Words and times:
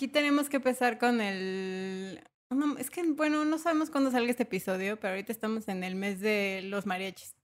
aquí 0.00 0.08
tenemos 0.08 0.48
que 0.48 0.56
empezar 0.56 0.96
con 0.96 1.20
el 1.20 2.22
no, 2.52 2.76
es 2.78 2.90
que, 2.90 3.04
bueno, 3.04 3.44
no 3.44 3.58
sabemos 3.58 3.90
cuándo 3.90 4.10
salga 4.10 4.28
este 4.28 4.42
episodio, 4.42 4.98
pero 4.98 5.12
ahorita 5.12 5.30
estamos 5.30 5.68
en 5.68 5.84
el 5.84 5.94
mes 5.94 6.20
de 6.20 6.62
los 6.64 6.84
mariachis. 6.84 7.36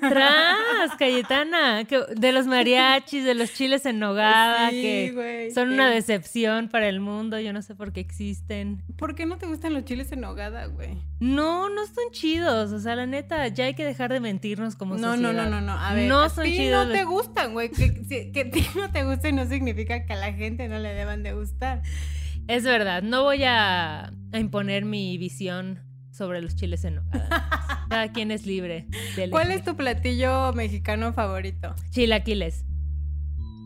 Tras, 0.00 0.96
Cayetana, 0.98 1.84
de 1.84 2.32
los 2.32 2.46
mariachis, 2.48 3.24
de 3.24 3.34
los 3.34 3.54
chiles 3.54 3.86
en 3.86 4.00
nogada, 4.00 4.70
que 4.70 5.52
son 5.54 5.72
una 5.72 5.88
decepción 5.88 6.68
para 6.68 6.88
el 6.88 6.98
mundo, 6.98 7.38
yo 7.38 7.52
no 7.52 7.62
sé 7.62 7.76
por 7.76 7.92
qué 7.92 8.00
existen. 8.00 8.82
¿Por 8.96 9.14
qué 9.14 9.24
no 9.24 9.38
te 9.38 9.46
gustan 9.46 9.72
los 9.72 9.84
chiles 9.84 10.10
en 10.10 10.22
nogada, 10.22 10.66
güey? 10.66 10.98
No, 11.20 11.68
no 11.68 11.86
son 11.86 12.10
chidos, 12.10 12.72
o 12.72 12.80
sea, 12.80 12.96
la 12.96 13.06
neta, 13.06 13.46
ya 13.48 13.66
hay 13.66 13.74
que 13.74 13.84
dejar 13.84 14.12
de 14.12 14.18
mentirnos 14.18 14.74
como 14.74 14.96
no, 14.96 15.12
sociedad. 15.12 15.32
No, 15.32 15.44
no, 15.44 15.48
no, 15.48 15.60
no, 15.60 15.78
a 15.78 15.94
ver, 15.94 16.08
no 16.08 16.28
son 16.28 16.44
chidos. 16.44 16.88
no 16.88 16.92
te 16.92 17.04
gustan, 17.04 17.52
güey, 17.52 17.70
que, 17.70 18.32
que 18.32 18.40
a 18.40 18.50
ti 18.50 18.66
no 18.74 18.90
te 18.90 19.04
gusten 19.04 19.36
no 19.36 19.46
significa 19.46 20.04
que 20.06 20.12
a 20.12 20.16
la 20.16 20.32
gente 20.32 20.66
no 20.66 20.80
le 20.80 20.92
deban 20.92 21.22
de 21.22 21.34
gustar. 21.34 21.67
Es 22.48 22.64
verdad, 22.64 23.02
no 23.02 23.24
voy 23.24 23.44
a, 23.44 24.12
imponer 24.32 24.84
mi 24.84 25.18
visión 25.18 25.80
sobre 26.10 26.40
los 26.40 26.56
chiles 26.56 26.84
en 26.84 26.96
nogada. 26.96 27.28
Cada 27.88 28.12
quien 28.12 28.30
es 28.30 28.46
libre. 28.46 28.86
¿Cuál 29.30 29.50
es 29.50 29.62
tu 29.64 29.76
platillo 29.76 30.52
mexicano 30.52 31.12
favorito? 31.12 31.74
Chilaquiles. 31.90 32.64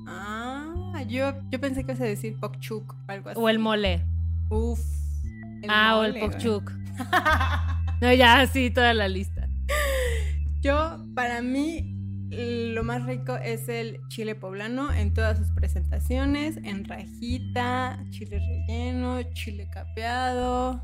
Ah, 0.07 1.03
yo, 1.09 1.33
yo 1.51 1.61
pensé 1.61 1.85
que 1.85 1.93
ibas 1.93 2.01
a 2.01 2.05
decir 2.05 2.39
pokchuk 2.39 2.93
o 2.93 3.13
algo 3.13 3.31
así. 3.31 3.41
O 3.41 3.49
el 3.49 3.59
mole. 3.59 4.05
Uf. 4.51 4.81
ah, 5.69 5.97
o 5.97 6.05
el 6.05 6.19
pokchuk. 6.19 6.71
no, 8.01 8.13
ya, 8.13 8.47
sí, 8.47 8.71
toda 8.71 8.95
la 8.95 9.09
lista. 9.09 9.49
Yo, 10.61 11.05
para 11.15 11.41
mí, 11.41 12.02
lo 12.33 12.83
más 12.83 13.05
rico 13.05 13.37
es 13.37 13.69
el 13.69 14.01
chile 14.09 14.35
poblano 14.35 14.91
en 14.91 15.13
todas 15.13 15.37
sus 15.37 15.51
presentaciones, 15.51 16.57
en 16.57 16.85
rajita, 16.87 18.03
chile 18.09 18.39
relleno, 18.39 19.23
chile 19.35 19.69
capeado, 19.71 20.83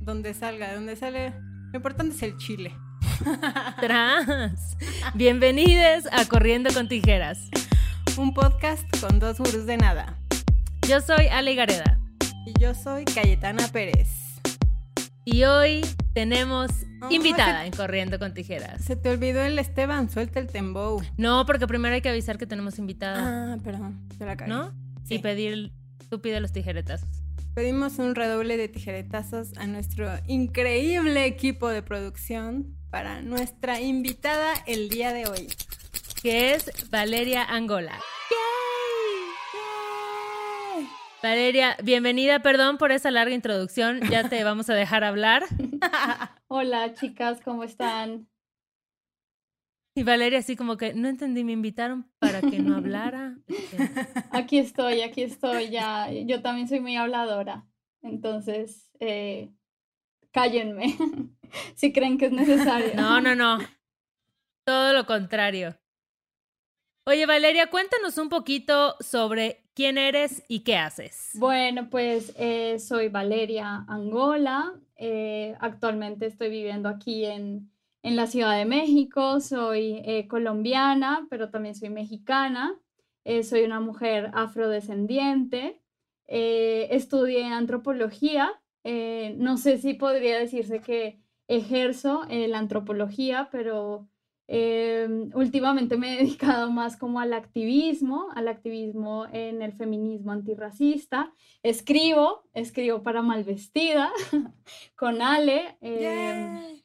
donde 0.00 0.34
salga, 0.34 0.74
donde 0.74 0.94
sale. 0.94 1.32
Lo 1.72 1.76
importante 1.76 2.14
es 2.14 2.22
el 2.22 2.36
chile. 2.36 2.74
Tras. 3.80 4.76
Bienvenidos 5.14 6.04
a 6.12 6.26
Corriendo 6.26 6.70
con 6.74 6.86
Tijeras. 6.86 7.48
Un 8.18 8.34
podcast 8.34 8.84
con 9.00 9.18
dos 9.18 9.38
gurús 9.38 9.64
de 9.64 9.78
nada. 9.78 10.18
Yo 10.86 11.00
soy 11.00 11.28
Ale 11.28 11.54
Gareda. 11.54 11.98
Y 12.44 12.52
yo 12.60 12.74
soy 12.74 13.06
Cayetana 13.06 13.68
Pérez. 13.68 14.40
Y 15.24 15.44
hoy 15.44 15.80
tenemos 16.18 16.72
invitada 17.10 17.64
en 17.64 17.70
Corriendo 17.70 18.18
con 18.18 18.34
Tijeras. 18.34 18.84
Se 18.84 18.96
te 18.96 19.08
olvidó 19.08 19.40
el 19.42 19.56
Esteban, 19.56 20.10
suelta 20.10 20.40
el 20.40 20.48
tembo. 20.48 21.00
No, 21.16 21.46
porque 21.46 21.68
primero 21.68 21.94
hay 21.94 22.00
que 22.00 22.08
avisar 22.08 22.38
que 22.38 22.46
tenemos 22.46 22.76
invitada. 22.80 23.52
Ah, 23.54 23.58
perdón, 23.62 24.00
se 24.18 24.26
la 24.26 24.36
cagué. 24.36 24.50
¿No? 24.50 24.72
Y 25.08 25.20
pedir, 25.20 25.70
tú 26.10 26.20
pide 26.20 26.40
los 26.40 26.50
tijeretazos. 26.50 27.08
Pedimos 27.54 28.00
un 28.00 28.16
redoble 28.16 28.56
de 28.56 28.66
tijeretazos 28.66 29.56
a 29.58 29.68
nuestro 29.68 30.10
increíble 30.26 31.24
equipo 31.24 31.68
de 31.68 31.82
producción 31.82 32.76
para 32.90 33.22
nuestra 33.22 33.80
invitada 33.80 34.54
el 34.66 34.88
día 34.88 35.12
de 35.12 35.28
hoy. 35.28 35.46
Que 36.20 36.54
es 36.54 36.90
Valeria 36.90 37.44
Angola. 37.44 37.92
Valeria, 41.20 41.76
bienvenida, 41.82 42.42
perdón 42.42 42.78
por 42.78 42.92
esa 42.92 43.10
larga 43.10 43.34
introducción, 43.34 44.00
ya 44.08 44.28
te 44.28 44.44
vamos 44.44 44.70
a 44.70 44.74
dejar 44.74 45.02
hablar. 45.02 45.42
Hola 46.46 46.94
chicas, 46.94 47.40
¿cómo 47.44 47.64
están? 47.64 48.28
Y 49.96 50.04
Valeria 50.04 50.38
así 50.38 50.54
como 50.54 50.76
que 50.76 50.94
no 50.94 51.08
entendí, 51.08 51.42
me 51.42 51.50
invitaron 51.52 52.08
para 52.20 52.40
que 52.40 52.60
no 52.60 52.76
hablara. 52.76 53.36
Aquí 54.30 54.58
estoy, 54.58 55.00
aquí 55.00 55.22
estoy, 55.22 55.70
ya, 55.70 56.08
yo 56.12 56.40
también 56.40 56.68
soy 56.68 56.78
muy 56.78 56.94
habladora, 56.94 57.66
entonces 58.02 58.88
eh, 59.00 59.50
cállenme 60.30 60.96
si 61.74 61.92
creen 61.92 62.16
que 62.16 62.26
es 62.26 62.32
necesario. 62.32 62.94
No, 62.94 63.20
no, 63.20 63.34
no, 63.34 63.58
todo 64.64 64.92
lo 64.92 65.04
contrario. 65.04 65.76
Oye, 67.08 67.24
Valeria, 67.24 67.70
cuéntanos 67.70 68.18
un 68.18 68.28
poquito 68.28 68.94
sobre 69.00 69.62
quién 69.72 69.96
eres 69.96 70.42
y 70.46 70.60
qué 70.60 70.76
haces. 70.76 71.30
Bueno, 71.32 71.88
pues 71.88 72.34
eh, 72.36 72.78
soy 72.78 73.08
Valeria 73.08 73.86
Angola. 73.88 74.74
Eh, 74.94 75.56
actualmente 75.58 76.26
estoy 76.26 76.50
viviendo 76.50 76.86
aquí 76.86 77.24
en, 77.24 77.70
la 78.02 78.26
Ciudad 78.26 78.58
de 78.58 78.66
México. 78.66 79.40
Soy 79.40 80.02
eh, 80.04 80.28
colombiana, 80.28 81.26
pero 81.30 81.48
también 81.48 81.74
soy 81.74 81.88
mexicana. 81.88 82.78
soy 83.42 83.62
una 83.62 83.80
mujer 83.80 84.30
afrodescendiente. 84.34 85.80
estudié 86.26 87.46
antropología. 87.46 88.52
no 88.84 89.56
sé 89.56 89.78
si 89.78 89.94
podría 89.94 90.38
decirse 90.38 90.80
que 90.80 91.22
ejerzo 91.46 92.26
la 92.28 92.58
antropología, 92.58 93.48
pero 93.50 94.10
Em, 94.50 95.30
últimamente 95.34 95.98
me 95.98 96.14
he 96.14 96.16
dedicado 96.24 96.70
más 96.70 96.96
como 96.96 97.20
al 97.20 97.34
activismo, 97.34 98.28
al 98.34 98.48
activismo 98.48 99.26
en 99.30 99.60
el 99.60 99.74
feminismo 99.74 100.32
antirracista. 100.32 101.32
Escribo, 101.62 102.44
escribo 102.54 103.02
para 103.02 103.20
Malvestida 103.20 104.10
con 104.96 105.20
Ale. 105.20 105.76
Em, 105.82 106.80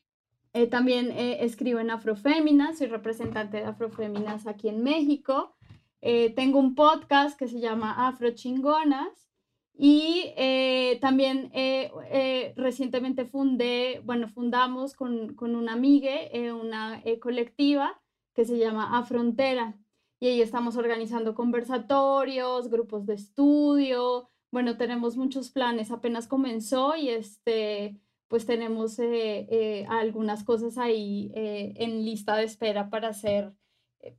eh, 0.51 0.68
también 0.68 1.12
eh, 1.12 1.38
escribo 1.46 1.79
en 1.79 1.90
Afroféminas, 1.90 2.78
soy 2.78 2.88
representante 2.88 3.57
de 3.57 3.63
Afroféminas 3.63 4.45
aquí 4.45 4.68
en 4.68 4.84
México. 4.84 5.56
Eh, 6.01 6.34
tengo 6.35 6.59
un 6.59 6.75
podcast 6.75 7.40
que 7.40 7.47
se 7.47 7.62
llama 7.62 8.07
Afro 8.07 8.30
Chingonas 8.31 9.22
y 9.75 10.34
eh, 10.38 11.00
también 11.01 11.50
eh, 11.53 11.91
eh, 12.11 12.53
recientemente 12.56 13.25
fundé, 13.25 14.01
bueno, 14.03 14.28
fundamos 14.29 14.94
con, 14.95 15.34
con 15.35 15.56
una 15.56 15.73
amiga 15.73 16.11
una 16.53 17.01
colectiva 17.19 18.00
que 18.35 18.45
se 18.45 18.57
llama 18.57 18.97
A 18.97 19.03
Frontera. 19.03 19.78
Y 20.19 20.28
ahí 20.28 20.41
estamos 20.41 20.78
organizando 20.78 21.35
conversatorios, 21.35 22.69
grupos 22.69 23.06
de 23.06 23.16
estudio. 23.16 24.29
Bueno, 24.51 24.78
tenemos 24.78 25.17
muchos 25.17 25.51
planes. 25.51 25.91
Apenas 25.91 26.28
comenzó 26.28 26.95
y 26.95 27.09
este, 27.09 28.00
pues 28.29 28.45
tenemos 28.45 29.00
algunas 29.89 30.44
cosas 30.44 30.78
ahí 30.78 31.31
en 31.35 32.06
lista 32.06 32.38
de 32.38 32.45
espera 32.45 32.89
para 32.89 33.09
hacer 33.09 33.53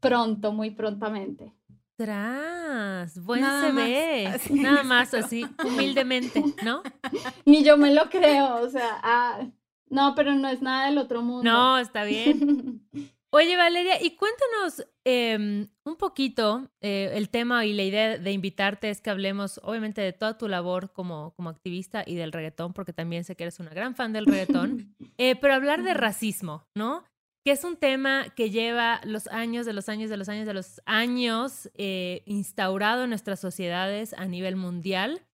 pronto, 0.00 0.52
muy 0.52 0.72
prontamente. 0.72 1.54
Tras, 1.96 3.22
buen 3.22 3.44
se 3.44 3.72
ve. 3.72 4.40
Nada 4.50 4.82
más 4.82 5.14
así, 5.14 5.46
humildemente, 5.64 6.42
¿no? 6.64 6.82
Ni 7.44 7.62
yo 7.62 7.76
me 7.76 7.94
lo 7.94 8.10
creo, 8.10 8.56
o 8.56 8.68
sea, 8.68 8.98
ah, 9.02 9.46
no, 9.90 10.14
pero 10.16 10.34
no 10.34 10.48
es 10.48 10.60
nada 10.60 10.86
del 10.86 10.98
otro 10.98 11.22
mundo. 11.22 11.48
No, 11.48 11.78
está 11.78 12.02
bien. 12.02 12.82
Oye, 13.30 13.56
Valeria, 13.56 14.00
y 14.00 14.16
cuéntanos 14.16 14.86
em, 15.04 15.68
un 15.84 15.96
poquito 15.96 16.70
eh, 16.80 17.10
el 17.14 17.30
tema 17.30 17.66
y 17.66 17.72
la 17.72 17.82
idea 17.82 18.16
de 18.16 18.30
invitarte 18.30 18.90
es 18.90 19.00
que 19.00 19.10
hablemos, 19.10 19.60
obviamente, 19.64 20.00
de 20.00 20.12
toda 20.12 20.38
tu 20.38 20.46
labor 20.46 20.92
como, 20.92 21.32
como 21.34 21.50
activista 21.50 22.04
y 22.06 22.14
del 22.14 22.30
reggaetón, 22.30 22.72
porque 22.72 22.92
también 22.92 23.24
sé 23.24 23.34
que 23.34 23.42
eres 23.42 23.58
una 23.58 23.70
gran 23.70 23.96
fan 23.96 24.12
del 24.12 24.26
reggaetón, 24.26 24.94
eh, 25.18 25.34
pero 25.34 25.54
hablar 25.54 25.82
de 25.82 25.94
racismo, 25.94 26.68
¿no? 26.76 27.02
Que 27.44 27.52
es 27.52 27.62
un 27.62 27.76
tema 27.76 28.30
que 28.34 28.50
lleva 28.50 29.02
los 29.04 29.26
años 29.28 29.66
de 29.66 29.74
los 29.74 29.90
años 29.90 30.08
de 30.08 30.16
los 30.16 30.28
años 30.30 30.46
de 30.46 30.54
los 30.54 30.80
años 30.86 31.70
eh, 31.74 32.22
instaurado 32.24 33.04
en 33.04 33.10
nuestras 33.10 33.38
sociedades 33.38 34.14
a 34.14 34.24
nivel 34.24 34.56
mundial, 34.56 35.26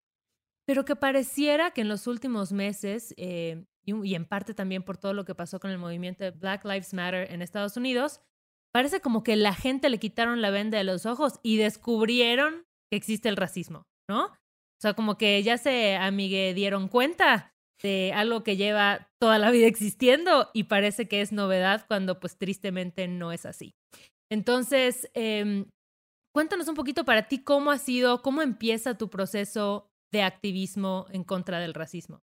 pero 0.67 0.85
que 0.85 0.97
pareciera 0.97 1.71
que 1.71 1.83
en 1.83 1.89
los 1.89 2.09
últimos 2.09 2.53
meses, 2.53 3.15
eh, 3.17 3.65
y, 3.85 4.15
en 4.15 4.25
parte 4.25 4.55
también 4.55 4.83
por 4.83 4.99
todo 4.99 5.15
lo 5.15 5.25
que 5.25 5.37
pasó 5.37 5.61
con 5.61 5.71
el 5.71 5.79
movimiento 5.79 6.25
Black 6.33 6.65
Lives 6.65 6.93
Matter 6.95 7.33
en 7.33 7.43
Estados 7.43 7.77
Unidos, 7.77 8.21
parece 8.73 9.01
como 9.01 9.23
que 9.23 9.37
la 9.37 9.55
gente 9.55 9.89
le 9.89 9.99
quitaron 9.99 10.43
la 10.43 10.51
venda 10.51 10.79
de 10.79 10.85
los 10.85 11.07
ojos 11.07 11.39
y 11.45 11.59
descubrieron 11.59 12.67
que 12.91 12.97
existe 12.97 13.29
el 13.29 13.37
racismo, 13.37 13.87
¿no? 14.09 14.27
O 14.27 14.81
sea, 14.81 14.95
como 14.95 15.17
que 15.17 15.41
ya 15.45 15.59
se 15.59 15.97
amigue 15.97 16.55
dieron 16.55 16.89
cuenta 16.89 17.50
de 17.83 18.13
algo 18.15 18.43
que 18.43 18.57
lleva 18.57 19.09
toda 19.21 19.39
la 19.39 19.51
vida 19.51 19.67
existiendo 19.67 20.49
y 20.53 20.65
parece 20.65 21.09
que 21.09 21.21
es 21.21 21.33
novedad 21.33 21.85
cuando 21.89 22.21
pues 22.21 22.37
tristemente 22.37 23.09
no 23.09 23.33
es 23.33 23.47
así. 23.47 23.75
Entonces, 24.31 25.11
em, 25.15 25.67
cuéntanos 26.35 26.69
un 26.69 26.75
poquito 26.75 27.05
para 27.05 27.29
ti 27.29 27.43
cómo 27.43 27.71
ha 27.71 27.79
sido, 27.79 28.23
cómo 28.23 28.43
empieza 28.43 28.99
tu 28.99 29.11
proceso 29.11 29.89
de 30.13 30.23
activismo 30.23 31.07
en 31.11 31.25
contra 31.25 31.59
del 31.59 31.75
racismo. 31.75 32.21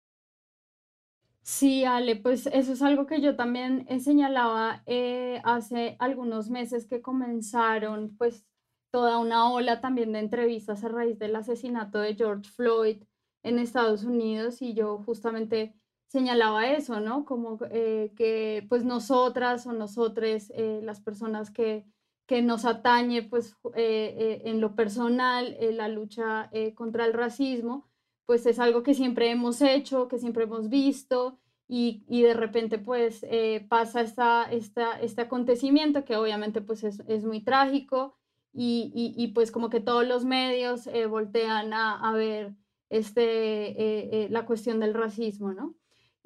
Sí, 1.43 1.85
Ale, 1.85 2.17
pues 2.17 2.47
eso 2.49 2.73
es 2.73 2.82
algo 2.82 3.06
que 3.06 3.20
yo 3.20 3.37
también 3.37 3.87
señalaba 4.00 4.82
eh, 4.87 5.41
hace 5.44 5.94
algunos 6.00 6.50
meses 6.50 6.87
que 6.87 7.00
comenzaron 7.00 8.17
pues 8.17 8.44
toda 8.91 9.19
una 9.19 9.53
ola 9.53 9.81
también 9.81 10.12
de 10.12 10.19
entrevistas 10.19 10.82
a 10.82 10.88
raíz 10.88 11.20
del 11.20 11.37
asesinato 11.37 12.00
de 12.00 12.17
George 12.17 12.50
Floyd 12.50 13.03
en 13.46 13.60
Estados 13.60 14.02
Unidos 14.02 14.60
y 14.60 14.75
yo 14.75 14.98
justamente 15.06 15.75
señalaba 16.08 16.72
eso, 16.72 17.00
¿no? 17.00 17.25
Como 17.25 17.58
eh, 17.70 18.12
que 18.16 18.66
pues 18.69 18.84
nosotras 18.84 19.66
o 19.66 19.72
nosotres, 19.72 20.52
eh, 20.54 20.81
las 20.82 21.00
personas 21.00 21.50
que, 21.50 21.87
que 22.26 22.43
nos 22.43 22.64
atañe 22.64 23.22
pues 23.22 23.56
en 23.75 24.60
lo 24.60 24.75
personal, 24.75 25.56
la 25.60 25.88
lucha 25.88 26.50
contra 26.75 27.04
el 27.06 27.12
racismo, 27.12 27.88
pues 28.25 28.46
es 28.46 28.58
algo 28.58 28.82
que 28.82 28.94
siempre 28.94 29.31
hemos 29.31 29.62
hecho, 29.62 30.08
que 30.08 30.19
siempre 30.19 30.44
hemos 30.44 30.69
visto 30.69 31.38
y, 31.69 32.04
de 32.08 32.34
repente 32.34 32.78
pues 32.78 33.25
pasa 33.69 34.00
esta, 34.00 34.43
esta, 34.50 35.00
este 35.00 35.22
acontecimiento 35.22 36.04
que 36.04 36.16
obviamente 36.16 36.60
pues 36.60 36.82
es, 36.82 37.00
es 37.06 37.25
muy 37.25 37.44
trágico 37.44 38.16
y, 38.52 38.90
y, 39.16 39.28
pues 39.28 39.52
como 39.52 39.70
que 39.70 39.81
todos 39.81 40.04
los 40.04 40.25
medios 40.25 40.88
voltean 41.08 41.72
a, 41.72 41.94
a 42.00 42.12
ver 42.12 42.56
este, 42.88 44.29
la 44.31 44.47
cuestión 44.47 44.81
del 44.81 44.94
racismo, 44.94 45.53
¿no? 45.53 45.77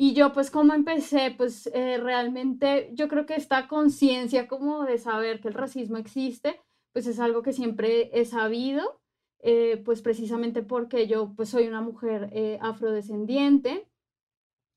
Y 0.02 0.14
yo 0.14 0.32
pues 0.32 0.50
como 0.50 0.72
empecé, 0.72 1.34
pues 1.36 1.66
eh, 1.74 1.98
realmente 1.98 2.88
yo 2.94 3.06
creo 3.06 3.26
que 3.26 3.34
esta 3.34 3.68
conciencia 3.68 4.48
como 4.48 4.84
de 4.86 4.96
saber 4.96 5.42
que 5.42 5.48
el 5.48 5.52
racismo 5.52 5.98
existe, 5.98 6.58
pues 6.94 7.06
es 7.06 7.20
algo 7.20 7.42
que 7.42 7.52
siempre 7.52 8.08
he 8.18 8.24
sabido, 8.24 8.98
eh, 9.40 9.76
pues 9.84 10.00
precisamente 10.00 10.62
porque 10.62 11.06
yo 11.06 11.34
pues 11.36 11.50
soy 11.50 11.68
una 11.68 11.82
mujer 11.82 12.30
eh, 12.32 12.58
afrodescendiente 12.62 13.90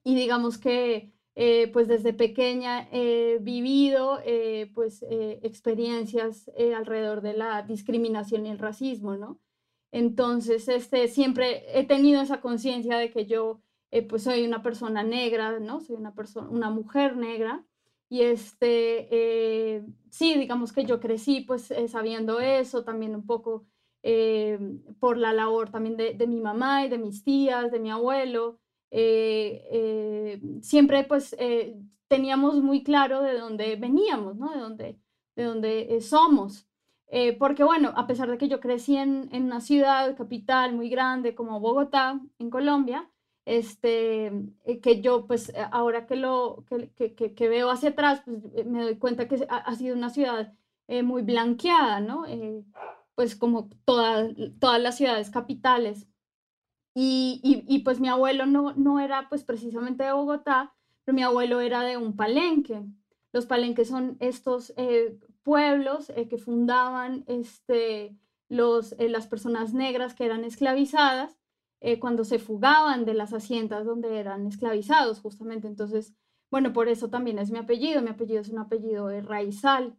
y 0.03 0.13
digamos 0.15 0.57
que 0.57 1.13
pues 1.71 1.88
desde 1.88 2.12
pequeña 2.12 2.89
he 2.91 3.39
vivido 3.39 4.19
pues 4.75 5.06
experiencias 5.09 6.51
alrededor 6.75 7.21
de 7.21 7.33
la 7.33 7.62
discriminación 7.62 8.45
y 8.45 8.50
el 8.50 8.59
racismo, 8.59 9.15
¿no? 9.15 9.39
Entonces, 9.93 10.67
este, 10.69 11.07
siempre 11.07 11.65
he 11.79 11.85
tenido 11.85 12.19
esa 12.19 12.41
conciencia 12.41 12.97
de 12.97 13.11
que 13.11 13.27
yo 13.27 13.61
eh, 13.91 14.01
pues 14.01 14.23
soy 14.23 14.43
una 14.43 14.63
persona 14.63 15.03
negra, 15.03 15.59
¿no? 15.59 15.81
Soy 15.81 15.95
una 15.97 16.15
persona, 16.15 16.49
una 16.49 16.71
mujer 16.71 17.15
negra. 17.15 17.63
Y 18.09 18.21
este, 18.21 19.07
eh, 19.11 19.85
sí, 20.09 20.33
digamos 20.35 20.73
que 20.73 20.85
yo 20.85 20.99
crecí 20.99 21.41
pues 21.41 21.69
eh, 21.69 21.87
sabiendo 21.87 22.39
eso, 22.39 22.83
también 22.83 23.15
un 23.15 23.25
poco 23.25 23.67
por 24.99 25.17
la 25.17 25.31
labor 25.31 25.69
también 25.69 25.95
de, 25.95 26.13
de, 26.13 26.27
mi 26.27 26.41
mamá 26.41 26.85
y 26.85 26.89
de 26.89 26.97
mis 26.97 27.23
tías, 27.23 27.71
de 27.71 27.79
mi 27.79 27.89
abuelo. 27.89 28.59
siempre 30.61 31.05
pues 31.05 31.35
teníamos 32.09 32.61
muy 32.61 32.83
claro 32.83 33.21
de 33.21 33.37
dónde 33.37 33.75
veníamos, 33.77 34.35
¿no? 34.35 34.51
De 34.51 34.59
dónde, 34.59 34.99
de 35.35 35.43
dónde 35.43 36.01
somos. 36.01 36.67
Porque 37.39 37.63
bueno, 37.63 37.94
a 37.95 38.07
pesar 38.07 38.29
de 38.29 38.38
que 38.38 38.47
yo 38.47 38.59
crecí 38.59 38.97
en, 38.97 39.29
en, 39.31 39.44
una 39.44 39.61
ciudad 39.61 40.17
capital 40.17 40.73
muy 40.73 40.89
grande 40.89 41.35
como 41.35 41.59
Bogotá, 41.59 42.19
en 42.39 42.50
Colombia, 42.50 43.07
este, 43.45 44.27
eh, 44.65 44.79
que 44.81 45.01
yo 45.01 45.27
pues 45.27 45.50
eh, 45.50 45.55
ahora 45.71 46.05
que 46.05 46.15
lo 46.15 46.65
que, 46.95 47.13
que, 47.13 47.33
que 47.33 47.50
veo 47.50 47.69
hacia 47.69 47.89
atrás, 47.89 48.21
pues 48.25 48.39
eh, 48.55 48.63
me 48.63 48.83
doy 48.83 48.97
cuenta 48.97 49.27
que 49.27 49.45
ha, 49.50 49.75
sido 49.75 49.95
una 49.95 50.09
ciudad 50.09 50.53
muy 51.03 51.21
blanqueada, 51.23 52.01
¿no? 52.01 52.25
pues 53.15 53.35
como 53.35 53.69
todas 53.85 54.31
todas 54.59 54.81
las 54.81 54.97
ciudades 54.97 55.29
capitales. 55.29 56.07
Y, 56.94 57.39
y, 57.44 57.63
y, 57.67 57.79
pues 57.79 58.00
mi 58.00 58.09
abuelo 58.09 58.45
no, 58.45 58.73
no 58.73 59.00
era 59.00 59.27
pues 59.29 59.44
precisamente 59.44 60.03
de 60.03 60.11
Bogotá, 60.11 60.75
pero 61.03 61.15
mi 61.15 61.23
abuelo 61.23 61.59
era 61.61 61.81
de 61.83 61.97
un 61.97 62.15
palenque. 62.15 62.83
Los 63.31 63.47
palenques 63.47 63.88
son 63.88 64.17
estos 64.19 64.73
pueblos 65.43 66.11
que 66.29 66.37
fundaban 66.37 67.23
este, 67.27 68.17
los, 68.49 68.95
las 68.97 69.27
personas 69.27 69.73
negras 69.73 70.13
que 70.15 70.25
eran 70.25 70.43
esclavizadas 70.43 71.37
eh, 71.85 71.99
cuando 71.99 72.23
se 72.23 72.39
fugaban 72.39 73.03
de 73.03 73.13
las 73.13 73.33
haciendas 73.33 73.85
donde 73.85 74.17
eran 74.17 74.47
esclavizados, 74.47 75.19
justamente. 75.19 75.67
Entonces, 75.67 76.13
bueno, 76.49 76.71
por 76.71 76.87
eso 76.87 77.09
también 77.09 77.39
es 77.39 77.51
mi 77.51 77.59
apellido. 77.59 78.01
Mi 78.01 78.09
apellido 78.09 78.39
es 78.39 78.47
un 78.47 78.59
apellido 78.59 79.09
raizal. 79.21 79.97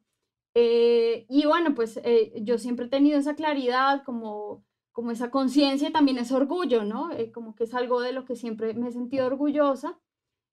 Eh, 0.54 1.26
y 1.28 1.44
bueno, 1.44 1.74
pues 1.74 2.00
eh, 2.02 2.32
yo 2.42 2.56
siempre 2.56 2.86
he 2.86 2.88
tenido 2.88 3.18
esa 3.18 3.34
claridad, 3.34 4.02
como, 4.02 4.64
como 4.92 5.10
esa 5.10 5.30
conciencia 5.30 5.90
y 5.90 5.92
también 5.92 6.16
ese 6.16 6.34
orgullo, 6.34 6.84
¿no? 6.84 7.10
como 7.34 7.54
que 7.54 7.64
es 7.64 7.74
algo 7.74 8.00
de 8.00 8.12
lo 8.12 8.24
que 8.24 8.36
siempre 8.36 8.72
me 8.72 8.88
he 8.88 8.92
sentido 8.92 9.26
orgullosa. 9.26 9.98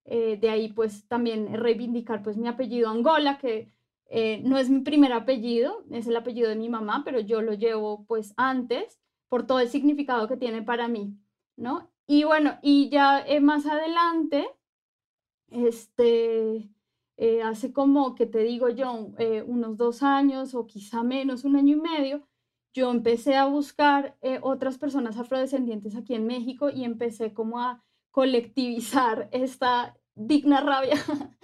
de 0.06 0.50
ahí 0.50 0.74
pues 0.74 1.08
también 1.08 1.54
reivindicar 1.54 2.24
pues 2.24 2.36
mi 2.38 2.48
apellido 2.50 2.90
Angola, 2.90 3.38
que 3.38 3.72
no 4.44 4.58
es 4.58 4.70
mi 4.70 4.82
primer 4.82 5.14
apellido, 5.14 5.86
es 5.90 6.08
el 6.08 6.18
apellido 6.18 6.50
de 6.50 6.56
mi 6.56 6.68
mamá, 6.70 7.04
pero 7.06 7.20
yo 7.20 7.42
lo 7.42 7.54
llevo 7.54 8.06
pues 8.06 8.34
antes 8.38 9.00
por 9.30 9.48
todo 9.48 9.62
el 9.62 9.70
significado 9.70 10.28
que 10.28 10.36
tiene 10.36 10.62
para 10.62 10.90
mí, 10.90 11.18
¿no? 11.56 11.90
Y 12.06 12.26
bueno, 12.26 12.60
y 12.62 12.90
ya 12.90 13.22
eh, 13.26 13.40
más 13.40 13.66
adelante, 13.66 14.46
este, 15.50 16.70
eh, 17.16 17.42
hace 17.42 17.72
como 17.72 18.16
que 18.16 18.26
te 18.26 18.40
digo 18.40 18.68
yo, 18.68 19.14
eh, 19.18 19.42
unos 19.48 19.78
dos 19.78 20.04
años 20.04 20.54
o 20.54 20.68
quizá 20.68 21.04
menos, 21.04 21.46
un 21.46 21.56
año 21.56 21.78
y 21.78 21.80
medio, 21.80 22.28
yo 22.74 22.92
empecé 22.92 23.36
a 23.36 23.46
buscar 23.46 24.18
otras 24.42 24.78
personas 24.78 25.18
afrodescendientes 25.18 25.96
aquí 25.96 26.14
en 26.16 26.28
México 26.28 26.70
y 26.70 26.84
empecé 26.84 27.34
como 27.34 27.60
a 27.62 27.82
colectivizar 28.12 29.30
esta 29.32 29.98
digna 30.16 30.60
rabia, 30.60 30.96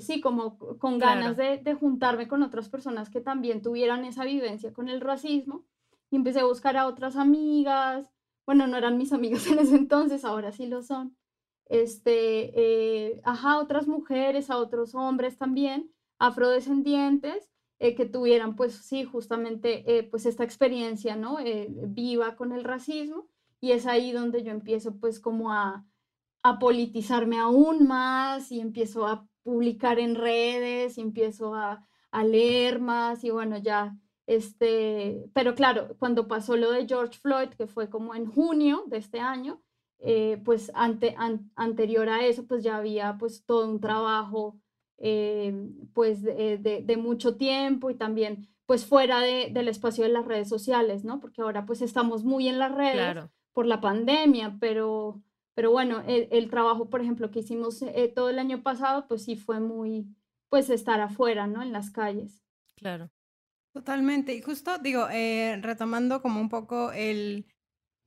sí, 0.00 0.20
como 0.20 0.58
con 0.78 0.98
ganas 0.98 1.36
de, 1.36 1.58
de, 1.58 1.74
juntarme 1.74 2.28
con 2.28 2.42
otras 2.42 2.68
personas 2.68 3.08
que 3.08 3.20
también 3.20 3.62
tuvieran 3.62 4.04
esa 4.04 4.24
vivencia 4.24 4.72
con 4.72 4.88
el 4.88 5.00
racismo 5.00 5.64
y 6.10 6.16
empecé 6.16 6.40
a 6.40 6.44
buscar 6.44 6.76
a 6.76 6.86
otras 6.86 7.16
amigas. 7.16 8.06
Bueno, 8.46 8.66
no 8.66 8.76
eran 8.76 8.98
mis 8.98 9.12
amigas 9.12 9.46
en 9.48 9.58
ese 9.58 9.76
entonces, 9.76 10.24
ahora 10.24 10.52
sí 10.52 10.66
lo 10.66 10.82
son. 10.82 11.16
Este, 11.66 12.52
eh, 12.54 13.20
ajá, 13.24 13.58
otras 13.58 13.88
mujeres, 13.88 14.50
a 14.50 14.58
otros 14.58 14.94
hombres 14.94 15.38
también, 15.38 15.90
afrodescendientes, 16.18 17.50
eh, 17.80 17.94
que 17.94 18.06
tuvieran, 18.06 18.54
pues 18.54 18.74
sí, 18.74 19.04
justamente, 19.04 19.98
eh, 19.98 20.04
pues 20.04 20.26
esta 20.26 20.44
experiencia, 20.44 21.16
¿no? 21.16 21.38
viva 21.88 22.36
con 22.36 22.52
el 22.52 22.64
racismo. 22.64 23.26
Y 23.60 23.72
es 23.72 23.86
ahí 23.86 24.12
donde 24.12 24.42
yo 24.42 24.52
empiezo, 24.52 24.96
pues, 25.00 25.18
como 25.18 25.52
a, 25.52 25.86
a 26.42 26.58
politizarme 26.58 27.38
aún 27.38 27.86
más 27.88 28.52
y 28.52 28.60
empiezo 28.60 29.06
a 29.06 29.26
publicar 29.44 30.00
en 30.00 30.16
redes 30.16 30.98
y 30.98 31.02
empiezo 31.02 31.54
a, 31.54 31.86
a 32.10 32.24
leer 32.24 32.80
más 32.80 33.22
y 33.22 33.30
bueno, 33.30 33.58
ya 33.58 33.96
este, 34.26 35.30
pero 35.34 35.54
claro, 35.54 35.96
cuando 35.98 36.28
pasó 36.28 36.56
lo 36.56 36.70
de 36.70 36.86
George 36.86 37.18
Floyd, 37.18 37.50
que 37.50 37.66
fue 37.66 37.90
como 37.90 38.14
en 38.14 38.26
junio 38.26 38.84
de 38.86 38.96
este 38.96 39.20
año, 39.20 39.62
eh, 39.98 40.40
pues 40.44 40.70
ante, 40.74 41.14
anterior 41.56 42.08
a 42.08 42.24
eso, 42.24 42.46
pues 42.46 42.62
ya 42.62 42.76
había 42.76 43.16
pues 43.18 43.44
todo 43.44 43.68
un 43.68 43.80
trabajo 43.80 44.58
eh, 44.98 45.68
pues 45.92 46.22
de, 46.22 46.82
de, 46.84 46.96
mucho 46.96 47.36
tiempo 47.36 47.90
y 47.90 47.96
también 47.96 48.48
pues 48.66 48.86
fuera 48.86 49.20
de, 49.20 49.50
del 49.52 49.68
espacio 49.68 50.04
de 50.04 50.10
las 50.10 50.24
redes 50.24 50.48
sociales, 50.48 51.04
¿no? 51.04 51.20
Porque 51.20 51.42
ahora 51.42 51.66
pues 51.66 51.82
estamos 51.82 52.24
muy 52.24 52.48
en 52.48 52.58
las 52.58 52.74
redes 52.74 53.24
por 53.52 53.66
la 53.66 53.80
pandemia, 53.80 54.56
pero, 54.58 55.22
pero 55.54 55.70
bueno, 55.70 56.02
el, 56.06 56.50
trabajo, 56.50 56.90
por 56.90 57.00
ejemplo, 57.00 57.30
que 57.30 57.40
hicimos 57.40 57.82
eh, 57.82 58.12
todo 58.14 58.28
el 58.28 58.38
año 58.38 58.62
pasado, 58.62 59.06
pues 59.06 59.24
sí 59.24 59.36
fue 59.36 59.60
muy, 59.60 60.06
pues 60.48 60.68
estar 60.70 61.00
afuera, 61.00 61.46
¿no? 61.46 61.62
En 61.62 61.72
las 61.72 61.90
calles. 61.90 62.42
Claro. 62.76 63.10
Totalmente. 63.72 64.34
Y 64.34 64.40
justo, 64.40 64.78
digo, 64.78 65.08
eh, 65.10 65.58
retomando 65.60 66.22
como 66.22 66.40
un 66.40 66.48
poco 66.48 66.92
el, 66.92 67.46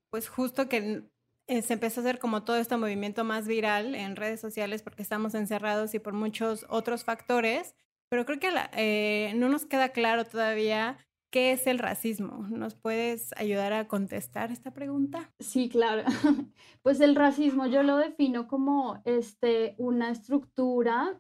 pues 0.10 0.30
justo 0.30 0.70
que 0.70 1.04
eh, 1.48 1.62
se 1.62 1.74
empezó 1.74 2.00
a 2.00 2.04
hacer 2.04 2.20
como 2.20 2.44
todo 2.44 2.58
este 2.58 2.78
movimiento 2.78 3.24
más 3.24 3.48
viral 3.48 3.96
en 3.96 4.16
redes 4.16 4.40
sociales 4.40 4.82
porque 4.82 5.02
estamos 5.02 5.34
encerrados 5.36 5.94
y 5.94 6.00
por 6.00 6.14
muchos 6.14 6.66
otros 6.70 7.04
factores, 7.04 7.76
pero 8.10 8.26
creo 8.26 8.40
que 8.40 8.50
eh, 8.74 9.34
no 9.36 9.50
nos 9.50 9.66
queda 9.66 9.90
claro 9.90 10.26
todavía 10.26 10.98
qué 11.30 11.52
es 11.52 11.68
el 11.68 11.80
racismo. 11.80 12.48
¿Nos 12.50 12.76
puedes 12.76 13.32
ayudar 13.38 13.74
a 13.74 13.88
contestar 13.88 14.52
esta 14.52 14.72
pregunta? 14.72 15.32
Sí, 15.40 15.70
claro. 15.70 16.04
Pues 16.84 17.02
el 17.02 17.16
racismo 17.16 17.68
yo 17.68 17.84
lo 17.84 17.98
defino 17.98 18.48
como 18.48 19.02
este, 19.04 19.76
una 19.78 20.10
estructura 20.10 21.20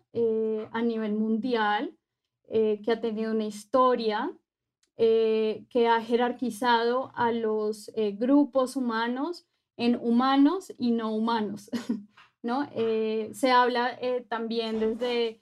a 0.71 0.81
nivel 0.81 1.13
mundial 1.13 1.97
eh, 2.49 2.81
que 2.81 2.93
ha 2.93 3.01
tenido 3.01 3.33
una 3.33 3.45
historia, 3.45 4.31
eh, 4.95 5.65
que 5.69 5.89
ha 5.89 6.01
jerarquizado 6.01 7.11
a 7.13 7.33
los 7.33 7.91
eh, 7.95 8.13
grupos 8.13 8.77
humanos 8.77 9.45
en 9.75 9.97
humanos 9.97 10.73
y 10.77 10.91
no 10.91 11.13
humanos. 11.13 11.69
¿no? 12.43 12.65
se 13.33 13.51
habla 13.51 13.99
también 14.29 14.79
desde 14.79 15.41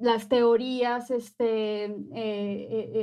las 0.00 0.28
teorías 0.28 1.10
este, 1.10 1.94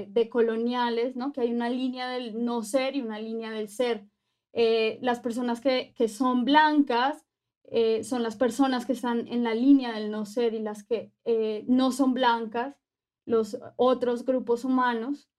decoloniales, 0.09 1.15
¿no? 1.15 1.31
que 1.31 1.41
hay 1.41 1.53
una 1.53 1.69
línea 1.69 2.09
del 2.09 2.43
no 2.43 2.63
ser 2.63 2.95
y 2.95 3.01
una 3.01 3.19
línea 3.19 3.51
del 3.51 3.69
ser. 3.69 4.05
las 4.53 5.19
personas 5.19 5.61
que, 5.61 5.93
que 5.95 6.07
son 6.07 6.43
blancas 6.43 7.27
eh, 7.69 8.05
son 8.05 8.23
las 8.23 8.37
personas 8.37 8.85
que 8.85 8.93
están 8.93 9.27
en 9.27 9.43
la 9.43 9.53
línea 9.53 9.91
del 9.91 10.09
no 10.09 10.25
ser 10.25 10.53
y 10.53 10.59
las 10.59 10.83
que 10.85 11.11
eh, 11.25 11.65
no 11.67 11.91
son 11.91 12.13
blancas, 12.13 12.77
los 13.25 13.57
otros 13.75 14.23
grupos 14.23 14.63
humanos, 14.63 15.29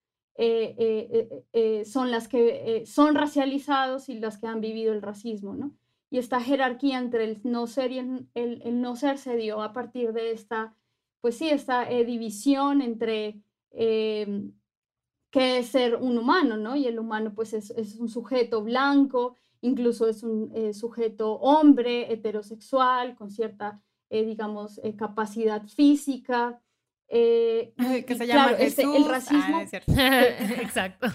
eh, 0.41 1.83
son 1.85 2.11
las 2.12 2.29
que 2.29 2.85
son 2.87 3.15
racializados 3.15 4.09
y 4.09 4.21
las 4.21 4.38
que 4.38 4.47
han 4.47 4.61
vivido 4.61 4.93
el 4.93 5.03
racismo, 5.03 5.57
¿no? 5.57 5.75
Y 6.11 6.19
esta 6.19 6.41
jerarquía 6.41 6.99
entre 6.99 7.25
el 7.25 7.41
no 7.43 7.67
ser 7.67 7.93
y 7.93 7.99
el, 7.99 8.29
el, 8.35 8.81
no 8.81 8.95
ser 8.95 9.19
se 9.19 9.37
dio 9.37 9.62
a 9.62 9.73
partir 9.73 10.12
de 10.12 10.31
esta, 10.31 10.77
pues 11.21 11.37
sí, 11.37 11.49
esta 11.49 11.85
división 11.87 12.83
entre 12.83 13.43
em, 13.71 14.53
qué 15.31 15.59
es 15.59 15.69
ser 15.69 15.97
un 15.97 16.19
humano, 16.19 16.57
¿no? 16.57 16.77
Y 16.77 16.87
el 16.87 16.99
humano 16.99 17.33
pues 17.35 17.53
es, 17.53 17.71
un 17.99 18.09
sujeto 18.09 18.63
blanco, 18.63 19.37
incluso 19.61 20.09
es 20.09 20.23
un 20.23 20.51
eh, 20.55 20.73
sujeto 20.73 21.35
hombre, 21.35 22.13
heterosexual, 22.13 23.15
con 23.17 23.31
cierta, 23.31 23.81
eh, 24.11 24.25
digamos, 24.25 24.81
eh, 24.83 24.97
capacidad 24.97 25.67
física. 25.67 26.61
que 27.09 27.75
se 28.07 28.27
llama 28.27 28.53
este, 28.53 28.83
el 28.83 29.05
ah, 29.05 29.09
racismo. 29.09 29.61
Exacto. 30.61 31.07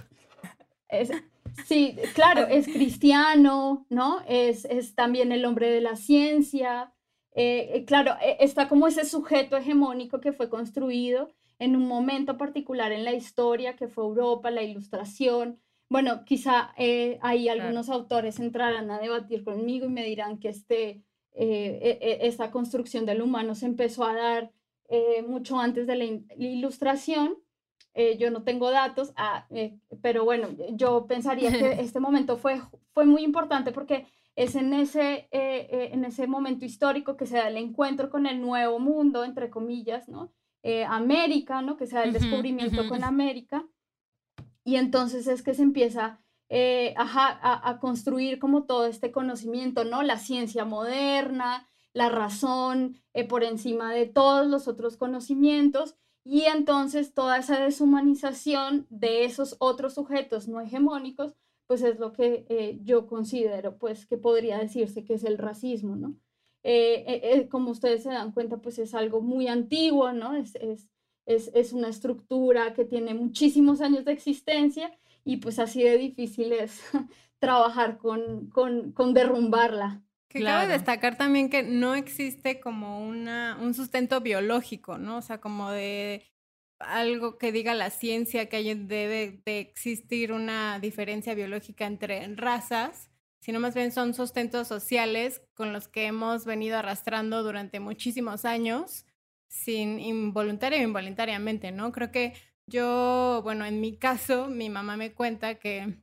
sí, 1.68 1.98
claro, 2.16 2.48
es 2.48 2.66
cristiano, 2.66 3.86
¿no? 3.90 4.22
Es, 4.28 4.66
es 4.66 4.96
también 4.96 5.32
el 5.32 5.46
hombre 5.46 5.70
de 5.70 5.82
la 5.82 5.96
ciencia. 5.96 6.93
Claro, 7.86 8.16
e, 8.22 8.38
está 8.40 8.68
como 8.70 8.88
ese 8.88 9.06
sujeto 9.06 9.58
hegemónico 9.58 10.20
que 10.20 10.34
fue 10.34 10.50
construido 10.50 11.32
en 11.60 11.76
un 11.76 11.88
momento 11.88 12.38
particular 12.38 12.92
en 12.92 13.06
la 13.06 13.14
historia 13.14 13.76
que 13.76 13.88
fue 13.88 14.04
Europa, 14.04 14.52
la 14.52 14.64
ilustración. 14.64 15.60
Bueno, 15.90 16.26
quizá 16.26 16.74
eh, 16.78 17.20
ahí 17.22 17.50
algunos 17.50 17.90
autores 17.90 18.40
entrarán 18.40 18.90
a 18.92 19.00
debatir 19.00 19.44
conmigo 19.44 19.86
y 19.86 19.90
me 19.90 20.04
dirán 20.04 20.40
que 20.40 20.50
este, 20.50 21.04
eh, 21.34 21.80
e, 21.82 22.00
e, 22.02 22.28
esta 22.28 22.52
construcción 22.52 23.06
del 23.06 23.22
humano 23.22 23.56
se 23.56 23.66
empezó 23.66 24.04
a 24.04 24.14
dar 24.14 24.52
eh, 24.90 25.24
mucho 25.24 25.60
antes 25.60 25.88
de 25.88 25.96
la, 25.96 26.06
ilustración. 26.38 27.38
yo 28.18 28.32
no 28.32 28.44
tengo 28.44 28.72
datos, 28.72 29.14
ah, 29.16 29.48
pero 30.02 30.26
bueno, 30.26 30.50
yo 30.72 31.06
pensaría 31.06 31.52
que 31.52 31.74
este 31.80 32.00
momento 32.00 32.38
fue, 32.38 32.60
fue 32.92 33.06
muy 33.06 33.24
importante 33.24 33.72
porque 33.72 34.08
es 34.36 34.56
en 34.56 34.74
ese, 34.74 35.28
en 35.32 36.06
ese 36.06 36.28
momento 36.28 36.66
histórico 36.66 37.16
que 37.18 37.26
se 37.26 37.38
da 37.38 37.48
el 37.48 37.58
encuentro 37.58 38.10
con 38.10 38.26
el 38.26 38.42
nuevo 38.42 38.80
mundo, 38.80 39.24
entre 39.24 39.50
comillas, 39.50 40.10
¿no? 40.10 40.34
Eh, 40.64 40.86
América, 40.86 41.62
¿no? 41.62 41.76
Que 41.76 41.88
sea 41.88 42.06
el 42.06 42.14
descubrimiento 42.14 42.88
con 42.88 43.04
América. 43.04 43.68
Y 44.64 44.78
entonces 44.78 45.28
es 45.28 45.44
que 45.44 45.54
se 45.54 45.62
empieza 45.62 46.22
eh, 46.48 46.94
a, 46.98 47.78
construir 47.82 48.40
como 48.40 48.64
todo 48.64 48.86
este 48.86 49.12
conocimiento, 49.12 49.84
¿no? 49.84 50.04
La 50.04 50.18
ciencia 50.18 50.64
moderna, 50.64 51.68
la 51.92 52.08
razón 52.08 52.96
eh, 53.14 53.28
por 53.28 53.44
encima 53.44 53.92
de 53.92 54.06
todos 54.06 54.48
los 54.48 54.70
otros 54.70 54.96
conocimientos. 54.96 55.98
Y 56.24 56.44
entonces 56.44 57.14
toda 57.14 57.40
esa 57.40 57.60
deshumanización 57.60 58.88
de 58.90 59.26
esos 59.26 59.58
otros 59.60 59.96
sujetos 59.96 60.48
no 60.48 60.62
hegemónicos, 60.62 61.36
pues 61.68 61.82
es 61.82 62.00
lo 62.00 62.14
que 62.14 62.80
yo 62.84 63.08
considero, 63.08 63.78
pues 63.78 64.06
que 64.06 64.18
podría 64.18 64.58
decirse 64.60 65.04
que 65.04 65.16
es 65.16 65.24
el 65.24 65.38
racismo, 65.38 65.96
¿no? 65.96 66.16
Eh, 66.64 67.04
eh, 67.08 67.22
eh, 67.24 67.50
como 67.50 67.72
ustedes 67.72 68.04
se 68.04 68.10
dan 68.10 68.32
cuenta, 68.32 68.58
pues 68.58 68.80
es 68.80 68.94
algo 68.94 69.22
muy 69.22 69.48
antiguo, 69.48 70.14
¿no? 70.14 70.34
Es, 70.34 70.56
es, 70.56 70.88
es, 71.26 71.52
es, 71.54 71.74
una 71.74 71.90
estructura 71.90 72.74
que 72.74 72.86
tiene 72.86 73.14
muchísimos 73.14 73.82
años 73.82 74.06
de 74.06 74.14
existencia 74.14 74.98
y 75.26 75.38
pues 75.38 75.60
así 75.60 75.84
de 75.84 75.98
difícil 75.98 76.54
es 76.54 76.82
trabajar 77.40 77.98
con, 77.98 78.48
con, 78.48 78.94
con 78.94 79.14
derrumbarla. 79.14 80.02
Que 80.30 80.42
cabe 80.42 80.72
destacar 80.72 81.18
también 81.18 81.50
que 81.50 81.62
no 81.64 81.96
existe 81.96 82.60
como 82.60 83.06
una, 83.06 83.58
un 83.62 83.74
sustento 83.74 84.22
biológico, 84.22 84.98
¿no? 84.98 85.18
O 85.18 85.22
sea, 85.22 85.40
como 85.40 85.70
de 85.70 86.24
algo 86.88 87.38
que 87.38 87.52
diga 87.52 87.74
la 87.74 87.90
ciencia 87.90 88.48
que 88.50 88.76
debe 88.76 89.42
de 89.46 89.60
existir 89.60 90.32
una 90.32 90.80
diferencia 90.80 91.36
biológica 91.36 91.86
entre 91.86 92.28
razas 92.36 93.10
sino 93.44 93.60
más 93.60 93.76
bien 93.76 93.92
son 93.92 94.14
sustentos 94.14 94.70
sociales 94.70 95.42
con 95.54 95.74
los 95.74 95.90
que 95.90 96.06
hemos 96.06 96.46
venido 96.46 96.78
arrastrando 96.78 97.44
durante 97.44 97.82
muchísimos 97.82 98.46
años, 98.46 99.06
sin 99.50 100.00
involuntaria 100.00 100.80
o 100.80 100.84
involuntariamente, 100.84 101.74
¿no? 101.74 101.92
Creo 101.92 102.10
que 102.10 102.34
yo, 102.68 103.42
bueno, 103.44 103.66
en 103.66 103.82
mi 103.82 103.98
caso, 103.98 104.48
mi 104.48 104.70
mamá 104.70 104.96
me 104.96 105.14
cuenta 105.14 105.56
que 105.56 105.98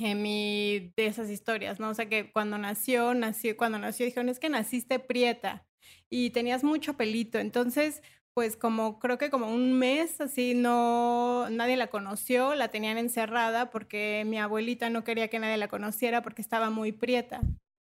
en 0.00 0.22
mi, 0.22 0.92
de 0.96 1.06
esas 1.06 1.30
historias, 1.30 1.78
¿no? 1.78 1.90
O 1.90 1.94
sea, 1.94 2.08
que 2.08 2.32
cuando 2.32 2.58
nació, 2.58 3.14
nació, 3.14 3.56
cuando 3.56 3.78
nació 3.78 4.06
dijeron, 4.06 4.28
es 4.28 4.40
que 4.40 4.48
naciste 4.48 4.98
prieta 4.98 5.68
y 6.10 6.30
tenías 6.30 6.64
mucho 6.64 6.96
pelito, 6.96 7.38
entonces 7.38 8.02
pues 8.34 8.56
como 8.56 8.98
creo 8.98 9.16
que 9.16 9.30
como 9.30 9.48
un 9.48 9.78
mes 9.78 10.20
así 10.20 10.54
no 10.54 11.48
nadie 11.50 11.76
la 11.76 11.86
conoció, 11.86 12.54
la 12.54 12.68
tenían 12.68 12.98
encerrada 12.98 13.70
porque 13.70 14.24
mi 14.26 14.38
abuelita 14.38 14.90
no 14.90 15.04
quería 15.04 15.28
que 15.28 15.38
nadie 15.38 15.56
la 15.56 15.68
conociera 15.68 16.20
porque 16.22 16.42
estaba 16.42 16.68
muy 16.70 16.92
prieta. 16.92 17.40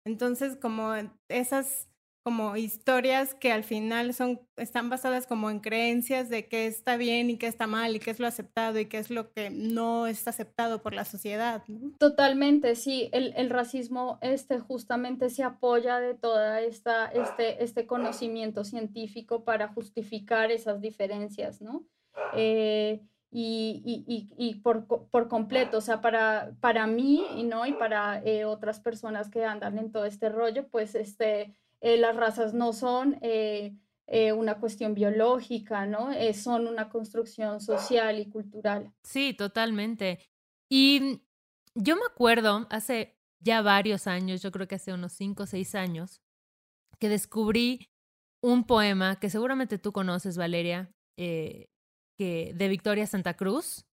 Entonces 0.06 0.56
como 0.56 0.94
esas 1.30 1.88
como 2.30 2.56
historias 2.58 3.34
que 3.34 3.52
al 3.52 3.64
final 3.64 4.14
son, 4.14 4.40
están 4.56 4.88
basadas 4.88 5.26
como 5.26 5.50
en 5.50 5.62
creencias 5.62 6.30
de 6.30 6.48
qué 6.48 6.68
está 6.68 6.96
bien 6.96 7.32
y 7.32 7.38
qué 7.38 7.48
está 7.48 7.66
mal 7.66 7.96
y 7.96 8.00
qué 8.00 8.12
es 8.12 8.20
lo 8.20 8.28
aceptado 8.28 8.78
y 8.78 8.86
qué 8.86 9.00
es 9.00 9.10
lo 9.10 9.32
que 9.32 9.50
no 9.50 10.06
está 10.06 10.30
aceptado 10.30 10.84
por 10.84 10.94
la 10.94 11.06
sociedad. 11.06 11.64
Totalmente, 11.98 12.76
sí, 12.76 13.10
el, 13.14 13.34
el, 13.36 13.50
racismo 13.50 14.20
este 14.22 14.60
justamente 14.60 15.32
se 15.32 15.42
apoya 15.42 16.00
de 16.00 16.20
esta, 16.68 17.08
este, 17.08 17.64
este 17.64 17.88
conocimiento 17.88 18.64
científico 18.64 19.44
para 19.44 19.70
justificar 19.70 20.52
esas 20.52 20.82
diferencias, 20.82 21.64
¿no? 21.64 21.84
Eh, 22.36 23.02
y, 23.32 23.82
y, 24.08 24.30
y, 24.38 24.56
por, 24.62 24.86
por, 24.86 25.28
completo, 25.30 25.80
o 25.80 25.82
sea, 25.82 26.00
para, 26.00 26.52
para 26.62 26.86
mí 26.86 27.26
¿no? 27.46 27.66
y 27.66 27.74
para 27.74 28.22
eh, 28.24 28.46
otras 28.46 28.80
personas 28.80 29.30
que 29.30 29.46
andan 29.46 29.80
en 29.80 29.92
todo 29.92 30.06
este 30.06 30.30
rollo, 30.30 30.68
pues 30.68 30.96
este, 30.96 31.56
eh, 31.82 31.98
las 31.98 32.16
razas 32.16 32.54
no 32.54 32.74
son 32.74 33.18
eh, 33.22 33.78
eh, 34.08 34.34
una 34.34 34.60
cuestión 34.60 34.94
biológica, 34.94 35.86
¿no? 35.86 36.10
son 36.34 36.68
una 36.68 36.90
construcción 36.90 37.62
social 37.62 38.20
y 38.20 38.30
cultural. 38.30 38.92
Sí, 39.04 39.34
totalmente. 39.34 40.20
Y 40.70 41.22
yo 41.76 41.96
me 41.96 42.06
acuerdo 42.10 42.68
hace 42.70 43.18
ya 43.42 43.62
varios 43.62 44.08
años, 44.08 44.42
yo 44.42 44.52
creo 44.52 44.68
que 44.68 44.76
hace 44.76 44.94
unos 44.94 45.14
cinco 45.14 45.44
o 45.44 45.46
seis 45.46 45.76
años, 45.76 46.22
que 47.00 47.08
descubrí 47.08 47.88
un 48.44 48.66
poema 48.66 49.20
que 49.20 49.30
seguramente 49.30 49.78
tú 49.78 49.94
conoces, 49.94 50.38
Valeria, 50.38 50.92
que, 51.16 51.70
de 52.18 52.68
Victoria 52.68 53.08
Santa 53.08 53.36
Cruz, 53.36 53.86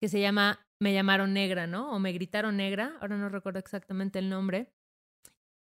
que 0.00 0.08
se 0.08 0.20
llama 0.20 0.66
Me 0.80 0.92
llamaron 0.92 1.32
negra, 1.32 1.66
¿no? 1.66 1.90
O 1.92 1.98
me 1.98 2.12
gritaron 2.12 2.56
negra, 2.56 2.96
ahora 3.00 3.16
no 3.16 3.28
recuerdo 3.28 3.58
exactamente 3.58 4.18
el 4.18 4.28
nombre. 4.28 4.72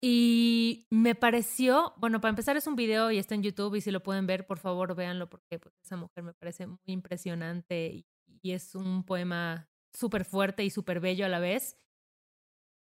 Y 0.06 0.87
me 0.90 1.14
pareció, 1.14 1.94
bueno, 1.96 2.20
para 2.20 2.28
empezar 2.28 2.58
es 2.58 2.66
un 2.66 2.76
video 2.76 3.11
y 3.11 3.16
está 3.16 3.34
en 3.34 3.42
YouTube 3.42 3.76
y 3.76 3.80
si 3.80 3.90
lo 3.90 4.02
pueden 4.02 4.26
ver, 4.26 4.46
por 4.46 4.58
favor, 4.58 4.94
véanlo 4.94 5.30
porque 5.30 5.58
pues, 5.58 5.75
esa 5.82 5.96
mujer 5.96 6.23
me 6.23 6.34
parece 6.34 6.66
muy 6.66 6.78
impresionante 6.84 7.87
y, 7.87 8.06
y 8.42 8.52
es 8.52 8.75
un 8.75 9.04
poema 9.04 9.66
súper 9.94 10.26
fuerte 10.26 10.62
y 10.62 10.68
súper 10.68 11.00
bello 11.00 11.25
a 11.25 11.30
la 11.30 11.38
vez. 11.38 11.78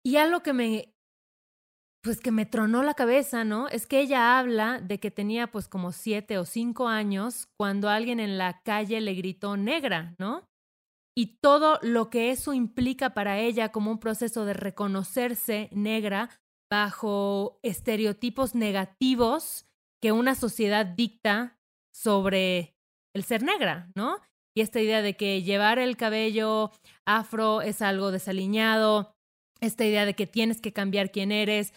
Y 0.04 0.16
algo 0.16 0.42
que 0.42 0.52
me, 0.52 0.94
pues 2.02 2.20
que 2.20 2.30
me 2.30 2.44
tronó 2.44 2.82
la 2.82 2.92
cabeza, 2.92 3.42
¿no? 3.42 3.68
Es 3.68 3.86
que 3.86 4.00
ella 4.00 4.38
habla 4.38 4.78
de 4.82 5.00
que 5.00 5.10
tenía 5.10 5.50
pues 5.50 5.66
como 5.66 5.92
siete 5.92 6.36
o 6.36 6.44
cinco 6.44 6.88
años 6.88 7.48
cuando 7.56 7.88
alguien 7.88 8.20
en 8.20 8.36
la 8.36 8.60
calle 8.60 9.00
le 9.00 9.14
gritó 9.14 9.56
negra, 9.56 10.14
¿no? 10.18 10.46
Y 11.16 11.38
todo 11.38 11.78
lo 11.80 12.10
que 12.10 12.32
eso 12.32 12.52
implica 12.52 13.14
para 13.14 13.38
ella 13.38 13.72
como 13.72 13.90
un 13.90 13.98
proceso 13.98 14.44
de 14.44 14.52
reconocerse 14.52 15.70
negra 15.72 16.28
bajo 16.74 17.60
estereotipos 17.62 18.56
negativos 18.56 19.64
que 20.02 20.10
una 20.10 20.34
sociedad 20.34 20.84
dicta 20.84 21.56
sobre 21.94 22.74
el 23.14 23.22
ser 23.22 23.44
negra, 23.44 23.92
¿no? 23.94 24.18
Y 24.56 24.60
esta 24.60 24.80
idea 24.80 25.00
de 25.00 25.16
que 25.16 25.44
llevar 25.44 25.78
el 25.78 25.96
cabello 25.96 26.72
afro 27.06 27.62
es 27.62 27.80
algo 27.80 28.10
desaliñado, 28.10 29.14
esta 29.60 29.84
idea 29.84 30.04
de 30.04 30.14
que 30.14 30.26
tienes 30.26 30.60
que 30.60 30.72
cambiar 30.72 31.12
quién 31.12 31.30
eres 31.30 31.72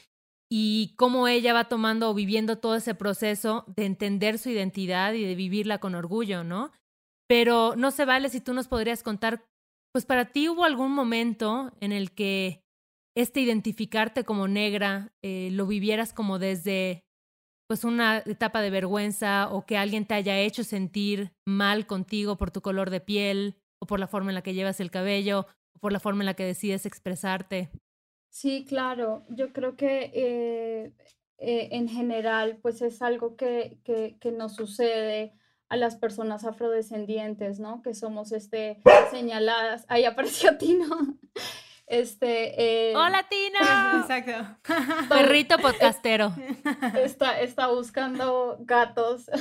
y 0.51 0.95
cómo 0.97 1.27
ella 1.27 1.53
va 1.53 1.65
tomando 1.65 2.09
o 2.09 2.15
viviendo 2.15 2.57
todo 2.57 2.75
ese 2.75 2.95
proceso 2.95 3.65
de 3.67 3.85
entender 3.85 4.39
su 4.39 4.49
identidad 4.49 5.13
y 5.13 5.23
de 5.23 5.35
vivirla 5.35 5.77
con 5.77 5.93
orgullo, 5.93 6.43
¿no? 6.43 6.71
Pero 7.27 7.75
no 7.75 7.91
se 7.91 8.05
vale 8.05 8.29
si 8.29 8.41
tú 8.41 8.53
nos 8.55 8.67
podrías 8.67 9.03
contar, 9.03 9.45
pues 9.93 10.07
para 10.07 10.31
ti 10.31 10.49
hubo 10.49 10.63
algún 10.63 10.91
momento 10.91 11.71
en 11.81 11.91
el 11.91 12.15
que 12.15 12.63
este 13.17 13.41
identificarte 13.41 14.23
como 14.23 14.47
negra 14.47 15.11
eh, 15.23 15.49
lo 15.51 15.65
vivieras 15.65 16.13
como 16.13 16.37
desde 16.37 17.03
pues 17.67 17.83
una 17.83 18.19
etapa 18.19 18.61
de 18.61 18.69
vergüenza 18.69 19.49
o 19.51 19.65
que 19.65 19.75
alguien 19.75 20.05
te 20.05 20.13
haya 20.13 20.39
hecho 20.39 20.63
sentir 20.63 21.33
mal 21.43 21.87
contigo 21.87 22.37
por 22.37 22.51
tu 22.51 22.61
color 22.61 22.91
de 22.91 23.01
piel 23.01 23.55
o 23.81 23.87
por 23.87 23.99
la 23.99 24.07
forma 24.07 24.29
en 24.29 24.35
la 24.35 24.43
que 24.43 24.53
llevas 24.53 24.79
el 24.79 24.91
cabello 24.91 25.47
o 25.75 25.79
por 25.79 25.91
la 25.91 25.99
forma 25.99 26.21
en 26.21 26.27
la 26.27 26.35
que 26.35 26.45
decides 26.45 26.85
expresarte. 26.85 27.71
Sí, 28.29 28.65
claro. 28.69 29.25
Yo 29.29 29.51
creo 29.51 29.75
que 29.75 30.11
eh, 30.13 30.93
eh, 31.39 31.69
en 31.71 31.89
general 31.89 32.59
pues 32.61 32.83
es 32.83 33.01
algo 33.01 33.35
que, 33.35 33.79
que, 33.83 34.17
que, 34.19 34.31
nos 34.31 34.53
sucede 34.53 35.33
a 35.69 35.75
las 35.75 35.95
personas 35.95 36.45
afrodescendientes, 36.45 37.59
¿no? 37.59 37.81
Que 37.81 37.95
somos 37.95 38.31
este, 38.31 38.79
señaladas. 39.09 39.85
Ahí 39.89 40.05
apareció 40.05 40.55
Tino. 40.59 41.17
Este, 41.87 42.89
eh, 42.89 42.95
¡Hola, 42.97 43.25
Tina! 43.29 44.01
Exacto. 44.01 44.57
Perrito 45.07 45.57
podcastero. 45.61 46.33
Está, 47.01 47.39
está 47.39 47.67
buscando 47.67 48.57
gatos. 48.59 49.31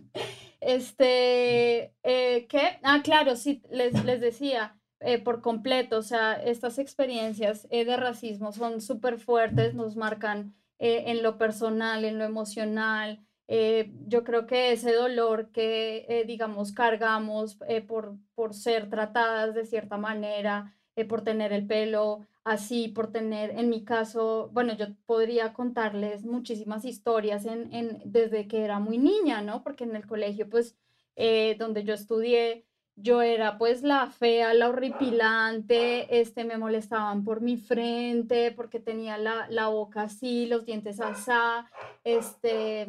este, 0.60 1.94
eh, 2.02 2.46
¿qué? 2.50 2.78
Ah, 2.82 3.00
claro, 3.02 3.34
sí, 3.34 3.62
les, 3.70 4.04
les 4.04 4.20
decía, 4.20 4.78
eh, 5.00 5.18
por 5.18 5.40
completo, 5.40 5.96
o 5.96 6.02
sea, 6.02 6.34
estas 6.34 6.78
experiencias 6.78 7.66
eh, 7.70 7.86
de 7.86 7.96
racismo 7.96 8.52
son 8.52 8.82
súper 8.82 9.18
fuertes, 9.18 9.72
nos 9.74 9.96
marcan 9.96 10.54
en 10.78 11.22
lo 11.22 11.38
personal, 11.38 12.04
en 12.04 12.18
lo 12.18 12.24
emocional. 12.24 13.24
yo 13.48 14.24
creo 14.24 14.46
que 14.46 14.72
ese 14.72 14.92
dolor 14.92 15.50
que, 15.50 16.24
digamos, 16.26 16.72
cargamos 16.72 17.56
por, 17.88 18.18
por 18.34 18.52
ser 18.52 18.90
tratadas 18.90 19.54
de 19.54 19.64
cierta 19.64 19.96
manera, 19.96 20.76
por 21.04 21.22
tener 21.22 21.52
el 21.52 21.66
pelo 21.66 22.26
así, 22.44 22.88
por 22.88 23.10
tener, 23.10 23.50
en 23.50 23.68
mi 23.68 23.84
caso, 23.84 24.50
bueno, 24.52 24.74
yo 24.74 24.86
podría 25.04 25.52
contarles 25.52 26.24
muchísimas 26.24 26.84
historias 26.84 27.44
en, 27.44 27.74
en, 27.74 28.00
desde 28.04 28.46
que 28.46 28.64
era 28.64 28.78
muy 28.78 28.98
niña, 28.98 29.42
¿no? 29.42 29.62
Porque 29.62 29.84
en 29.84 29.96
el 29.96 30.06
colegio, 30.06 30.48
pues, 30.48 30.76
eh, 31.16 31.56
donde 31.58 31.82
yo 31.82 31.92
estudié, 31.92 32.64
yo 32.96 33.20
era 33.20 33.58
pues 33.58 33.82
la 33.82 34.06
fea, 34.06 34.54
la 34.54 34.68
horripilante, 34.68 36.20
este, 36.20 36.44
me 36.44 36.56
molestaban 36.56 37.24
por 37.24 37.42
mi 37.42 37.56
frente, 37.56 38.52
porque 38.52 38.80
tenía 38.80 39.18
la, 39.18 39.46
la 39.50 39.68
boca 39.68 40.02
así, 40.02 40.46
los 40.46 40.64
dientes 40.64 41.00
asá, 41.00 41.70
este, 42.04 42.86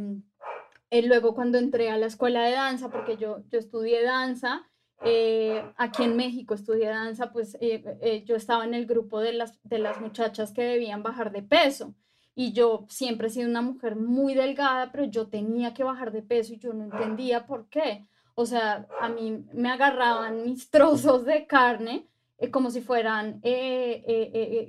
y 0.90 1.02
luego 1.02 1.36
cuando 1.36 1.58
entré 1.58 1.90
a 1.90 1.98
la 1.98 2.06
escuela 2.06 2.44
de 2.44 2.52
danza, 2.52 2.90
porque 2.90 3.18
yo, 3.18 3.40
yo 3.50 3.60
estudié 3.60 4.04
danza, 4.04 4.66
eh, 5.04 5.64
aquí 5.78 6.04
en 6.04 6.16
México 6.16 6.54
estudié 6.54 6.88
danza, 6.88 7.32
pues 7.32 7.56
eh, 7.62 7.84
eh, 8.02 8.24
yo 8.26 8.36
estaba 8.36 8.66
en 8.66 8.74
el 8.74 8.86
grupo 8.86 9.20
de 9.20 9.34
las, 9.34 9.60
de 9.64 9.80
las 9.80 10.02
muchachas 10.02 10.52
que 10.52 10.64
debían 10.64 11.04
bajar 11.04 11.32
de 11.32 11.44
peso. 11.44 11.94
Y 12.36 12.54
yo 12.54 12.86
siempre 12.90 13.28
he 13.28 13.32
sido 13.32 13.50
una 13.50 13.62
mujer 13.62 13.96
muy 13.96 14.34
delgada, 14.34 14.92
pero 14.92 15.06
yo 15.06 15.28
tenía 15.28 15.74
que 15.74 15.84
bajar 15.84 16.12
de 16.12 16.22
peso 16.22 16.54
y 16.54 16.60
yo 16.60 16.74
no 16.74 16.84
entendía 16.86 17.46
por 17.46 17.68
qué. 17.70 18.08
O 18.36 18.46
sea, 18.46 18.88
a 19.02 19.10
mí 19.10 19.46
me 19.54 19.70
agarraban 19.70 20.44
mis 20.44 20.70
trozos 20.72 21.26
de 21.26 21.48
carne 21.48 22.08
como 22.52 22.70
si 22.70 22.82
fueran 22.82 23.42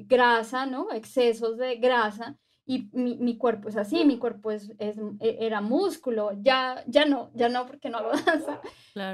grasa, 0.07 0.65
¿no? 0.65 0.91
Excesos 0.91 1.59
de 1.59 1.77
grasa 1.77 2.39
y 2.71 2.91
mi, 2.93 3.17
mi, 3.17 3.39
cuerpo 3.39 3.71
es 3.71 3.79
así, 3.79 4.05
mi 4.05 4.19
cuerpo 4.19 4.51
es, 4.51 4.75
es, 4.79 4.99
e, 5.21 5.39
era 5.41 5.63
músculo, 5.63 6.33
ya, 6.43 6.85
ya 6.87 7.07
no, 7.07 7.31
ya 7.33 7.49
no 7.49 7.67
porque 7.67 7.89
no 7.89 7.97
hago 7.97 8.11
danza, 8.27 8.61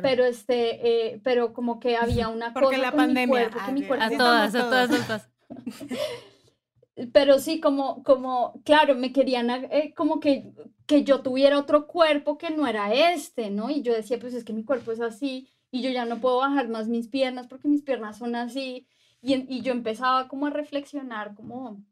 pero 0.02 0.25
este, 0.25 1.12
eh, 1.12 1.20
pero 1.23 1.52
como 1.52 1.78
que 1.78 1.96
había 1.96 2.28
una 2.30 2.52
porque 2.52 2.78
cosa 2.78 2.78
la 2.78 2.90
pandemia, 2.90 3.50
mi 3.68 3.82
mi 3.82 3.87
cuerpo, 3.87 4.04
a 4.04 4.11
todas, 4.11 4.54
a 4.56 4.58
todas, 4.58 4.90
a 4.90 5.06
todas. 5.06 5.30
pero 7.12 7.38
sí, 7.38 7.61
como, 7.61 8.02
como, 8.02 8.61
claro, 8.64 8.96
me 8.96 9.12
querían 9.12 9.49
eh, 9.49 9.94
como 9.96 10.18
que, 10.18 10.52
que 10.87 11.04
yo 11.04 11.20
tuviera 11.20 11.56
otro 11.56 11.87
cuerpo 11.87 12.37
que 12.37 12.50
no 12.50 12.66
era 12.66 12.92
este, 12.92 13.50
¿no? 13.50 13.70
Y 13.70 13.82
yo 13.82 13.94
decía, 13.94 14.18
pues 14.18 14.34
es 14.34 14.42
que 14.42 14.52
mi 14.52 14.64
cuerpo 14.64 14.90
es 14.90 15.00
así 15.00 15.49
y 15.70 15.80
yo 15.80 15.90
ya 15.90 16.06
no 16.06 16.20
puedo 16.20 16.38
bajar 16.38 16.68
más 16.68 16.88
mis 16.88 17.06
piernas 17.06 17.46
porque 17.46 17.68
mis 17.68 17.82
piernas 17.82 18.18
son 18.18 18.34
así. 18.34 18.88
Y, 19.23 19.34
y 19.49 19.62
yo 19.62 19.70
empezaba 19.70 20.26
como 20.26 20.46
a 20.49 20.50
reflexionar, 20.50 21.37
como, 21.37 21.84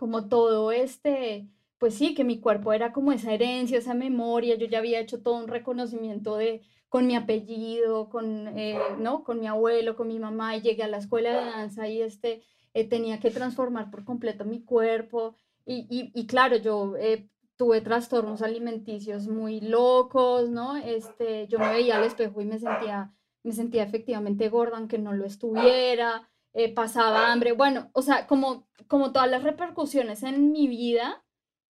como 0.00 0.28
todo 0.28 0.72
este, 0.72 1.46
pues 1.76 1.92
sí, 1.92 2.14
que 2.14 2.24
mi 2.24 2.40
cuerpo 2.40 2.72
era 2.72 2.90
como 2.90 3.12
esa 3.12 3.34
herencia, 3.34 3.76
esa 3.76 3.92
memoria, 3.92 4.54
yo 4.54 4.66
ya 4.66 4.78
había 4.78 4.98
hecho 4.98 5.20
todo 5.20 5.34
un 5.36 5.46
reconocimiento 5.46 6.38
de 6.38 6.62
con 6.88 7.06
mi 7.06 7.16
apellido, 7.16 8.08
con, 8.08 8.48
eh, 8.56 8.78
¿no? 8.98 9.24
con 9.24 9.40
mi 9.40 9.46
abuelo, 9.46 9.96
con 9.96 10.08
mi 10.08 10.18
mamá, 10.18 10.56
y 10.56 10.62
llegué 10.62 10.84
a 10.84 10.88
la 10.88 10.96
escuela 10.96 11.28
de 11.38 11.50
danza 11.50 11.86
y 11.86 12.00
este, 12.00 12.42
eh, 12.72 12.88
tenía 12.88 13.20
que 13.20 13.30
transformar 13.30 13.90
por 13.90 14.06
completo 14.06 14.46
mi 14.46 14.64
cuerpo. 14.64 15.34
Y, 15.66 15.86
y, 15.90 16.26
claro, 16.26 16.56
yo 16.56 16.96
eh, 16.96 17.28
tuve 17.56 17.82
trastornos 17.82 18.40
alimenticios 18.40 19.28
muy 19.28 19.60
locos, 19.60 20.48
¿no? 20.48 20.78
Este, 20.78 21.46
yo 21.48 21.58
me 21.58 21.68
veía 21.68 21.98
al 21.98 22.04
espejo 22.04 22.40
y 22.40 22.46
me 22.46 22.58
sentía, 22.58 23.12
me 23.42 23.52
sentía 23.52 23.82
efectivamente 23.82 24.48
gorda, 24.48 24.78
aunque 24.78 24.96
no 24.96 25.12
lo 25.12 25.26
estuviera. 25.26 26.26
Eh, 26.52 26.74
pasaba 26.74 27.30
hambre, 27.30 27.52
bueno, 27.52 27.90
o 27.92 28.02
sea, 28.02 28.26
como, 28.26 28.66
como 28.88 29.12
todas 29.12 29.30
las 29.30 29.44
repercusiones 29.44 30.24
en 30.24 30.50
mi 30.50 30.66
vida 30.66 31.24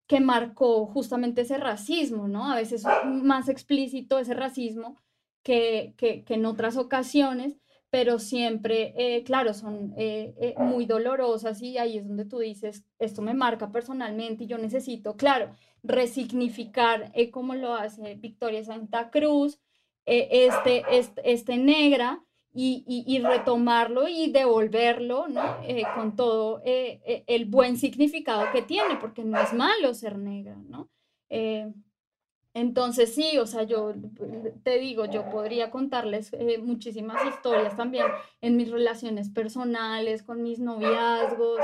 que 0.08 0.22
marcó 0.22 0.86
justamente 0.86 1.42
ese 1.42 1.58
racismo, 1.58 2.30
¿no? 2.30 2.50
A 2.50 2.56
veces 2.56 2.86
más 3.06 3.50
explícito 3.50 4.18
ese 4.20 4.34
racismo 4.34 4.96
que, 5.44 5.96
que, 5.98 6.24
en 6.30 6.46
otras 6.46 6.78
ocasiones, 6.78 7.58
pero 7.90 8.20
siempre, 8.20 8.94
eh, 8.98 9.24
claro, 9.24 9.54
son 9.54 9.94
eh, 9.98 10.56
muy 10.58 10.86
dolorosas 10.86 11.62
y 11.62 11.78
ahí 11.78 11.98
es 11.98 12.08
donde 12.08 12.26
tú 12.26 12.40
dices, 12.40 12.86
esto 13.00 13.22
me 13.22 13.34
marca 13.34 13.72
personalmente 13.74 14.46
y 14.46 14.48
yo 14.48 14.58
necesito, 14.58 15.18
claro, 15.18 15.52
resignificar 15.84 17.12
como 17.32 17.54
lo 17.54 17.76
hace 17.76 18.16
Victoria 18.16 18.64
Santa 18.64 19.10
Cruz, 19.12 19.60
este, 20.06 20.86
este, 20.90 21.32
este 21.32 21.58
negra, 21.58 22.24
y, 22.62 23.20
retomarlo 23.20 24.08
y 24.08 24.32
devolverlo, 24.32 25.28
¿no? 25.28 25.58
Eh, 25.64 25.84
con 25.96 26.16
todo 26.16 26.62
eh, 26.66 27.02
eh, 27.06 27.24
el 27.28 27.46
buen 27.46 27.78
significado 27.78 28.52
que 28.52 28.62
tiene, 28.62 28.98
porque 28.98 29.24
no 29.24 29.40
es 29.40 29.54
malo 29.54 29.94
ser 29.94 30.18
negra, 30.18 30.56
¿no? 30.68 30.90
entonces 32.56 33.14
sí, 33.14 33.38
o 33.38 33.46
sea, 33.46 33.62
yo 33.62 33.94
te 34.64 34.80
digo, 34.80 35.06
yo 35.06 35.30
podría 35.30 35.70
contarles 35.70 36.32
muchísimas 36.64 37.24
historias 37.24 37.78
también 37.78 38.08
en 38.42 38.58
mis 38.58 38.72
relaciones 38.72 39.30
personales, 39.30 40.24
con 40.24 40.42
mis 40.42 40.58
noviazgos, 40.58 41.60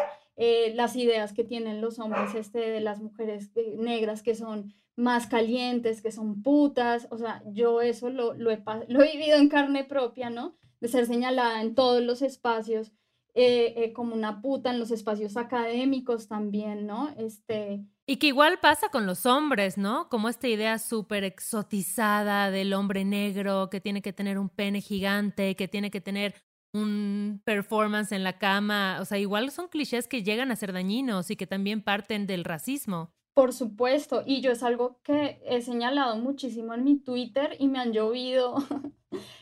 las 0.75 0.95
ideas 0.95 1.34
que 1.34 1.43
tienen 1.43 1.81
los 1.81 1.97
hombres 1.97 2.36
este, 2.36 2.60
de 2.60 2.79
las 2.79 3.01
mujeres 3.01 3.49
negras 3.75 4.21
que 4.21 4.36
son 4.36 4.71
más 4.95 5.25
calientes, 5.25 6.03
que 6.03 6.12
son 6.12 6.43
putas, 6.43 7.08
o 7.10 7.17
sea, 7.17 7.41
yo 7.47 7.81
eso 7.81 8.12
lo, 8.12 8.36
lo, 8.36 8.51
he, 8.51 8.63
lo 8.88 9.01
he 9.01 9.12
vivido 9.13 9.38
en 9.38 9.49
carne 9.49 9.84
propia, 9.84 10.29
¿no? 10.29 10.55
De 10.79 10.88
ser 10.88 11.05
señalada 11.05 11.61
en 11.61 11.75
todos 11.75 12.01
los 12.01 12.21
espacios 12.21 12.91
eh, 13.38 13.73
eh, 13.75 13.91
como 13.91 14.15
una 14.15 14.41
puta, 14.41 14.71
en 14.71 14.79
los 14.79 14.91
espacios 14.91 15.35
académicos 15.35 16.29
también, 16.29 16.88
¿no? 16.88 17.13
Este... 17.17 17.85
Y 18.07 18.15
que 18.15 18.27
igual 18.27 18.59
pasa 18.61 18.88
con 18.88 19.05
los 19.05 19.25
hombres, 19.25 19.77
¿no? 19.77 20.07
Como 20.07 20.29
esta 20.29 20.47
idea 20.47 20.79
súper 20.79 21.25
exotizada 21.25 22.49
del 22.49 22.73
hombre 22.73 23.03
negro 23.03 23.69
que 23.69 23.81
tiene 23.81 24.01
que 24.01 24.13
tener 24.13 24.39
un 24.39 24.47
pene 24.47 24.79
gigante, 24.79 25.57
que 25.57 25.67
tiene 25.67 25.91
que 25.91 25.99
tener 25.99 26.35
un 26.71 27.41
performance 27.43 28.13
en 28.13 28.23
la 28.23 28.38
cama. 28.38 28.99
O 29.01 29.05
sea, 29.05 29.17
igual 29.17 29.51
son 29.51 29.67
clichés 29.67 30.07
que 30.07 30.23
llegan 30.23 30.49
a 30.49 30.55
ser 30.55 30.71
dañinos 30.71 31.29
y 31.29 31.35
que 31.35 31.45
también 31.45 31.81
parten 31.81 32.27
del 32.27 32.45
racismo. 32.45 33.11
Por 33.35 33.51
supuesto, 33.51 34.23
y 34.25 34.39
yo 34.39 34.51
es 34.51 34.63
algo 34.63 35.01
que 35.03 35.41
he 35.43 35.61
señalado 35.61 36.15
muchísimo 36.15 36.73
en 36.73 36.85
mi 36.85 36.97
Twitter 36.97 37.57
y 37.59 37.67
me 37.67 37.79
han 37.79 37.91
llovido, 37.91 38.55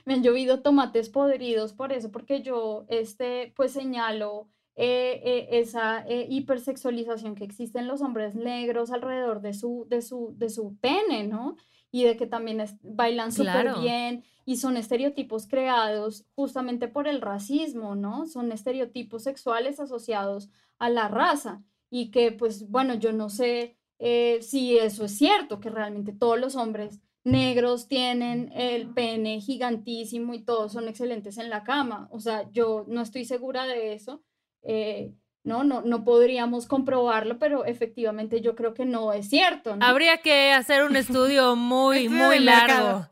me 0.05 0.15
han 0.15 0.23
llovido 0.23 0.61
tomates 0.63 1.09
podridos 1.09 1.73
por 1.73 1.93
eso, 1.93 2.11
porque 2.11 2.41
yo 2.41 2.85
este, 2.87 3.53
pues 3.55 3.71
señalo 3.71 4.49
eh, 4.75 5.21
eh, 5.23 5.47
esa 5.59 6.03
eh, 6.07 6.25
hipersexualización 6.27 7.35
que 7.35 7.43
existe 7.43 7.77
en 7.77 7.87
los 7.87 8.01
hombres 8.01 8.33
negros 8.33 8.89
alrededor 8.91 9.41
de 9.41 9.53
su, 9.53 9.85
de 9.87 10.01
su, 10.01 10.33
de 10.39 10.49
su 10.49 10.75
pene, 10.77 11.27
¿no? 11.27 11.55
Y 11.91 12.03
de 12.03 12.17
que 12.17 12.25
también 12.25 12.65
bailan 12.81 13.31
súper 13.31 13.75
bien 13.79 14.23
y 14.43 14.57
son 14.57 14.75
estereotipos 14.75 15.45
creados 15.45 16.25
justamente 16.33 16.87
por 16.87 17.07
el 17.07 17.21
racismo, 17.21 17.93
¿no? 17.93 18.25
Son 18.25 18.51
estereotipos 18.51 19.21
sexuales 19.21 19.79
asociados 19.79 20.49
a 20.79 20.89
la 20.89 21.09
raza 21.09 21.61
y 21.91 22.09
que 22.09 22.31
pues 22.31 22.67
bueno, 22.71 22.95
yo 22.95 23.13
no 23.13 23.29
sé 23.29 23.77
eh, 24.05 24.39
si 24.41 24.77
eso 24.77 25.05
es 25.05 25.17
cierto, 25.17 25.61
que 25.61 25.69
realmente 25.69 26.11
todos 26.11 26.37
los 26.37 26.57
hombres 26.57 26.99
negros 27.23 27.87
tienen 27.87 28.51
el 28.53 28.89
pene 28.89 29.39
gigantísimo 29.39 30.33
y 30.33 30.43
todos 30.43 30.73
son 30.73 30.89
excelentes 30.89 31.37
en 31.37 31.49
la 31.49 31.63
cama. 31.63 32.09
O 32.11 32.19
sea, 32.19 32.51
yo 32.51 32.83
no 32.89 32.99
estoy 32.99 33.23
segura 33.23 33.65
de 33.65 33.93
eso. 33.93 34.21
Eh, 34.61 35.13
no, 35.45 35.63
no, 35.63 35.81
no 35.81 36.03
podríamos 36.03 36.67
comprobarlo, 36.67 37.39
pero 37.39 37.63
efectivamente 37.63 38.41
yo 38.41 38.55
creo 38.55 38.73
que 38.73 38.85
no 38.85 39.13
es 39.13 39.29
cierto. 39.29 39.77
Habría 39.79 40.17
que 40.17 40.51
hacer 40.51 40.83
un 40.83 40.97
estudio 40.97 41.55
muy, 41.55 42.09
muy 42.09 42.39
largo. 42.39 43.07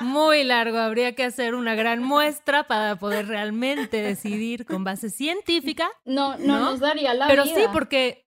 Muy 0.00 0.44
largo. 0.44 0.78
Habría 0.78 1.14
que 1.16 1.24
hacer 1.24 1.54
una 1.56 1.74
gran 1.74 2.02
muestra 2.02 2.68
para 2.68 2.96
poder 2.96 3.26
realmente 3.26 4.02
decidir 4.02 4.66
con 4.66 4.84
base 4.84 5.10
científica. 5.10 5.88
No, 6.04 6.36
no, 6.38 6.60
nos 6.60 6.80
daría 6.80 7.14
la 7.14 7.26
Pero 7.28 7.44
sí, 7.44 7.62
porque 7.72 8.21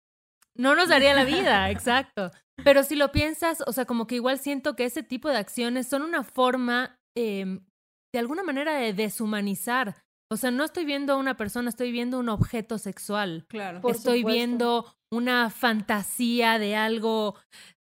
no 0.55 0.75
nos 0.75 0.89
daría 0.89 1.13
la 1.13 1.23
vida, 1.23 1.69
exacto. 1.71 2.31
Pero 2.63 2.83
si 2.83 2.95
lo 2.95 3.11
piensas, 3.11 3.63
o 3.67 3.73
sea, 3.73 3.85
como 3.85 4.07
que 4.07 4.15
igual 4.15 4.39
siento 4.39 4.75
que 4.75 4.85
ese 4.85 5.03
tipo 5.03 5.29
de 5.29 5.37
acciones 5.37 5.87
son 5.87 6.01
una 6.01 6.23
forma, 6.23 6.99
em, 7.15 7.65
de 8.13 8.19
alguna 8.19 8.43
manera, 8.43 8.75
de 8.75 8.93
deshumanizar. 8.93 10.03
O 10.31 10.37
sea, 10.37 10.51
no 10.51 10.63
estoy 10.63 10.85
viendo 10.85 11.13
a 11.13 11.17
una 11.17 11.37
persona, 11.37 11.69
estoy 11.69 11.91
viendo 11.91 12.19
un 12.19 12.29
objeto 12.29 12.77
sexual. 12.77 13.45
Claro. 13.47 13.81
estoy 13.89 14.23
viendo 14.23 14.95
una 15.11 15.49
fantasía 15.49 16.57
de 16.57 16.75
algo, 16.75 17.35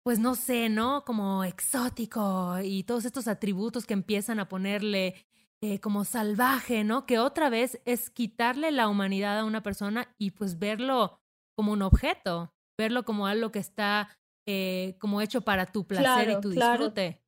pues 0.02 0.18
no 0.18 0.34
sé, 0.34 0.68
¿no? 0.68 1.04
Como 1.04 1.44
exótico 1.44 2.58
y 2.62 2.82
todos 2.82 3.04
estos 3.04 3.28
atributos 3.28 3.86
que 3.86 3.94
empiezan 3.94 4.40
a 4.40 4.48
ponerle 4.48 5.14
eh, 5.62 5.78
como 5.78 6.04
salvaje, 6.04 6.82
¿no? 6.82 7.06
Que 7.06 7.20
otra 7.20 7.48
vez 7.48 7.80
es 7.84 8.10
quitarle 8.10 8.72
la 8.72 8.88
humanidad 8.88 9.38
a 9.38 9.44
una 9.44 9.62
persona 9.62 10.12
y 10.18 10.32
pues 10.32 10.58
verlo 10.58 11.20
como 11.54 11.72
un 11.72 11.82
objeto 11.82 12.51
verlo 12.76 13.04
como 13.04 13.26
algo 13.26 13.52
que 13.52 13.58
está 13.58 14.08
eh, 14.46 14.96
como 14.98 15.20
hecho 15.20 15.42
para 15.42 15.66
tu 15.66 15.86
placer 15.86 16.30
y 16.30 16.40
tu 16.40 16.50
disfrute. 16.50 17.20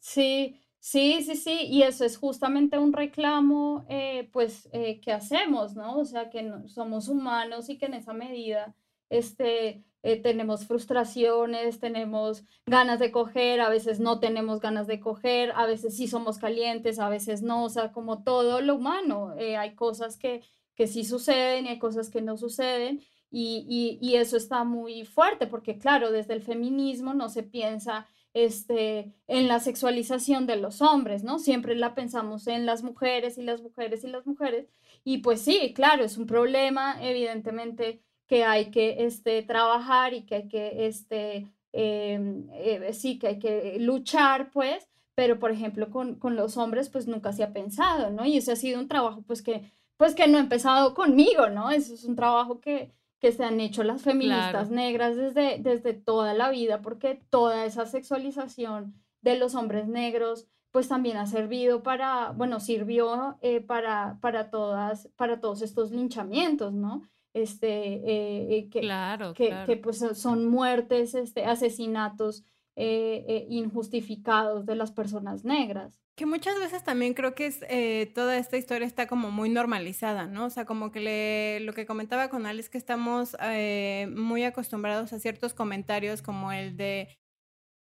Sí, 0.00 0.60
Sí, 0.80 1.22
sí, 1.22 1.36
sí, 1.36 1.66
y 1.66 1.82
eso 1.82 2.04
es 2.04 2.16
justamente 2.16 2.78
un 2.78 2.92
reclamo, 2.92 3.84
eh, 3.88 4.30
pues, 4.32 4.68
eh, 4.72 5.00
que 5.00 5.12
hacemos, 5.12 5.74
¿no? 5.74 5.98
O 5.98 6.04
sea, 6.04 6.30
que 6.30 6.50
somos 6.66 7.08
humanos 7.08 7.68
y 7.68 7.78
que 7.78 7.86
en 7.86 7.94
esa 7.94 8.12
medida, 8.12 8.74
este, 9.10 9.84
eh, 10.02 10.22
tenemos 10.22 10.66
frustraciones, 10.66 11.80
tenemos 11.80 12.44
ganas 12.64 13.00
de 13.00 13.10
coger, 13.10 13.60
a 13.60 13.68
veces 13.68 13.98
no 13.98 14.20
tenemos 14.20 14.60
ganas 14.60 14.86
de 14.86 15.00
coger, 15.00 15.52
a 15.56 15.66
veces 15.66 15.96
sí 15.96 16.06
somos 16.06 16.38
calientes, 16.38 17.00
a 17.00 17.08
veces 17.08 17.42
no, 17.42 17.64
o 17.64 17.68
sea, 17.68 17.92
como 17.92 18.22
todo 18.22 18.60
lo 18.62 18.76
humano, 18.76 19.34
hay 19.58 19.74
cosas 19.74 20.16
que, 20.16 20.42
que 20.76 20.86
sí 20.86 21.04
suceden 21.04 21.66
y 21.66 21.70
hay 21.70 21.78
cosas 21.80 22.08
que 22.08 22.22
no 22.22 22.36
suceden, 22.36 23.02
y, 23.30 23.98
y 24.00 24.16
eso 24.16 24.36
está 24.36 24.64
muy 24.64 25.04
fuerte, 25.04 25.46
porque 25.46 25.78
claro, 25.78 26.10
desde 26.10 26.34
el 26.34 26.42
feminismo 26.42 27.14
no 27.14 27.28
se 27.28 27.42
piensa 27.42 28.06
este, 28.34 29.12
en 29.26 29.48
la 29.48 29.60
sexualización 29.60 30.46
de 30.46 30.56
los 30.56 30.82
hombres, 30.82 31.24
¿no? 31.24 31.38
Siempre 31.38 31.74
la 31.74 31.94
pensamos 31.94 32.46
en 32.46 32.66
las 32.66 32.82
mujeres 32.82 33.38
y 33.38 33.42
las 33.42 33.62
mujeres 33.62 34.04
y 34.04 34.08
las 34.08 34.26
mujeres. 34.26 34.68
Y 35.04 35.18
pues 35.18 35.40
sí, 35.40 35.72
claro, 35.74 36.04
es 36.04 36.18
un 36.18 36.26
problema, 36.26 36.98
evidentemente, 37.02 38.02
que 38.26 38.44
hay 38.44 38.70
que 38.70 39.04
este, 39.06 39.42
trabajar 39.42 40.14
y 40.14 40.22
que 40.24 40.34
hay 40.36 40.48
que, 40.48 40.86
este, 40.86 41.48
em, 41.72 42.48
eh, 42.52 42.92
sí, 42.92 43.18
que 43.18 43.28
hay 43.28 43.38
que 43.38 43.78
luchar, 43.80 44.50
pues, 44.50 44.88
pero 45.14 45.38
por 45.38 45.50
ejemplo 45.50 45.90
con, 45.90 46.14
con, 46.16 46.36
los 46.36 46.56
hombres, 46.56 46.90
pues 46.90 47.08
nunca 47.08 47.32
se 47.32 47.42
ha 47.42 47.52
pensado, 47.52 48.10
¿no? 48.10 48.24
Y 48.24 48.36
ese 48.38 48.52
ha 48.52 48.56
sido 48.56 48.78
un 48.80 48.88
trabajo, 48.88 49.22
pues 49.22 49.42
que, 49.42 49.72
pues 49.96 50.14
que 50.14 50.28
no 50.28 50.38
ha 50.38 50.40
empezado 50.40 50.94
conmigo, 50.94 51.48
¿no? 51.48 51.70
Eso 51.70 51.94
es 51.94 52.04
un 52.04 52.16
trabajo 52.16 52.60
que, 52.60 52.92
que 53.20 53.32
se 53.32 53.44
han 53.44 53.60
hecho 53.60 53.82
las 53.82 54.02
feministas 54.02 54.70
negras 54.70 55.16
desde, 55.16 55.58
desde 55.58 55.92
toda 55.92 56.34
la 56.34 56.50
vida, 56.50 56.80
porque 56.82 57.20
toda 57.30 57.64
esa 57.64 57.86
sexualización 57.86 58.94
de 59.22 59.38
los 59.38 59.54
hombres 59.54 59.88
negros, 59.88 60.46
pues 60.70 60.88
también 60.88 61.16
ha 61.16 61.26
servido 61.26 61.82
para, 61.82 62.30
bueno, 62.30 62.60
sirvió 62.60 63.36
eh, 63.40 63.60
para, 63.60 64.18
para, 64.20 64.50
todas, 64.50 65.08
para 65.16 65.40
todos 65.40 65.62
estos 65.62 65.90
linchamientos, 65.90 66.72
¿no? 66.72 67.02
Este, 67.34 67.94
eh, 67.94 68.56
eh, 68.56 68.68
que, 68.70 68.80
claro, 68.80 69.34
que, 69.34 69.48
claro. 69.48 69.66
que, 69.66 69.76
pues 69.76 69.98
son 70.14 70.46
muertes, 70.46 71.14
este, 71.14 71.44
asesinatos 71.44 72.44
injustificados 72.78 74.66
de 74.66 74.76
las 74.76 74.92
personas 74.92 75.44
negras. 75.44 76.00
Que 76.18 76.26
muchas 76.26 76.58
veces 76.58 76.82
también 76.82 77.14
creo 77.14 77.36
que 77.36 77.46
es, 77.46 77.60
eh, 77.68 78.10
toda 78.12 78.38
esta 78.38 78.56
historia 78.56 78.88
está 78.88 79.06
como 79.06 79.30
muy 79.30 79.48
normalizada, 79.48 80.26
¿no? 80.26 80.46
O 80.46 80.50
sea, 80.50 80.64
como 80.64 80.90
que 80.90 80.98
le, 80.98 81.60
lo 81.60 81.72
que 81.74 81.86
comentaba 81.86 82.28
con 82.28 82.44
Alex, 82.44 82.68
que 82.68 82.78
estamos 82.78 83.36
eh, 83.40 84.08
muy 84.16 84.42
acostumbrados 84.42 85.12
a 85.12 85.20
ciertos 85.20 85.54
comentarios 85.54 86.20
como 86.20 86.50
el 86.50 86.76
de, 86.76 87.16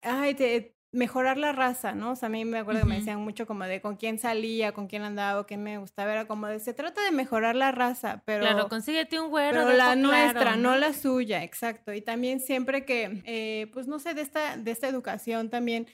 ay, 0.03 0.35
de 0.35 0.75
mejorar 0.91 1.37
la 1.37 1.53
raza, 1.53 1.93
¿no? 1.93 2.11
O 2.11 2.15
sea, 2.15 2.27
a 2.27 2.29
mí 2.29 2.43
me 2.43 2.59
acuerdo 2.59 2.81
que 2.81 2.87
me 2.87 2.97
decían 2.97 3.21
mucho 3.21 3.47
como 3.47 3.63
de 3.65 3.81
con 3.81 3.95
quién 3.95 4.19
salía, 4.19 4.73
con 4.73 4.87
quién 4.87 5.03
andaba, 5.03 5.45
quién 5.45 5.63
me 5.63 5.77
gustaba, 5.77 6.11
era 6.11 6.27
como 6.27 6.47
de, 6.47 6.59
se 6.59 6.73
trata 6.73 7.03
de 7.03 7.11
mejorar 7.11 7.55
la 7.55 7.71
raza, 7.71 8.23
pero... 8.25 8.41
Claro, 8.41 8.67
consíguete 8.67 9.19
un 9.19 9.29
güero. 9.29 9.65
Pero 9.65 9.77
la 9.77 9.95
nuestra, 9.95 10.57
¿no? 10.57 10.75
la 10.75 10.93
suya, 10.93 11.43
exacto. 11.43 11.93
Y 11.93 12.01
también 12.01 12.39
siempre 12.39 12.85
que, 12.85 13.21
eh, 13.25 13.69
pues 13.73 13.87
no 13.87 13.99
sé, 13.99 14.13
de 14.13 14.21
esta, 14.21 14.57
de 14.57 14.71
esta 14.71 14.87
educación 14.87 15.49
también 15.49 15.87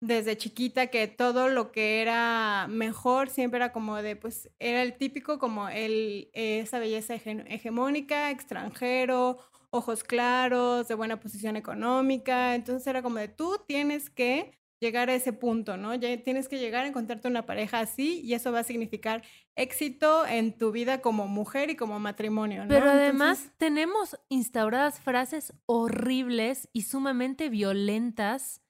desde 0.00 0.36
chiquita 0.36 0.86
que 0.86 1.06
todo 1.08 1.48
lo 1.48 1.72
que 1.72 2.00
era 2.00 2.66
mejor 2.68 3.28
siempre 3.28 3.58
era 3.58 3.72
como 3.72 4.00
de, 4.00 4.16
pues 4.16 4.50
era 4.58 4.82
el 4.82 4.96
típico 4.96 5.38
como 5.38 5.68
el, 5.68 6.30
esa 6.32 6.78
belleza 6.78 7.14
hegemónica, 7.14 8.30
extranjero, 8.30 9.38
ojos 9.70 10.04
claros, 10.04 10.88
de 10.88 10.94
buena 10.94 11.20
posición 11.20 11.56
económica. 11.56 12.54
Entonces 12.54 12.86
era 12.86 13.02
como 13.02 13.18
de, 13.18 13.28
tú 13.28 13.58
tienes 13.66 14.10
que 14.10 14.52
llegar 14.80 15.10
a 15.10 15.14
ese 15.14 15.32
punto, 15.32 15.76
¿no? 15.76 15.94
Ya 15.94 16.16
tienes 16.22 16.48
que 16.48 16.58
llegar 16.58 16.84
a 16.84 16.88
encontrarte 16.88 17.28
una 17.28 17.44
pareja 17.44 17.80
así 17.80 18.20
y 18.24 18.32
eso 18.32 18.50
va 18.50 18.60
a 18.60 18.64
significar 18.64 19.22
éxito 19.54 20.26
en 20.26 20.56
tu 20.56 20.72
vida 20.72 21.02
como 21.02 21.28
mujer 21.28 21.70
y 21.70 21.76
como 21.76 22.00
matrimonio, 22.00 22.62
¿no? 22.62 22.68
Pero 22.68 22.90
además 22.90 23.50
tenemos 23.58 24.18
instauradas 24.30 24.98
frases 24.98 25.52
horribles 25.66 26.68
y 26.72 26.82
sumamente 26.82 27.50
violentas 27.50 28.62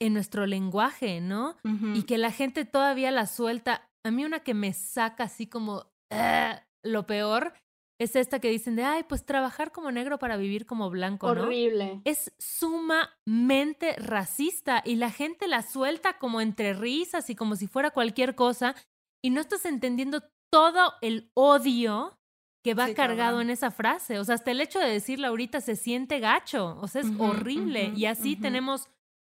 en 0.00 0.14
nuestro 0.14 0.46
lenguaje, 0.46 1.20
¿no? 1.20 1.56
Y 1.94 2.04
que 2.04 2.16
la 2.16 2.32
gente 2.32 2.64
todavía 2.64 3.10
la 3.10 3.26
suelta. 3.26 3.90
A 4.02 4.10
mí 4.10 4.24
una 4.24 4.40
que 4.40 4.54
me 4.54 4.72
saca 4.72 5.24
así 5.24 5.46
como 5.46 5.92
ah", 6.10 6.62
lo 6.82 7.06
peor 7.06 7.52
es 8.00 8.16
esta 8.16 8.40
que 8.40 8.48
dicen 8.48 8.76
de, 8.76 8.84
ay, 8.84 9.04
pues 9.06 9.26
trabajar 9.26 9.72
como 9.72 9.92
negro 9.92 10.18
para 10.18 10.38
vivir 10.38 10.64
como 10.64 10.88
blanco, 10.88 11.34
¿no? 11.34 11.42
Horrible. 11.42 12.00
Es 12.04 12.32
sumamente 12.38 13.94
racista 13.98 14.82
y 14.86 14.96
la 14.96 15.10
gente 15.10 15.46
la 15.46 15.60
suelta 15.60 16.18
como 16.18 16.40
entre 16.40 16.72
risas 16.72 17.28
y 17.28 17.36
como 17.36 17.56
si 17.56 17.66
fuera 17.66 17.90
cualquier 17.90 18.34
cosa 18.34 18.74
y 19.22 19.28
no 19.28 19.42
estás 19.42 19.66
entendiendo 19.66 20.22
todo 20.50 20.94
el 21.02 21.30
odio 21.34 22.18
que 22.64 22.72
va 22.72 22.94
cargado 22.94 23.42
en 23.42 23.50
esa 23.50 23.70
frase. 23.70 24.18
O 24.18 24.24
sea, 24.24 24.36
hasta 24.36 24.50
el 24.50 24.62
hecho 24.62 24.78
de 24.78 24.88
decirla 24.88 25.28
ahorita 25.28 25.60
se 25.60 25.76
siente 25.76 26.20
gacho, 26.20 26.78
o 26.80 26.88
sea, 26.88 27.02
es 27.02 27.08
horrible. 27.18 27.92
y 27.94 28.06
así 28.06 28.34
tenemos 28.34 28.88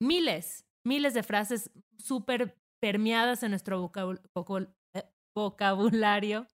miles, 0.01 0.65
miles 0.85 1.13
de 1.13 1.23
frases 1.23 1.69
súper 1.97 2.55
permeadas 2.81 3.43
en 3.43 3.51
nuestro 3.51 3.91
eh, 4.95 5.03
vocabulario 5.35 6.47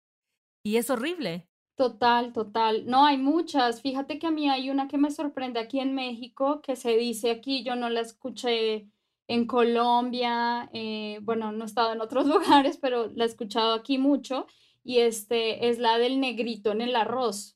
y 0.65 0.77
es 0.77 0.89
horrible. 0.89 1.48
Total, 1.79 2.33
total. 2.33 2.83
No, 2.87 3.05
hay 3.05 3.17
muchas. 3.17 3.81
Fíjate 3.81 4.19
que 4.19 4.27
a 4.27 4.31
mí 4.31 4.49
hay 4.49 4.69
una 4.69 4.89
que 4.89 4.97
me 4.97 5.11
sorprende 5.11 5.61
aquí 5.61 5.79
en 5.79 5.95
México, 5.95 6.59
que 6.61 6.75
se 6.75 6.97
dice 6.97 7.31
aquí, 7.31 7.63
yo 7.63 7.77
no 7.77 7.89
la 7.89 8.01
escuché 8.01 8.89
en 9.29 9.47
Colombia, 9.47 10.69
eh, 10.73 11.19
bueno, 11.21 11.53
no 11.53 11.63
he 11.63 11.67
estado 11.67 11.93
en 11.93 12.01
otros 12.01 12.25
lugares, 12.65 12.75
pero 12.75 13.07
la 13.15 13.23
he 13.23 13.27
escuchado 13.27 13.73
aquí 13.73 13.97
mucho, 13.97 14.45
y 14.83 14.97
este 14.97 15.69
es 15.69 15.79
la 15.79 15.97
del 15.97 16.19
negrito 16.19 16.73
en 16.73 16.81
el 16.81 16.97
arroz 16.97 17.55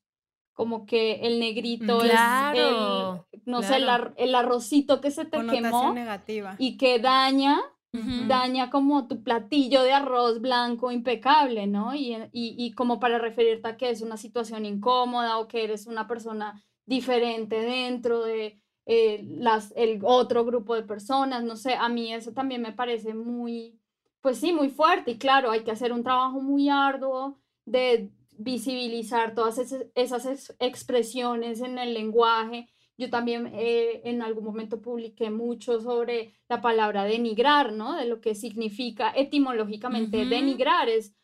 como 0.54 0.86
que 0.86 1.16
el 1.24 1.40
negrito 1.40 2.04
es 2.04 2.14
el, 2.54 3.42
no 3.46 3.62
sé, 3.64 3.78
el, 4.18 4.36
arrocito 4.36 5.02
que 5.02 5.12
se 5.12 5.26
te 5.26 5.44
quemó 5.48 5.94
negativa. 5.94 6.56
y 6.60 6.78
que 6.78 7.00
daña, 7.00 7.60
daña 8.28 8.72
como 8.72 9.08
tu 9.08 9.22
platillo 9.22 9.84
de 9.84 9.94
arroz 9.94 10.42
blanco 10.42 10.92
impecable, 10.92 11.68
¿no? 11.68 11.94
Y, 11.94 12.16
y, 12.32 12.56
y, 12.58 12.74
como 12.74 13.00
para 13.00 13.20
referirte 13.20 13.68
a 13.68 13.78
que 13.78 13.92
es 13.92 14.02
una 14.02 14.18
situación 14.18 14.66
incómoda 14.66 15.38
o 15.38 15.48
que 15.48 15.64
eres 15.64 15.86
una 15.86 16.08
persona 16.08 16.64
diferente 16.86 17.62
dentro 17.62 18.24
de 18.24 18.60
eh, 18.86 19.24
las, 19.38 19.74
el 19.78 20.00
otro 20.04 20.44
grupo 20.44 20.76
de 20.76 20.84
personas, 20.84 21.44
no 21.44 21.56
sé, 21.56 21.76
a 21.76 21.88
mí 21.88 22.14
eso 22.14 22.34
también 22.34 22.62
me 22.62 22.74
parece 22.74 23.14
muy, 23.14 23.80
pues 24.22 24.40
sí, 24.40 24.52
muy 24.52 24.70
fuerte 24.70 25.12
y 25.12 25.18
claro, 25.18 25.52
hay 25.52 25.64
que 25.64 25.72
hacer 25.72 25.94
un 25.94 26.04
trabajo 26.04 26.42
muy 26.42 26.70
arduo 26.70 27.40
de 27.66 28.12
visibilizar 28.32 29.36
todas 29.36 29.58
esas 29.96 30.56
expresiones 30.60 31.62
en 31.62 31.78
el 31.78 31.94
lenguaje. 31.94 32.68
Yo 32.98 33.10
también 33.10 33.52
eh, 33.54 34.02
en 34.06 34.22
algún 34.22 34.44
momento 34.44 34.82
publiqué 34.82 35.30
mucho 35.32 35.80
sobre 35.82 36.34
la 36.48 36.62
palabra 36.62 37.04
denigrar, 37.06 37.74
¿no? 37.74 37.96
De 37.96 38.06
lo 38.06 38.22
que 38.22 38.36
significa 38.36 39.12
etimológicamente 39.16 40.26
denigrar, 40.26 40.90
es 40.90 41.16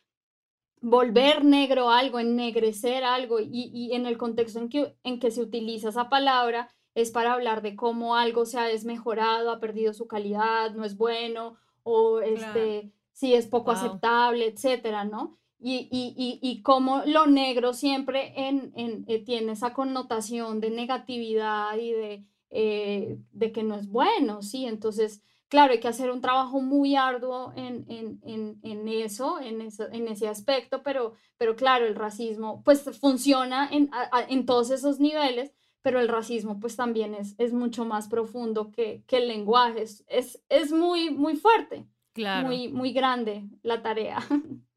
volver 0.80 1.44
negro 1.44 1.90
algo, 1.90 2.18
ennegrecer 2.18 3.04
algo, 3.04 3.38
y, 3.40 3.70
y, 3.72 3.92
en 3.94 4.06
el 4.06 4.18
contexto 4.18 4.58
en 4.58 4.68
que, 4.68 4.96
en 5.04 5.20
que 5.20 5.30
se 5.30 5.42
utiliza 5.42 5.90
esa 5.90 6.08
palabra 6.08 6.68
es 6.94 7.10
para 7.10 7.34
hablar 7.34 7.62
de 7.62 7.76
cómo 7.76 8.16
algo 8.16 8.46
se 8.46 8.58
ha 8.58 8.64
desmejorado, 8.64 9.50
ha 9.50 9.60
perdido 9.60 9.92
su 9.92 10.06
calidad, 10.06 10.74
no 10.74 10.84
es 10.84 10.96
bueno, 10.96 11.56
o 11.82 12.20
este, 12.20 12.92
si 13.12 13.34
es 13.34 13.46
poco 13.46 13.70
aceptable, 13.70 14.46
etcétera, 14.46 15.04
¿no? 15.04 15.38
Y, 15.62 15.88
y, 15.90 16.38
y, 16.40 16.62
cómo 16.62 17.02
lo 17.04 17.26
negro 17.26 17.74
siempre 17.74 18.32
en, 18.48 18.72
en, 18.74 19.04
eh, 19.08 19.22
tiene 19.22 19.52
esa 19.52 19.74
connotación 19.74 20.60
de 20.60 20.70
negatividad 20.70 21.76
y 21.76 21.92
de, 21.92 22.24
eh, 22.48 23.18
de 23.32 23.52
que 23.52 23.62
no 23.62 23.76
es 23.76 23.88
bueno, 23.88 24.42
¿sí? 24.42 24.64
Entonces, 24.64 25.22
claro, 25.48 25.72
hay 25.72 25.80
que 25.80 25.88
hacer 25.88 26.10
un 26.10 26.22
trabajo 26.22 26.62
muy 26.62 26.96
arduo 26.96 27.52
en, 27.56 27.84
en, 27.88 28.58
en 28.62 28.88
eso, 28.88 29.38
en, 29.40 29.60
eso, 29.60 29.86
en 29.92 30.08
ese 30.08 30.28
aspecto, 30.28 30.82
pero, 30.82 31.12
pero 31.36 31.56
claro, 31.56 31.86
el 31.86 31.94
racismo 31.94 32.62
pues 32.64 32.82
funciona 32.98 33.68
en, 33.70 33.90
en 34.28 34.46
todos 34.46 34.70
esos 34.70 34.98
niveles, 34.98 35.52
pero 35.82 36.00
el 36.00 36.08
racismo 36.08 36.58
pues 36.58 36.76
también 36.76 37.14
es, 37.14 37.34
es 37.38 37.52
mucho 37.52 37.84
más 37.84 38.08
profundo 38.08 38.70
que, 38.70 39.02
que 39.06 39.18
el 39.18 39.28
lenguaje, 39.28 39.82
es, 39.82 40.04
es, 40.08 40.42
es 40.48 40.72
muy, 40.72 41.10
muy 41.10 41.36
fuerte, 41.36 41.86
claro. 42.14 42.48
muy, 42.48 42.68
muy 42.68 42.92
grande 42.92 43.44
la 43.62 43.82
tarea. 43.82 44.20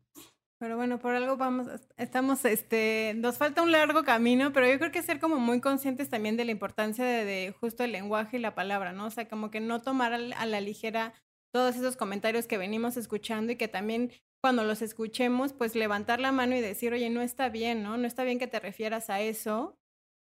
Pero 0.64 0.78
bueno, 0.78 0.98
por 0.98 1.14
algo 1.14 1.36
vamos, 1.36 1.68
estamos, 1.98 2.46
este, 2.46 3.16
nos 3.18 3.38
falta 3.38 3.62
un 3.62 3.74
largo 3.74 4.06
camino, 4.06 4.54
pero 4.54 4.66
yo 4.66 4.80
creo 4.80 4.94
que 4.94 5.04
ser 5.04 5.20
como 5.20 5.36
muy 5.36 5.60
conscientes 5.60 6.10
también 6.10 6.38
de 6.38 6.46
la 6.46 6.52
importancia 6.52 7.04
de, 7.04 7.54
justo 7.60 7.84
el 7.84 7.92
lenguaje 7.92 8.38
y 8.38 8.40
la 8.40 8.56
palabra, 8.56 8.94
¿no? 8.94 9.08
O 9.08 9.10
sea, 9.10 9.28
como 9.28 9.52
que 9.52 9.60
no 9.60 9.82
tomar 9.82 10.14
a 10.14 10.46
la 10.46 10.62
ligera 10.62 11.14
todos 11.52 11.76
esos 11.76 11.98
comentarios 11.98 12.48
que 12.48 12.58
venimos 12.58 12.96
escuchando 12.96 13.52
y 13.52 13.58
que 13.58 13.68
también 13.68 14.14
cuando 14.40 14.64
los 14.64 14.82
escuchemos, 14.82 15.52
pues 15.52 15.76
levantar 15.76 16.22
la 16.22 16.32
mano 16.32 16.56
y 16.56 16.62
decir, 16.62 16.94
oye, 16.94 17.10
no 17.10 17.22
está 17.22 17.50
bien, 17.50 17.84
¿no? 17.84 17.98
No 17.98 18.08
está 18.08 18.24
bien 18.24 18.40
que 18.40 18.48
te 18.48 18.62
refieras 18.62 19.10
a 19.10 19.20
eso, 19.20 19.76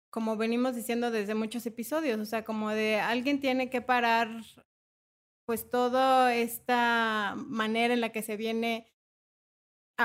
como 0.08 0.38
venimos 0.38 0.74
diciendo 0.74 1.10
desde 1.10 1.34
muchos 1.34 1.66
episodios, 1.66 2.18
o 2.18 2.24
sea, 2.24 2.46
como 2.46 2.70
de 2.70 2.98
alguien 2.98 3.40
tiene 3.40 3.68
que 3.68 3.82
parar 3.82 4.30
pues 5.44 5.68
toda 5.68 6.34
esta 6.34 7.34
manera 7.36 7.92
en 7.92 8.00
la 8.00 8.08
que 8.08 8.22
se 8.22 8.38
viene 8.38 8.86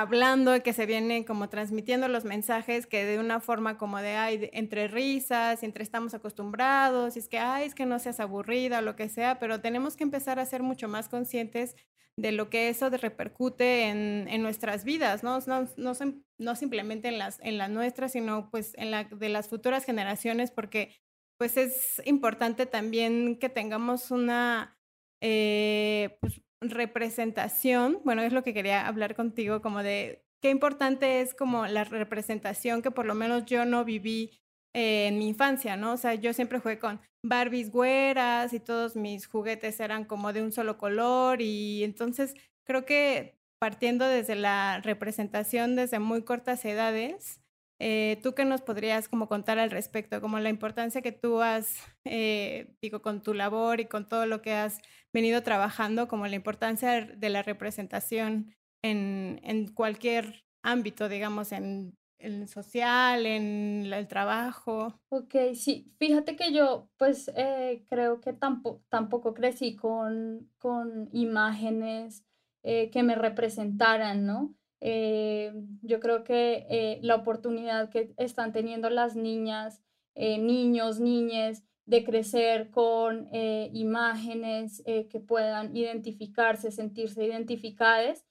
hablando, 0.01 0.61
que 0.61 0.73
se 0.73 0.85
vienen 0.85 1.23
como 1.23 1.49
transmitiendo 1.49 2.07
los 2.07 2.25
mensajes 2.25 2.85
que 2.85 3.05
de 3.05 3.19
una 3.19 3.39
forma 3.39 3.77
como 3.77 3.99
de, 3.99 4.15
ay, 4.15 4.49
entre 4.53 4.87
risas, 4.87 5.63
entre 5.63 5.83
estamos 5.83 6.13
acostumbrados, 6.13 7.15
y 7.15 7.19
es 7.19 7.27
que, 7.27 7.39
ay, 7.39 7.67
es 7.67 7.75
que 7.75 7.85
no 7.85 7.99
seas 7.99 8.19
aburrida 8.19 8.79
o 8.79 8.81
lo 8.81 8.95
que 8.95 9.09
sea, 9.09 9.39
pero 9.39 9.61
tenemos 9.61 9.95
que 9.95 10.03
empezar 10.03 10.39
a 10.39 10.45
ser 10.45 10.63
mucho 10.63 10.87
más 10.87 11.09
conscientes 11.09 11.75
de 12.17 12.31
lo 12.31 12.49
que 12.49 12.69
eso 12.69 12.89
repercute 12.89 13.89
en, 13.89 14.27
en 14.29 14.41
nuestras 14.41 14.85
vidas, 14.85 15.23
¿no? 15.23 15.39
No, 15.47 15.67
no, 15.77 15.93
no, 16.37 16.55
simplemente 16.55 17.09
en 17.09 17.17
las, 17.17 17.39
en 17.41 17.57
las 17.57 17.69
nuestras, 17.69 18.13
sino 18.13 18.49
pues 18.51 18.73
en 18.77 18.91
la 18.91 19.05
de 19.05 19.29
las 19.29 19.49
futuras 19.49 19.83
generaciones, 19.85 20.51
porque 20.51 20.95
pues 21.37 21.57
es 21.57 22.01
importante 22.05 22.65
también 22.65 23.37
que 23.37 23.49
tengamos 23.49 24.11
una, 24.11 24.77
eh, 25.21 26.17
pues, 26.21 26.41
representación, 26.61 27.99
bueno, 28.03 28.21
es 28.21 28.33
lo 28.33 28.43
que 28.43 28.53
quería 28.53 28.87
hablar 28.87 29.15
contigo, 29.15 29.61
como 29.61 29.83
de 29.83 30.23
qué 30.41 30.49
importante 30.49 31.21
es 31.21 31.33
como 31.33 31.67
la 31.67 31.83
representación 31.83 32.81
que 32.81 32.91
por 32.91 33.05
lo 33.05 33.15
menos 33.15 33.45
yo 33.45 33.65
no 33.65 33.83
viví 33.85 34.31
eh, 34.73 35.07
en 35.07 35.17
mi 35.17 35.27
infancia, 35.27 35.77
¿no? 35.77 35.93
O 35.93 35.97
sea, 35.97 36.15
yo 36.15 36.33
siempre 36.33 36.59
jugué 36.59 36.79
con 36.79 36.99
Barbies 37.23 37.71
güeras 37.71 38.53
y 38.53 38.59
todos 38.59 38.95
mis 38.95 39.27
juguetes 39.27 39.79
eran 39.79 40.05
como 40.05 40.33
de 40.33 40.43
un 40.43 40.51
solo 40.51 40.77
color 40.77 41.41
y 41.41 41.83
entonces 41.83 42.35
creo 42.63 42.85
que 42.85 43.39
partiendo 43.59 44.07
desde 44.07 44.35
la 44.35 44.81
representación 44.83 45.75
desde 45.75 45.99
muy 45.99 46.23
cortas 46.23 46.65
edades, 46.65 47.41
eh, 47.79 48.19
¿Tú 48.23 48.33
qué 48.33 48.45
nos 48.45 48.61
podrías 48.61 49.09
como 49.09 49.27
contar 49.27 49.59
al 49.59 49.69
respecto? 49.69 50.21
Como 50.21 50.39
la 50.39 50.49
importancia 50.49 51.01
que 51.01 51.11
tú 51.11 51.41
has, 51.41 51.83
eh, 52.05 52.73
digo, 52.81 53.01
con 53.01 53.21
tu 53.21 53.33
labor 53.33 53.81
y 53.81 53.85
con 53.85 54.07
todo 54.07 54.25
lo 54.25 54.41
que 54.41 54.53
has 54.53 54.79
venido 55.13 55.43
trabajando, 55.43 56.07
como 56.07 56.27
la 56.27 56.35
importancia 56.35 57.05
de 57.05 57.29
la 57.29 57.43
representación 57.43 58.53
en, 58.81 59.41
en 59.43 59.67
cualquier 59.73 60.45
ámbito, 60.63 61.09
digamos, 61.09 61.51
en 61.51 61.97
el 62.17 62.47
social, 62.47 63.25
en 63.25 63.91
el 63.91 64.07
trabajo. 64.07 64.97
Ok, 65.09 65.35
sí, 65.53 65.93
fíjate 65.99 66.35
que 66.35 66.53
yo 66.53 66.89
pues 66.97 67.29
eh, 67.35 67.83
creo 67.89 68.21
que 68.21 68.31
tampoco, 68.33 68.83
tampoco 68.89 69.33
crecí 69.33 69.75
con, 69.75 70.49
con 70.57 71.09
imágenes 71.11 72.23
que 72.63 73.03
me 73.03 73.13
representaran, 73.13 74.25
¿no? 74.25 74.55
Eh, 74.81 75.53
yo 75.81 75.99
creo 75.99 76.23
que 76.23 76.65
eh, 76.69 76.99
la 77.01 77.15
oportunidad 77.15 77.89
que 77.89 78.13
están 78.17 78.51
teniendo 78.51 78.89
las 78.89 79.15
niñas, 79.15 79.81
eh, 80.13 80.37
niños, 80.37 80.99
niñas, 80.99 81.63
de 81.85 82.03
crecer 82.03 82.71
con 82.71 83.29
imágenes 83.31 84.81
que 84.83 85.19
puedan 85.19 85.77
identificarse, 85.77 86.71
sentirse 86.71 87.23
identificadas, 87.23 88.25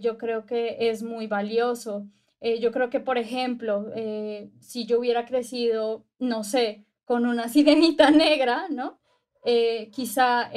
yo 0.00 0.16
creo 0.18 0.46
que 0.46 0.76
es 0.78 1.02
muy 1.02 1.26
valioso. 1.26 2.06
yo 2.60 2.70
creo 2.70 2.88
que, 2.88 3.00
por 3.00 3.18
ejemplo, 3.18 3.86
si 4.60 4.86
yo 4.86 5.00
hubiera 5.00 5.26
crecido, 5.26 6.06
no 6.20 6.44
sé, 6.44 6.84
con 7.04 7.26
una 7.26 7.48
sirenita 7.54 8.12
negra, 8.12 8.68
¿no? 8.70 9.00
quizá 9.90 10.52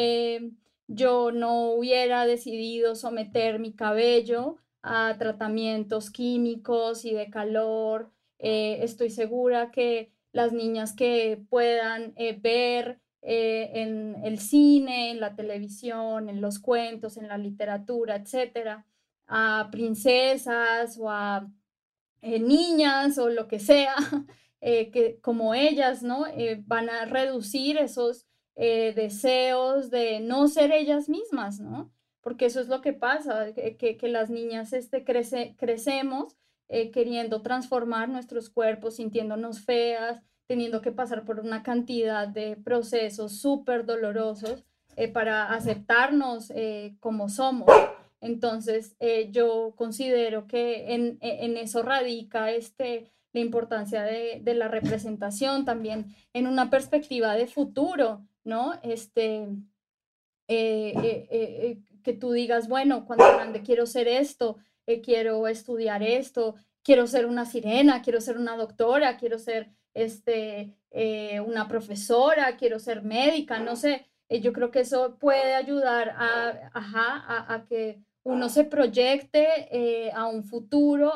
yo 0.85 1.31
no 1.31 1.71
hubiera 1.71 2.27
decidido 2.27 2.93
someter 2.93 3.57
mi 3.57 3.73
cabello 3.73 4.59
a 4.81 5.15
tratamientos 5.17 6.09
químicos 6.09 7.05
y 7.05 7.13
de 7.13 7.29
calor. 7.29 8.11
Eh, 8.37 8.79
estoy 8.83 9.09
segura 9.09 9.71
que 9.71 10.11
las 10.31 10.53
niñas 10.53 10.93
que 10.93 11.43
puedan 11.49 12.13
eh, 12.15 12.37
ver 12.39 12.99
eh, 13.21 13.71
en 13.73 14.23
el 14.23 14.39
cine, 14.39 15.11
en 15.11 15.19
la 15.19 15.35
televisión, 15.35 16.29
en 16.29 16.41
los 16.41 16.59
cuentos, 16.59 17.17
en 17.17 17.27
la 17.27 17.37
literatura, 17.37 18.15
etcétera, 18.15 18.85
a 19.27 19.69
princesas 19.71 20.97
o 20.99 21.09
a 21.09 21.47
niñas 22.21 23.17
o 23.17 23.29
lo 23.29 23.47
que 23.47 23.59
sea, 23.59 23.95
que 24.61 25.19
como 25.21 25.53
ellas, 25.53 26.03
¿no? 26.03 26.25
van 26.65 26.89
a 26.89 27.05
reducir 27.05 27.77
esos 27.77 28.27
deseos 28.55 29.89
de 29.89 30.19
no 30.19 30.47
ser 30.47 30.73
ellas 30.73 31.07
mismas, 31.07 31.59
¿no? 31.59 31.91
Porque 32.21 32.45
eso 32.45 32.59
es 32.59 32.67
lo 32.67 32.81
que 32.81 32.93
pasa, 32.93 33.53
que, 33.53 33.97
que, 33.97 34.07
las 34.09 34.29
niñas 34.29 34.73
este, 34.73 35.03
crece, 35.03 35.55
crecemos 35.57 36.35
eh, 36.71 36.91
queriendo 36.91 37.41
transformar 37.41 38.09
nuestros 38.09 38.49
cuerpos, 38.49 38.97
sintiéndonos 38.97 39.61
feas, 39.61 40.21
teniendo 40.45 40.81
que 40.81 40.91
pasar 40.91 41.25
por 41.25 41.39
una 41.39 41.63
cantidad 41.63 42.27
de 42.27 42.57
procesos 42.57 43.39
súper 43.39 43.87
dolorosos 43.87 44.63
eh, 44.95 45.07
para 45.07 45.51
aceptarnos 45.53 46.51
eh, 46.51 46.95
como 46.99 47.27
somos. 47.29 47.67
Entonces, 48.21 48.97
yo 49.31 49.73
considero 49.77 50.45
que 50.45 50.93
en, 50.93 51.17
en, 51.21 51.55
eso 51.55 51.83
radica 51.83 52.51
este, 52.51 53.09
la 53.31 53.39
importancia 53.39 54.03
de, 54.03 54.41
de, 54.43 54.53
la 54.55 54.67
representación 54.67 55.63
también 55.63 56.13
en 56.33 56.45
una 56.45 56.69
perspectiva 56.69 57.35
de 57.35 57.47
futuro, 57.47 58.27
¿no? 58.43 58.73
Este, 58.83 59.47
que 62.09 62.15
tú 62.15 62.31
digas, 62.31 62.67
bueno, 62.67 63.05
cuando 63.05 63.23
grande 63.23 63.61
quiero 63.61 63.85
ser 63.85 64.07
esto, 64.07 64.57
eh, 64.87 64.99
quiero 64.99 65.47
estudiar 65.47 66.01
esto, 66.01 66.55
quiero 66.81 67.05
ser 67.05 67.27
una 67.27 67.45
sirena, 67.45 68.01
quiero 68.01 68.19
ser 68.19 68.39
una 68.39 68.57
doctora, 68.57 69.15
quiero 69.17 69.37
ser 69.37 69.69
este, 69.93 70.73
eh, 70.89 71.39
una 71.39 71.67
profesora, 71.67 72.57
quiero 72.57 72.79
ser 72.79 73.03
médica, 73.03 73.59
no 73.59 73.75
sé. 73.75 74.07
Eh, 74.27 74.41
yo 74.41 74.53
creo 74.53 74.71
que 74.71 74.79
eso 74.79 75.19
puede 75.19 75.53
ayudar 75.53 76.09
a, 76.17 76.71
a, 76.73 77.53
a 77.53 77.65
que 77.65 77.99
uno 78.23 78.49
se 78.49 78.63
proyecte 78.63 80.11
a 80.11 80.25
un 80.25 80.43
futuro 80.43 81.13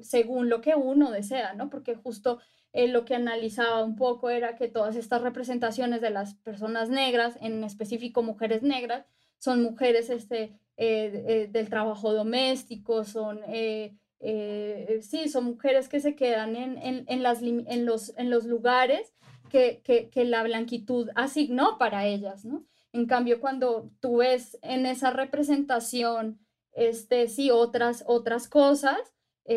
según 0.00 0.48
lo 0.48 0.60
que 0.60 0.74
uno 0.74 1.12
desea, 1.12 1.54
¿no? 1.54 1.70
Porque 1.70 1.94
justo 1.94 2.40
lo 2.72 3.04
que 3.04 3.14
analizaba 3.14 3.84
un 3.84 3.94
poco 3.94 4.30
era 4.30 4.56
que 4.56 4.66
todas 4.68 4.96
estas 4.96 5.22
representaciones 5.22 6.00
de 6.00 6.10
las 6.10 6.34
personas 6.34 6.90
negras, 6.90 7.38
en 7.40 7.62
específico 7.62 8.22
mujeres 8.22 8.62
negras, 8.62 9.06
son 9.38 9.62
mujeres 9.62 10.10
este, 10.10 10.58
eh, 10.76 11.24
eh, 11.28 11.48
del 11.52 11.68
trabajo 11.68 12.12
doméstico, 12.12 13.04
son, 13.04 13.40
eh, 13.46 13.96
sí, 15.02 15.28
son 15.28 15.44
mujeres 15.44 15.88
que 15.88 16.00
se 16.00 16.16
quedan 16.16 16.56
en, 16.56 16.78
en, 16.78 17.04
en, 17.06 17.22
las, 17.22 17.42
en, 17.42 17.86
los, 17.86 18.12
los 18.18 18.44
lugares 18.44 19.12
que, 19.50 19.82
que, 19.84 20.10
que, 20.10 20.24
la 20.24 20.42
blanquitud 20.42 21.10
asignó 21.14 21.78
para 21.78 22.06
ellas, 22.06 22.44
¿no? 22.44 22.64
En 22.92 23.06
cambio, 23.06 23.40
cuando 23.40 23.90
tú 24.00 24.16
ves 24.16 24.58
en 24.62 24.84
esa 24.84 25.10
representación, 25.10 26.40
este, 26.72 27.28
sí, 27.28 27.52
otras, 27.52 28.02
otras 28.08 28.48
cosas, 28.48 28.98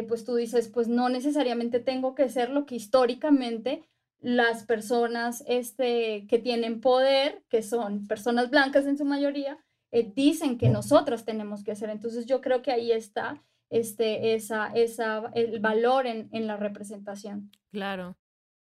pues 0.07 0.23
tú 0.23 0.35
dices, 0.35 0.67
pues 0.67 0.87
no 0.87 1.09
necesariamente 1.09 1.79
tengo 1.79 2.13
que 2.13 2.29
ser 2.29 2.49
lo 2.49 2.65
que 2.65 2.75
históricamente 2.75 3.87
las 4.19 4.65
personas 4.65 5.43
este, 5.47 6.27
que 6.27 6.39
tienen 6.39 6.81
poder, 6.81 7.43
que 7.49 7.63
son 7.63 8.05
personas 8.07 8.49
blancas 8.49 8.85
en 8.85 8.97
su 8.97 9.05
mayoría, 9.05 9.57
eh, 9.97 10.11
dicen 10.15 10.57
que 10.57 10.69
nosotros 10.69 11.25
tenemos 11.25 11.63
que 11.63 11.71
hacer. 11.71 11.89
Entonces 11.89 12.25
yo 12.25 12.41
creo 12.41 12.61
que 12.61 12.71
ahí 12.71 12.91
está 12.91 13.43
este, 13.69 14.35
esa, 14.35 14.67
esa, 14.73 15.31
el 15.33 15.59
valor 15.59 16.05
en, 16.05 16.29
en 16.31 16.47
la 16.47 16.57
representación. 16.57 17.51
Claro. 17.71 18.15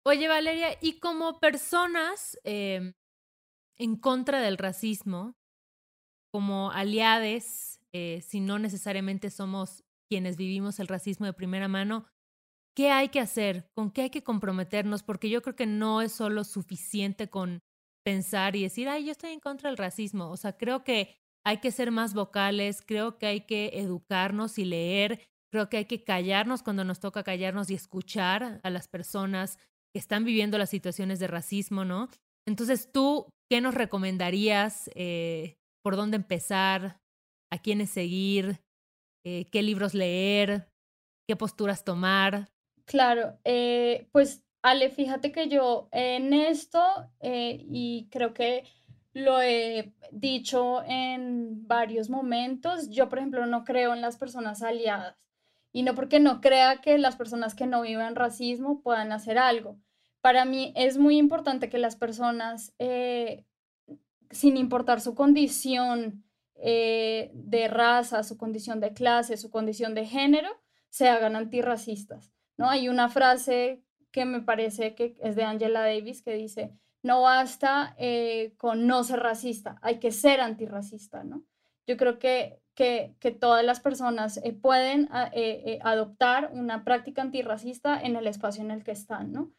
Oye, 0.06 0.28
Valeria, 0.28 0.78
y 0.82 1.00
como 1.00 1.40
personas 1.40 2.40
em, 2.44 2.94
en 3.78 3.96
contra 3.98 4.40
del 4.40 4.58
racismo, 4.58 5.36
como 6.32 6.72
aliades, 6.72 7.82
eh, 7.92 8.22
si 8.22 8.40
no 8.40 8.60
necesariamente 8.60 9.30
somos 9.30 9.84
quienes 10.08 10.38
vivimos 10.38 10.80
el 10.80 10.88
racismo 10.88 11.26
de 11.26 11.34
primera 11.34 11.68
mano, 11.68 12.06
¿qué 12.76 12.92
hay 12.92 13.10
que 13.10 13.20
hacer? 13.20 13.72
¿Con 13.74 13.90
qué 13.92 14.04
hay 14.04 14.10
que 14.10 14.24
comprometernos? 14.24 15.02
Porque 15.02 15.30
yo 15.30 15.42
creo 15.42 15.56
que 15.56 15.66
no 15.66 16.02
es 16.02 16.12
solo 16.12 16.44
suficiente 16.44 17.30
con 17.30 17.64
pensar 18.06 18.56
y 18.56 18.62
decir, 18.62 18.88
ay, 18.88 19.06
yo 19.06 19.12
estoy 19.12 19.32
en 19.32 19.40
contra 19.40 19.70
del 19.70 19.78
racismo. 19.78 20.30
O 20.30 20.38
sea, 20.38 20.56
creo 20.56 20.84
que 20.84 21.18
hay 21.46 21.58
que 21.58 21.72
ser 21.72 21.92
más 21.92 22.14
vocales, 22.14 22.82
creo 22.86 23.18
que 23.18 23.28
hay 23.28 23.42
que 23.42 23.80
educarnos 23.80 24.58
y 24.58 24.66
leer, 24.66 25.22
creo 25.52 25.70
que 25.70 25.78
hay 25.78 25.86
que 25.86 26.04
callarnos 26.04 26.64
cuando 26.64 26.84
nos 26.84 27.00
toca 27.00 27.24
callarnos 27.24 27.70
y 27.70 27.76
escuchar 27.76 28.60
a 28.64 28.70
las 28.70 28.88
personas 28.88 29.58
que 29.94 30.00
están 30.00 30.26
viviendo 30.26 30.58
las 30.58 30.70
situaciones 30.70 31.20
de 31.20 31.28
racismo, 31.28 31.86
¿no? 31.86 32.10
Entonces, 32.48 32.92
tú, 32.92 33.30
¿qué 33.50 33.62
nos 33.62 33.76
recomendarías? 33.76 34.90
Eh, 34.96 35.56
¿Por 35.84 35.96
dónde 35.96 36.18
empezar? 36.18 37.00
¿A 37.52 37.60
quiénes 37.60 37.92
seguir? 37.92 38.60
Eh, 39.26 39.46
¿Qué 39.52 39.62
libros 39.62 39.94
leer? 39.94 40.68
¿Qué 41.28 41.36
posturas 41.36 41.84
tomar? 41.84 42.50
Claro, 42.86 43.40
eh, 43.44 44.08
pues 44.12 44.46
Ale, 44.66 44.90
fíjate 44.90 45.32
que 45.32 45.48
yo 45.48 45.90
en 45.92 46.34
esto, 46.34 46.82
eh, 47.20 47.64
y 47.70 48.08
creo 48.10 48.34
que 48.34 48.64
lo 49.16 49.42
he 49.42 49.94
dicho 50.12 50.84
en 50.84 51.66
varios 51.68 52.10
momentos, 52.10 52.90
yo 52.90 53.08
por 53.08 53.20
ejemplo 53.20 53.46
no 53.46 53.64
creo 53.64 53.94
en 53.94 54.02
las 54.02 54.18
personas 54.18 54.62
aliadas. 54.62 55.18
Y 55.72 55.84
no 55.84 55.96
porque 55.96 56.20
no 56.20 56.42
crea 56.42 56.82
que 56.82 56.98
las 56.98 57.16
personas 57.16 57.56
que 57.56 57.66
no 57.66 57.82
viven 57.82 58.16
racismo 58.16 58.82
puedan 58.82 59.14
hacer 59.14 59.38
algo. 59.38 59.80
Para 60.20 60.44
mí 60.44 60.74
es 60.76 60.98
muy 60.98 61.18
importante 61.18 61.70
que 61.70 61.78
las 61.78 61.96
personas 61.96 62.74
eh, 62.78 63.46
sin 64.32 64.58
importar 64.58 65.00
su 65.00 65.16
condición 65.16 66.26
eh, 66.56 67.32
de 67.34 67.70
raza, 67.70 68.22
su 68.24 68.38
condición 68.38 68.82
de 68.82 68.94
clase, 68.94 69.38
su 69.38 69.50
condición 69.50 69.96
de 69.96 70.06
género, 70.06 70.50
se 70.90 71.08
hagan 71.08 71.38
antirracistas. 71.38 72.34
¿no? 72.58 72.70
Hay 72.70 72.90
una 72.90 73.08
frase 73.08 73.82
que 74.12 74.26
me 74.26 74.42
parece 74.42 74.94
que 74.94 75.16
es 75.22 75.38
de 75.38 75.44
Angela 75.44 75.82
Davis 75.82 76.22
que 76.22 76.34
dice, 76.34 76.74
no 77.06 77.22
basta 77.22 77.96
eh, 77.98 78.54
con 78.58 78.88
no 78.88 79.04
ser 79.04 79.20
racista, 79.20 79.78
hay 79.82 80.00
que 80.00 80.12
ser 80.12 80.42
antirracista. 80.42 81.24
¿no? 81.24 81.44
Yo 81.86 81.98
creo 81.98 82.18
que, 82.18 82.60
que, 82.74 83.38
todas 83.40 83.64
las 83.64 83.80
personas 83.80 84.38
eh, 84.44 84.54
pueden 84.54 85.08
ah, 85.12 85.32
adoptar 85.82 86.50
una 86.52 86.84
práctica 86.84 87.22
antirracista 87.22 88.00
en 88.02 88.16
el 88.16 88.28
espacio 88.28 88.64
en 88.64 88.72
el 88.72 88.84
que 88.84 88.92
están. 88.92 89.32
¿no? 89.32 89.52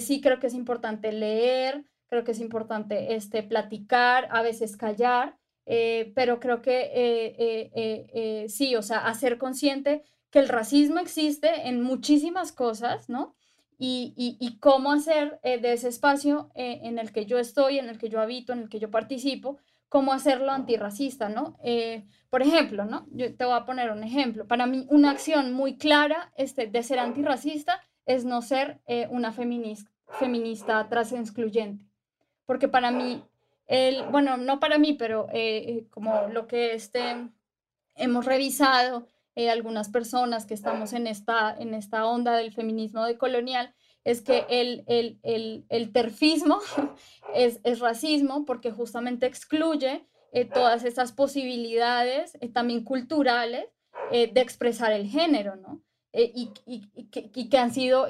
sí 0.00 0.20
creo 0.20 0.40
que 0.40 0.46
es 0.46 0.54
importante 0.54 1.12
leer, 1.12 1.84
creo 2.06 2.24
que 2.24 2.32
es 2.32 2.40
importante 2.40 3.14
este, 3.14 3.42
platicar, 3.42 4.28
a 4.30 4.40
veces 4.40 4.76
callar, 4.76 5.36
eh, 5.66 6.12
pero 6.14 6.40
creo 6.40 6.60
que 6.60 6.90
eh, 6.94 7.70
eh, 7.74 8.48
sí, 8.48 8.76
o 8.76 8.82
sea, 8.82 9.06
hacer 9.06 9.38
consciente 9.38 10.02
que 10.30 10.38
el 10.38 10.48
racismo 10.48 11.00
existe 11.00 11.68
en 11.68 11.82
muchísimas 11.82 12.52
cosas, 12.52 13.08
¿no? 13.08 13.34
Y, 13.78 14.58
cómo 14.60 14.92
hacer 14.92 15.40
de 15.42 15.72
ese 15.72 15.88
espacio 15.88 16.50
en 16.54 16.98
el 16.98 17.12
que 17.12 17.26
yo 17.26 17.38
estoy, 17.38 17.78
en 17.78 17.88
el 17.88 17.98
que 17.98 18.08
yo 18.08 18.20
habito, 18.20 18.52
en 18.52 18.60
el 18.60 18.68
que 18.68 18.78
yo 18.78 18.90
participo, 18.90 19.58
cómo 19.88 20.12
hacerlo 20.12 20.50
antirracista, 20.52 21.28
¿no? 21.28 21.58
por 22.30 22.42
ejemplo, 22.42 22.84
¿no? 22.84 23.06
Yo 23.10 23.34
te 23.36 23.44
voy 23.44 23.54
a 23.54 23.64
poner 23.64 23.90
un 23.90 24.02
ejemplo. 24.02 24.46
Para 24.48 24.66
mí, 24.66 24.86
una 24.88 25.10
acción 25.10 25.52
muy 25.52 25.76
clara 25.76 26.32
este, 26.36 26.66
de 26.66 26.82
ser 26.82 26.98
antirracista 26.98 27.80
es 28.06 28.24
no 28.24 28.42
ser 28.42 28.80
una 29.10 29.32
feminista, 29.32 29.90
feminista 30.18 30.88
excluyente 30.90 31.84
porque 32.46 32.68
para 32.68 32.90
mí, 32.90 33.22
el, 33.66 34.04
bueno, 34.04 34.36
no 34.36 34.60
para 34.60 34.78
mí, 34.78 34.94
pero 34.94 35.28
eh, 35.32 35.64
eh, 35.66 35.86
como 35.90 36.28
lo 36.28 36.46
que 36.46 36.74
este, 36.74 37.28
hemos 37.94 38.24
revisado 38.24 39.06
eh, 39.36 39.50
algunas 39.50 39.88
personas 39.88 40.46
que 40.46 40.54
estamos 40.54 40.92
en 40.92 41.06
esta, 41.06 41.54
en 41.58 41.74
esta 41.74 42.06
onda 42.06 42.36
del 42.36 42.52
feminismo 42.52 43.04
decolonial, 43.04 43.74
es 44.04 44.20
que 44.20 44.44
el, 44.48 44.84
el, 44.86 45.18
el, 45.22 45.64
el 45.68 45.92
terfismo 45.92 46.60
es, 47.34 47.60
es, 47.64 47.80
racismo 47.80 48.44
porque 48.44 48.70
justamente 48.70 49.26
excluye 49.26 50.06
todas 50.52 50.84
esas 50.84 51.12
posibilidades 51.12 52.36
también 52.52 52.82
culturales 52.82 53.66
de 54.10 54.40
expresar 54.40 54.92
el 54.92 55.06
género, 55.06 55.54
¿no? 55.54 55.80
y, 56.12 56.50
y, 56.66 56.90
y, 56.96 57.48
que 57.48 57.56
han 57.56 57.72
sido 57.72 58.08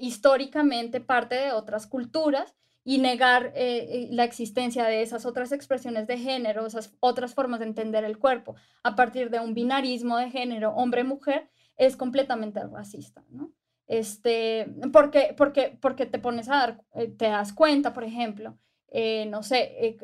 históricamente 0.00 1.00
parte 1.00 1.34
de 1.34 1.50
otras 1.50 1.88
culturas 1.88 2.54
y 2.84 2.98
negar 2.98 3.46
eh, 3.46 3.52
eh, 3.88 4.08
la 4.10 4.24
existencia 4.24 4.84
de 4.84 5.02
esas 5.02 5.24
otras 5.24 5.52
expresiones 5.52 6.06
de 6.06 6.18
género, 6.18 6.66
esas 6.66 6.94
otras 7.00 7.34
formas 7.34 7.60
de 7.60 7.66
entender 7.66 8.04
el 8.04 8.18
cuerpo 8.18 8.56
a 8.82 8.94
partir 8.94 9.30
de 9.30 9.40
un 9.40 9.54
binarismo 9.54 10.18
de 10.18 10.30
género 10.30 10.70
hombre-mujer 10.74 11.48
es 11.76 11.96
completamente 11.96 12.60
racista, 12.66 13.24
¿no? 13.30 13.50
Este, 13.86 14.66
porque, 14.92 15.34
porque, 15.36 15.76
porque 15.80 16.06
te 16.06 16.18
pones 16.18 16.48
a 16.48 16.56
dar, 16.56 16.84
eh, 16.94 17.08
te 17.08 17.26
das 17.26 17.52
cuenta, 17.52 17.92
por 17.92 18.04
ejemplo, 18.04 18.58
no 19.28 19.42
sé, 19.42 19.98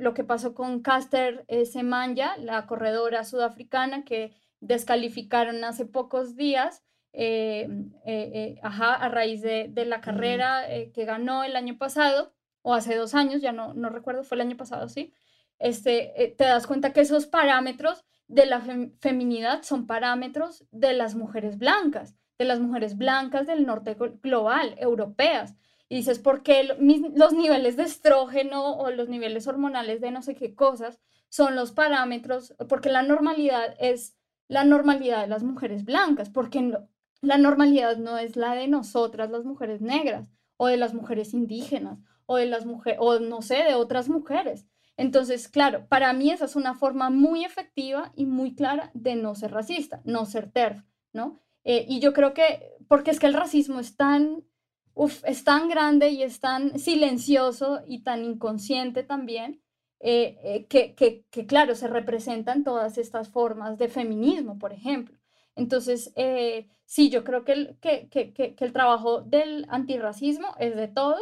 lo 0.00 0.14
que 0.14 0.24
pasó 0.24 0.52
con 0.52 0.82
Caster 0.82 1.46
Semanya, 1.64 2.36
la 2.38 2.66
corredora 2.66 3.24
sudafricana 3.24 4.04
que 4.04 4.32
descalificaron 4.58 5.62
hace 5.62 5.86
pocos 5.86 6.34
días 6.34 6.82
eh, 7.12 7.68
eh, 8.04 8.30
eh, 8.34 8.60
ajá, 8.62 8.94
a 8.94 9.08
raíz 9.08 9.42
de, 9.42 9.72
la 9.86 10.00
carrera 10.00 10.64
que 10.94 11.04
ganó 11.04 11.44
el 11.44 11.56
año 11.56 11.76
pasado, 11.78 12.32
o 12.62 12.74
hace 12.74 12.94
dos 12.94 13.14
años, 13.14 13.42
ya 13.42 13.52
no, 13.52 13.74
no 13.74 13.88
recuerdo, 13.88 14.22
fue 14.22 14.36
el 14.36 14.42
año 14.42 14.56
pasado, 14.56 14.88
sí, 14.88 15.12
este, 15.58 16.34
te 16.36 16.44
das 16.44 16.66
cuenta 16.66 16.92
que 16.92 17.00
esos 17.00 17.26
parámetros 17.26 18.04
de 18.28 18.46
la 18.46 18.62
feminidad 19.00 19.62
son 19.62 19.86
parámetros 19.86 20.64
de 20.70 20.92
las 20.92 21.14
mujeres 21.14 21.58
blancas, 21.58 22.14
de 22.38 22.44
las 22.44 22.60
mujeres 22.60 22.96
blancas 22.96 23.46
del 23.46 23.66
norte 23.66 23.96
global, 24.22 24.74
europeas. 24.78 25.54
Y 25.88 25.96
dices, 25.96 26.20
¿por 26.20 26.42
qué 26.42 26.62
los 26.62 27.32
niveles 27.32 27.76
de 27.76 27.82
estrógeno 27.82 28.76
o 28.76 28.90
los 28.92 29.08
niveles 29.08 29.48
hormonales 29.48 30.00
de 30.00 30.12
no 30.12 30.22
sé 30.22 30.36
qué 30.36 30.54
cosas 30.54 31.00
son 31.28 31.56
los 31.56 31.72
parámetros? 31.72 32.54
Porque 32.68 32.88
la 32.88 33.02
normalidad 33.02 33.74
es 33.80 34.16
la 34.50 34.64
normalidad 34.64 35.22
de 35.22 35.28
las 35.28 35.42
mujeres 35.42 35.84
blancas, 35.84 36.28
porque 36.28 36.72
la 37.22 37.38
normalidad 37.38 37.96
no 37.98 38.18
es 38.18 38.36
la 38.36 38.54
de 38.54 38.68
nosotras, 38.68 39.30
las 39.30 39.44
mujeres 39.44 39.80
negras, 39.80 40.28
o 40.56 40.66
de 40.66 40.76
las 40.76 40.94
mujeres 40.94 41.34
indígenas, 41.34 41.98
o 42.26 42.36
de 42.36 42.46
las 42.46 42.66
mujeres, 42.66 42.98
o 43.02 43.18
no 43.18 43.42
sé, 43.42 43.64
de 43.64 43.74
otras 43.74 44.08
mujeres. 44.08 44.66
Entonces, 44.96 45.48
claro, 45.48 45.86
para 45.88 46.12
mí 46.12 46.30
esa 46.30 46.44
es 46.44 46.56
una 46.56 46.74
forma 46.74 47.10
muy 47.10 47.44
efectiva 47.44 48.12
y 48.16 48.26
muy 48.26 48.54
clara 48.54 48.90
de 48.94 49.16
no 49.16 49.34
ser 49.34 49.52
racista, 49.52 50.02
no 50.04 50.26
ser 50.26 50.50
TERF, 50.50 50.84
¿no? 51.12 51.40
Eh, 51.64 51.86
y 51.88 52.00
yo 52.00 52.12
creo 52.12 52.34
que, 52.34 52.76
porque 52.88 53.10
es 53.10 53.18
que 53.18 53.26
el 53.26 53.34
racismo 53.34 53.80
es 53.80 53.96
tan, 53.96 54.44
es 55.24 55.44
tan 55.44 55.68
grande 55.68 56.10
y 56.10 56.22
es 56.22 56.40
tan 56.40 56.78
silencioso 56.78 57.80
y 57.86 58.02
tan 58.02 58.24
inconsciente 58.24 59.02
también, 59.02 59.62
eh, 60.00 60.38
eh, 60.42 60.66
que, 60.66 60.94
que, 60.94 61.26
que, 61.30 61.46
claro, 61.46 61.74
se 61.74 61.88
representan 61.88 62.64
todas 62.64 62.98
estas 62.98 63.28
formas 63.28 63.76
de 63.78 63.88
feminismo, 63.88 64.58
por 64.58 64.72
ejemplo. 64.72 65.19
Entonces, 65.56 66.12
eh, 66.16 66.68
sí, 66.84 67.10
yo 67.10 67.24
creo 67.24 67.44
que 67.44 67.52
el, 67.52 67.78
que, 67.80 68.08
que, 68.08 68.32
que, 68.32 68.54
el 68.58 68.72
trabajo 68.72 69.22
del 69.22 69.66
antirracismo 69.68 70.48
es 70.58 70.76
de 70.76 70.88
todos 70.88 71.20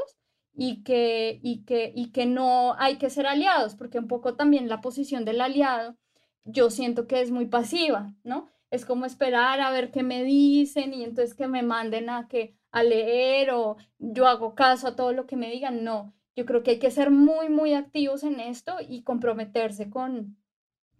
y 0.54 0.82
que, 0.82 1.38
y, 1.42 1.64
que, 1.64 1.92
y 1.94 2.10
que 2.12 2.26
no 2.26 2.74
hay 2.78 2.98
que 2.98 3.10
ser 3.10 3.26
aliados, 3.26 3.74
porque 3.76 3.98
un 3.98 4.08
poco 4.08 4.34
también 4.34 4.68
la 4.68 4.80
posición 4.80 5.24
del 5.24 5.40
aliado, 5.40 5.96
yo 6.44 6.70
siento 6.70 7.06
que 7.06 7.20
es 7.20 7.30
muy 7.30 7.46
pasiva, 7.46 8.14
¿no? 8.24 8.48
Es 8.70 8.84
como 8.84 9.06
esperar 9.06 9.60
a 9.60 9.70
ver 9.70 9.90
qué 9.90 10.02
me 10.02 10.24
dicen 10.24 10.92
y 10.94 11.04
entonces 11.04 11.34
que 11.34 11.48
me 11.48 11.62
manden 11.62 12.10
a, 12.10 12.28
que, 12.28 12.56
a 12.70 12.82
leer 12.82 13.50
o 13.52 13.76
yo 13.98 14.26
hago 14.26 14.54
caso 14.54 14.88
a 14.88 14.96
todo 14.96 15.12
lo 15.12 15.26
que 15.26 15.36
me 15.36 15.50
digan. 15.50 15.84
No, 15.84 16.14
yo 16.36 16.46
creo 16.46 16.62
que 16.62 16.72
hay 16.72 16.78
que 16.78 16.90
ser 16.90 17.10
muy, 17.10 17.48
muy 17.48 17.74
activos 17.74 18.22
en 18.24 18.40
esto 18.40 18.76
y 18.86 19.02
comprometerse 19.02 19.90
con, 19.90 20.36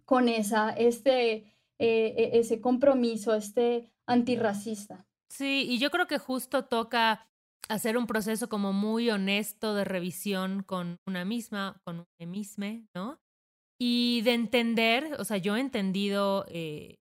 con 0.05 0.29
esa, 0.29 0.71
este, 0.71 1.53
eh, 1.79 2.13
e, 2.17 2.39
ese 2.39 2.61
compromiso 2.61 3.33
este 3.33 3.91
antirracista. 4.05 5.07
Sí, 5.29 5.65
y 5.69 5.79
yo 5.79 5.91
creo 5.91 6.07
que 6.07 6.17
justo 6.17 6.65
toca 6.65 7.27
hacer 7.69 7.97
un 7.97 8.07
proceso 8.07 8.49
como 8.49 8.73
muy 8.73 9.09
honesto 9.09 9.75
de 9.75 9.85
revisión 9.85 10.63
con 10.63 10.99
una 11.07 11.23
misma, 11.23 11.81
con 11.85 11.99
un 11.99 12.29
misma, 12.29 12.81
¿no? 12.93 13.21
Y 13.79 14.21
de 14.23 14.33
entender, 14.33 15.15
o 15.19 15.23
sea, 15.23 15.37
yo 15.37 15.55
he 15.55 15.61
entendido 15.61 16.45
eh, 16.49 16.99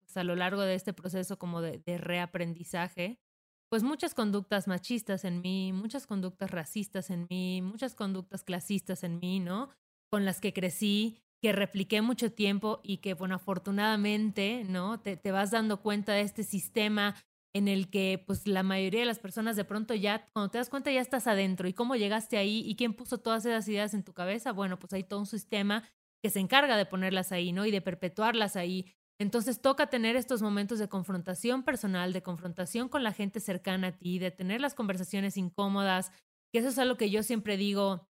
pues, 0.00 0.16
a 0.16 0.24
lo 0.24 0.34
largo 0.34 0.62
de 0.62 0.74
este 0.74 0.94
proceso 0.94 1.38
como 1.38 1.60
de, 1.60 1.78
de 1.78 1.98
reaprendizaje, 1.98 3.20
pues 3.68 3.82
muchas 3.82 4.14
conductas 4.14 4.68
machistas 4.68 5.24
en 5.24 5.40
mí, 5.42 5.72
muchas 5.72 6.06
conductas 6.06 6.50
racistas 6.50 7.10
en 7.10 7.26
mí, 7.28 7.60
muchas 7.60 7.94
conductas 7.94 8.44
clasistas 8.44 9.02
en 9.02 9.18
mí, 9.18 9.40
¿no? 9.40 9.70
Con 10.08 10.24
las 10.24 10.40
que 10.40 10.52
crecí 10.52 11.20
que 11.42 11.52
repliqué 11.52 12.02
mucho 12.02 12.32
tiempo 12.32 12.80
y 12.82 12.98
que, 12.98 13.14
bueno, 13.14 13.34
afortunadamente, 13.34 14.64
¿no? 14.68 15.00
Te, 15.00 15.16
te, 15.16 15.30
vas 15.30 15.50
dando 15.50 15.82
cuenta 15.82 16.12
de 16.12 16.22
este 16.22 16.42
sistema 16.42 17.14
en 17.54 17.68
el 17.68 17.90
que, 17.90 18.22
pues, 18.26 18.46
la 18.46 18.62
mayoría 18.62 19.00
de 19.00 19.06
las 19.06 19.18
personas 19.18 19.56
de 19.56 19.64
pronto 19.64 19.94
ya, 19.94 20.26
cuando 20.32 20.50
te 20.50 20.58
das 20.58 20.70
cuenta, 20.70 20.90
ya 20.90 21.00
estás 21.00 21.26
adentro. 21.26 21.68
¿Y 21.68 21.72
cómo 21.72 21.96
llegaste 21.96 22.36
ahí? 22.36 22.62
¿Y 22.66 22.76
quién 22.76 22.94
puso 22.94 23.18
todas 23.18 23.44
esas 23.46 23.68
ideas 23.68 23.94
en 23.94 24.02
tu 24.02 24.12
cabeza? 24.12 24.52
Bueno, 24.52 24.78
pues 24.78 24.92
hay 24.92 25.04
todo 25.04 25.20
un 25.20 25.26
sistema 25.26 25.84
que 26.22 26.30
se 26.30 26.40
encarga 26.40 26.76
de 26.76 26.86
ponerlas 26.86 27.32
ahí, 27.32 27.52
¿no? 27.52 27.66
Y 27.66 27.70
de 27.70 27.80
perpetuarlas 27.80 28.56
ahí. 28.56 28.86
Entonces 29.18 29.62
toca 29.62 29.86
tener 29.86 30.16
estos 30.16 30.42
momentos 30.42 30.78
de 30.78 30.88
confrontación 30.88 31.62
personal, 31.62 32.12
de 32.12 32.22
confrontación 32.22 32.88
con 32.88 33.02
la 33.02 33.12
gente 33.12 33.40
cercana 33.40 33.88
a 33.88 33.92
ti, 33.92 34.18
de 34.18 34.30
tener 34.30 34.60
las 34.60 34.74
conversaciones 34.74 35.36
incómodas, 35.36 36.12
que 36.52 36.58
eso 36.58 36.68
es 36.68 36.78
algo 36.78 36.96
que 36.96 37.10
yo 37.10 37.22
siempre 37.22 37.56
digo, 37.56 38.06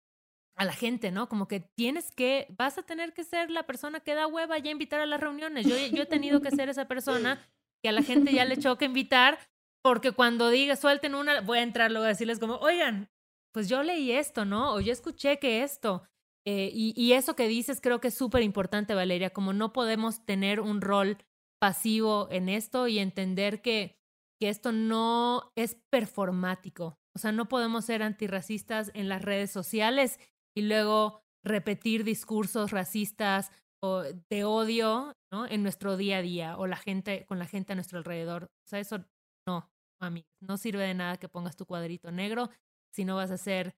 a 0.61 0.65
la 0.67 0.75
gente, 0.75 1.11
¿no? 1.11 1.27
Como 1.27 1.49
que 1.49 1.61
tienes 1.61 2.13
que, 2.13 2.47
vas 2.59 2.77
a 2.77 2.83
tener 2.83 3.15
que 3.15 3.25
ser 3.25 3.51
la 3.51 3.63
persona 3.63 4.01
que 4.01 4.15
da 4.15 4.27
hueva 4.27 4.59
ya 4.59 4.71
invitar 4.71 5.01
a 5.01 5.07
las 5.07 5.19
reuniones. 5.19 5.67
Yo, 5.67 5.75
yo 5.75 6.03
he 6.03 6.07
tenido 6.07 6.43
que 6.43 6.51
ser 6.51 6.69
esa 6.69 6.87
persona 6.87 7.43
que 7.83 7.89
a 7.89 7.93
la 7.93 8.03
gente 8.03 8.31
ya 8.31 8.45
le 8.45 8.59
choca 8.59 8.85
invitar, 8.85 9.39
porque 9.83 10.13
cuando 10.13 10.51
diga, 10.51 10.77
suelten 10.77 11.15
una, 11.15 11.41
voy 11.41 11.61
a 11.61 11.63
entrar 11.63 11.91
luego 11.91 12.05
a 12.05 12.09
decirles 12.09 12.39
como, 12.39 12.57
oigan, 12.57 13.09
pues 13.55 13.71
yo 13.71 13.83
leí 13.83 14.13
esto, 14.13 14.45
¿no? 14.45 14.75
O 14.75 14.81
yo 14.81 14.93
escuché 14.93 15.39
que 15.39 15.63
esto. 15.63 16.03
Eh, 16.45 16.71
y, 16.75 16.93
y, 16.95 17.15
eso 17.15 17.35
que 17.37 17.49
dices 17.49 17.81
creo 17.81 18.03
que 18.03 18.09
es 18.09 18.15
súper 18.15 18.43
importante, 18.43 18.93
Valeria, 18.95 19.31
como 19.31 19.55
no 19.55 19.73
podemos 19.73 20.27
tener 20.27 20.61
un 20.61 20.83
rol 20.83 21.17
pasivo 21.59 22.29
en 22.31 22.51
esto 22.51 22.87
y 22.87 22.99
entender 22.99 23.63
que, 23.63 23.97
que 24.39 24.51
esto 24.51 24.73
no 24.73 25.53
es 25.57 25.79
performático. 25.89 26.99
O 27.15 27.19
sea, 27.19 27.33
no 27.33 27.49
podemos 27.49 27.87
ser 27.87 28.03
antirracistas 28.03 28.91
en 28.93 29.09
las 29.09 29.23
redes 29.23 29.51
sociales 29.51 30.19
y 30.57 30.63
luego 30.63 31.23
repetir 31.45 32.05
discursos 32.05 32.71
racistas 32.71 33.51
o 33.83 34.03
de 34.03 34.45
odio 34.45 35.15
¿no? 35.33 35.47
en 35.47 35.63
nuestro 35.63 35.97
día 35.97 36.19
a 36.19 36.23
día 36.23 36.59
o 36.59 36.67
la 36.67 36.77
gente 36.77 37.25
con 37.27 37.39
la 37.39 37.47
gente 37.47 37.73
a 37.73 37.77
nuestro 37.77 37.99
alrededor. 37.99 38.45
O 38.45 38.69
sea, 38.69 38.79
eso 38.79 39.05
no, 39.47 39.71
mami, 40.01 40.27
no 40.41 40.57
sirve 40.57 40.85
de 40.85 40.95
nada 40.95 41.17
que 41.17 41.29
pongas 41.29 41.57
tu 41.57 41.67
cuadrito 41.67 42.11
negro 42.11 42.51
si 42.93 43.05
no 43.05 43.17
vas 43.17 43.31
a 43.31 43.39
ser 43.39 43.75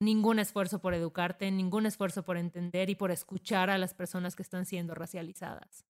ningún 0.00 0.38
esfuerzo 0.38 0.80
por 0.80 0.94
educarte, 0.94 1.50
ningún 1.50 1.86
esfuerzo 1.86 2.24
por 2.24 2.36
entender 2.36 2.90
y 2.90 2.94
por 2.94 3.10
escuchar 3.10 3.70
a 3.70 3.78
las 3.78 3.94
personas 3.94 4.36
que 4.36 4.42
están 4.42 4.66
siendo 4.66 4.94
racializadas. 4.94 5.84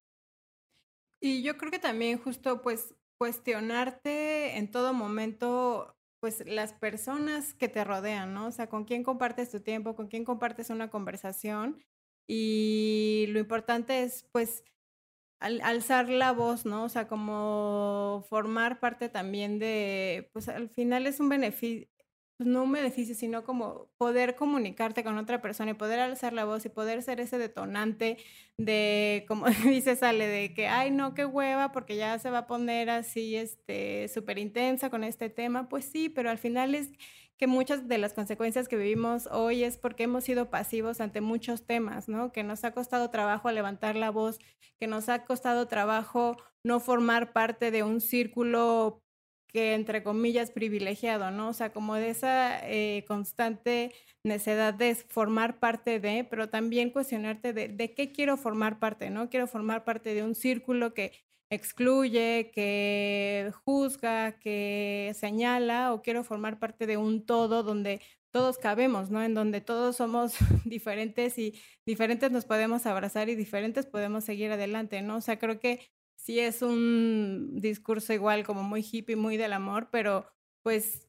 Y 1.20 1.42
yo 1.42 1.56
creo 1.58 1.70
que 1.70 1.78
también 1.78 2.18
justo 2.18 2.62
pues 2.62 2.94
cuestionarte 3.18 4.56
en 4.56 4.70
todo 4.70 4.94
momento 4.94 5.96
pues 6.20 6.44
las 6.46 6.72
personas 6.74 7.54
que 7.54 7.68
te 7.68 7.84
rodean, 7.84 8.34
¿no? 8.34 8.46
O 8.48 8.52
sea, 8.52 8.68
con 8.68 8.84
quién 8.84 9.02
compartes 9.04 9.50
tu 9.50 9.60
tiempo, 9.60 9.96
con 9.96 10.08
quién 10.08 10.24
compartes 10.24 10.70
una 10.70 10.90
conversación 10.90 11.82
y 12.28 13.26
lo 13.30 13.38
importante 13.40 14.02
es 14.02 14.24
pues 14.32 14.64
alzar 15.40 16.08
la 16.10 16.32
voz, 16.32 16.66
¿no? 16.66 16.84
O 16.84 16.88
sea, 16.90 17.08
como 17.08 18.24
formar 18.28 18.80
parte 18.80 19.08
también 19.08 19.58
de, 19.58 20.30
pues 20.32 20.48
al 20.48 20.68
final 20.70 21.06
es 21.06 21.20
un 21.20 21.28
beneficio, 21.30 21.88
no 22.46 22.64
un 22.64 22.72
beneficio, 22.72 23.14
sino 23.14 23.44
como 23.44 23.88
poder 23.98 24.34
comunicarte 24.34 25.04
con 25.04 25.18
otra 25.18 25.40
persona 25.40 25.72
y 25.72 25.74
poder 25.74 26.00
alzar 26.00 26.32
la 26.32 26.44
voz 26.44 26.64
y 26.64 26.68
poder 26.68 27.02
ser 27.02 27.20
ese 27.20 27.38
detonante 27.38 28.16
de, 28.56 29.24
como 29.28 29.46
dice 29.64 29.96
Sale, 29.96 30.26
de 30.26 30.54
que, 30.54 30.66
ay, 30.68 30.90
no, 30.90 31.14
qué 31.14 31.24
hueva, 31.24 31.72
porque 31.72 31.96
ya 31.96 32.18
se 32.18 32.30
va 32.30 32.38
a 32.38 32.46
poner 32.46 32.90
así, 32.90 33.36
este, 33.36 34.08
súper 34.08 34.38
intensa 34.38 34.90
con 34.90 35.04
este 35.04 35.30
tema. 35.30 35.68
Pues 35.68 35.84
sí, 35.84 36.08
pero 36.08 36.30
al 36.30 36.38
final 36.38 36.74
es 36.74 36.90
que 37.40 37.46
muchas 37.46 37.88
de 37.88 37.96
las 37.96 38.12
consecuencias 38.12 38.68
que 38.68 38.76
vivimos 38.76 39.26
hoy 39.32 39.64
es 39.64 39.78
porque 39.78 40.02
hemos 40.02 40.24
sido 40.24 40.50
pasivos 40.50 41.00
ante 41.00 41.22
muchos 41.22 41.66
temas, 41.66 42.06
¿no? 42.06 42.32
Que 42.32 42.42
nos 42.42 42.64
ha 42.64 42.72
costado 42.72 43.08
trabajo 43.08 43.50
levantar 43.50 43.96
la 43.96 44.10
voz, 44.10 44.38
que 44.78 44.86
nos 44.86 45.08
ha 45.08 45.24
costado 45.24 45.66
trabajo 45.66 46.36
no 46.62 46.80
formar 46.80 47.32
parte 47.32 47.70
de 47.70 47.82
un 47.82 48.02
círculo 48.02 49.02
que 49.52 49.74
entre 49.74 50.02
comillas 50.02 50.50
privilegiado, 50.50 51.30
¿no? 51.30 51.48
O 51.50 51.52
sea, 51.52 51.72
como 51.72 51.94
de 51.96 52.10
esa 52.10 52.60
eh, 52.68 53.04
constante 53.08 53.92
necesidad 54.24 54.74
de 54.74 54.94
formar 54.94 55.58
parte 55.58 56.00
de, 56.00 56.24
pero 56.24 56.48
también 56.48 56.90
cuestionarte 56.90 57.52
de, 57.52 57.68
de 57.68 57.94
qué 57.94 58.12
quiero 58.12 58.36
formar 58.36 58.78
parte, 58.78 59.10
¿no? 59.10 59.28
Quiero 59.30 59.46
formar 59.46 59.84
parte 59.84 60.14
de 60.14 60.24
un 60.24 60.34
círculo 60.34 60.94
que 60.94 61.12
excluye, 61.50 62.50
que 62.54 63.52
juzga, 63.64 64.38
que 64.38 65.12
señala, 65.14 65.92
o 65.92 66.02
quiero 66.02 66.22
formar 66.24 66.58
parte 66.58 66.86
de 66.86 66.96
un 66.96 67.26
todo 67.26 67.62
donde 67.62 68.00
todos 68.30 68.58
cabemos, 68.58 69.10
¿no? 69.10 69.22
En 69.22 69.34
donde 69.34 69.60
todos 69.60 69.96
somos 69.96 70.34
diferentes 70.64 71.38
y 71.38 71.60
diferentes 71.86 72.30
nos 72.30 72.44
podemos 72.44 72.86
abrazar 72.86 73.28
y 73.28 73.34
diferentes 73.34 73.86
podemos 73.86 74.24
seguir 74.24 74.52
adelante, 74.52 75.02
¿no? 75.02 75.16
O 75.16 75.20
sea, 75.20 75.38
creo 75.38 75.58
que 75.60 75.80
sí 76.30 76.38
es 76.38 76.62
un 76.62 77.60
discurso 77.60 78.12
igual 78.12 78.46
como 78.46 78.62
muy 78.62 78.86
hippie, 78.88 79.16
muy 79.16 79.36
del 79.36 79.52
amor, 79.52 79.88
pero 79.90 80.30
pues 80.62 81.08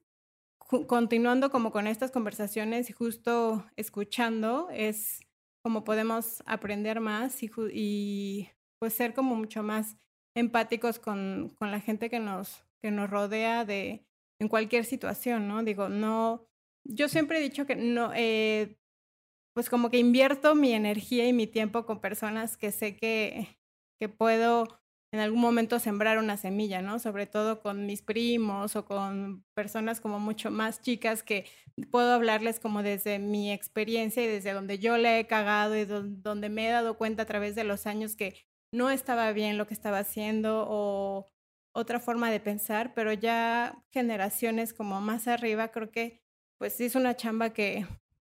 continuando 0.88 1.52
como 1.52 1.72
con 1.72 1.86
estas 1.86 2.10
conversaciones 2.10 2.90
y 2.90 2.94
justo 2.94 3.64
escuchando 3.76 4.68
es 4.72 5.22
como 5.64 5.84
podemos 5.84 6.42
aprender 6.48 7.02
más 7.02 7.44
y, 7.44 8.50
pues 8.80 8.94
ser 8.96 9.14
como 9.14 9.36
mucho 9.36 9.62
más 9.62 9.96
empáticos 10.36 10.98
con, 10.98 11.54
con, 11.60 11.70
la 11.70 11.80
gente 11.80 12.10
que 12.10 12.18
nos, 12.18 12.66
que 12.82 12.90
nos 12.90 13.08
rodea 13.08 13.64
de, 13.64 14.04
en 14.40 14.48
cualquier 14.48 14.86
situación, 14.86 15.48
¿no? 15.48 15.62
Digo, 15.62 15.88
no, 15.88 16.48
yo 16.84 17.10
siempre 17.10 17.38
he 17.38 17.44
dicho 17.44 17.68
que 17.68 17.76
no, 17.76 18.12
eh, 18.16 18.76
pues 19.54 19.70
como 19.70 19.92
que 19.92 20.00
invierto 20.00 20.56
mi 20.56 20.74
energía 20.74 21.28
y 21.28 21.34
mi 21.34 21.46
tiempo 21.46 21.86
con 21.86 22.02
personas 22.02 22.58
que 22.58 22.72
sé 22.72 22.96
que, 22.96 23.60
que 24.00 24.10
puedo 24.10 24.81
en 25.14 25.20
algún 25.20 25.42
momento 25.42 25.80
sembrar 25.80 26.18
una 26.18 26.38
semilla, 26.38 26.82
¿no? 26.82 26.98
Sobre 27.00 27.28
todo 27.28 27.62
con 27.62 27.86
mis 27.86 28.02
primos 28.02 28.76
o 28.76 28.86
con 28.86 29.44
personas 29.54 30.00
como 30.00 30.20
mucho 30.20 30.52
más 30.52 30.82
chicas 30.82 31.22
que 31.22 31.46
puedo 31.92 32.14
hablarles 32.14 32.60
como 32.60 32.82
desde 32.82 33.20
mi 33.20 33.52
experiencia 33.52 34.24
y 34.24 34.28
desde 34.28 34.54
donde 34.54 34.80
yo 34.80 34.98
le 34.98 35.20
he 35.20 35.28
cagado 35.28 35.76
y 35.76 35.86
donde 35.86 36.50
me 36.50 36.68
he 36.68 36.72
dado 36.72 36.98
cuenta 36.98 37.24
a 37.24 37.26
través 37.26 37.56
de 37.56 37.66
los 37.66 37.88
años 37.88 38.16
que 38.16 38.36
no 38.74 38.90
estaba 38.90 39.32
bien 39.34 39.58
lo 39.58 39.68
que 39.68 39.74
estaba 39.74 40.00
haciendo 40.00 40.66
o 40.70 41.30
otra 41.74 42.00
forma 42.00 42.32
de 42.32 42.40
pensar, 42.40 42.94
pero 42.94 43.12
ya 43.14 43.84
generaciones 43.92 44.74
como 44.74 45.02
más 45.02 45.28
arriba 45.28 45.70
creo 45.70 45.92
que 45.92 46.22
pues 46.58 46.80
es 46.80 46.96
una 46.96 47.16
chamba 47.16 47.52
que 47.52 47.86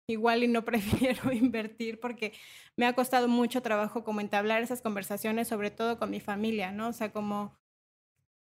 igual 0.08 0.44
y 0.44 0.48
no 0.48 0.66
prefiero 0.66 1.32
invertir 1.32 2.00
porque 2.00 2.34
me 2.78 2.86
ha 2.86 2.94
costado 2.94 3.28
mucho 3.28 3.62
trabajo 3.62 4.04
como 4.04 4.22
entablar 4.22 4.62
esas 4.62 4.82
conversaciones, 4.82 5.48
sobre 5.48 5.72
todo 5.72 5.98
con 6.00 6.10
mi 6.10 6.20
familia, 6.20 6.72
¿no? 6.72 6.90
O 6.90 6.94
sea, 6.94 7.12
como 7.12 7.58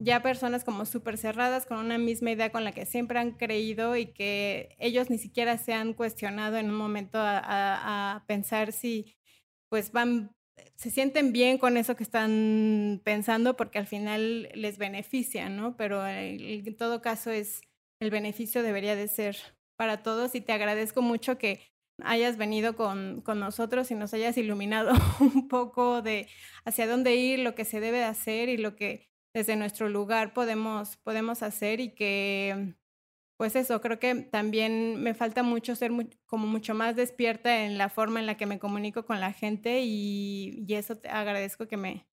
ya 0.01 0.21
personas 0.21 0.63
como 0.63 0.85
súper 0.85 1.17
cerradas 1.17 1.65
con 1.65 1.77
una 1.77 1.97
misma 1.97 2.31
idea 2.31 2.51
con 2.51 2.63
la 2.63 2.71
que 2.71 2.85
siempre 2.85 3.19
han 3.19 3.31
creído 3.31 3.97
y 3.97 4.07
que 4.07 4.75
ellos 4.79 5.09
ni 5.09 5.17
siquiera 5.17 5.57
se 5.57 5.73
han 5.73 5.93
cuestionado 5.93 6.57
en 6.57 6.69
un 6.69 6.77
momento 6.77 7.19
a, 7.21 8.23
pensar 8.27 8.71
si 8.71 9.17
pues 9.69 9.91
van, 9.91 10.31
se 10.75 10.89
sienten 10.89 11.33
bien 11.33 11.57
con 11.57 11.77
eso 11.77 11.95
que 11.95 12.03
están 12.03 13.01
pensando 13.03 13.57
porque 13.57 13.79
al 13.79 13.87
final 13.87 14.49
les 14.55 14.77
beneficia, 14.77 15.49
¿no? 15.49 15.75
Pero 15.75 16.07
en 16.07 16.77
todo 16.77 17.01
caso 17.01 17.31
es, 17.31 17.61
el 17.99 18.11
beneficio 18.11 18.63
debería 18.63 18.95
de 18.95 19.09
ser 19.09 19.35
para 19.79 20.03
todos 20.03 20.35
y 20.35 20.41
te 20.41 20.51
agradezco 20.51 21.01
mucho 21.01 21.37
que 21.37 21.61
hayas 22.03 22.35
venido 22.35 22.75
con, 22.75 23.21
con, 23.21 23.39
nosotros 23.39 23.89
y 23.91 23.95
nos 23.95 24.13
hayas 24.13 24.37
iluminado 24.37 24.91
un 25.21 25.47
poco 25.47 26.01
de 26.01 26.27
hacia 26.65 26.85
dónde 26.85 27.15
ir, 27.15 27.39
lo 27.39 27.55
que 27.55 27.63
se 27.63 27.79
debe 27.79 28.03
hacer 28.03 28.49
y 28.49 28.57
lo 28.57 28.75
que 28.75 29.07
desde 29.33 29.55
nuestro 29.55 29.87
lugar 29.87 30.33
podemos, 30.33 30.97
podemos 30.97 31.43
hacer 31.43 31.79
y 31.79 31.95
que, 31.95 32.75
pues 33.37 33.55
eso, 33.55 33.79
creo 33.79 33.99
que 33.99 34.15
también 34.15 35.01
me 35.01 35.13
falta 35.13 35.43
mucho 35.43 35.77
ser 35.77 35.91
como 36.25 36.45
mucho 36.45 36.73
más 36.73 36.97
despierta 36.97 37.63
en 37.63 37.77
la 37.77 37.87
forma 37.87 38.19
en 38.19 38.25
la 38.25 38.35
que 38.35 38.47
me 38.47 38.59
comunico 38.59 39.05
con 39.05 39.21
la 39.21 39.31
gente 39.31 39.79
y, 39.81 40.65
y 40.67 40.73
eso 40.73 40.97
te 40.97 41.07
agradezco 41.07 41.69
que 41.69 41.77
me, 41.77 42.05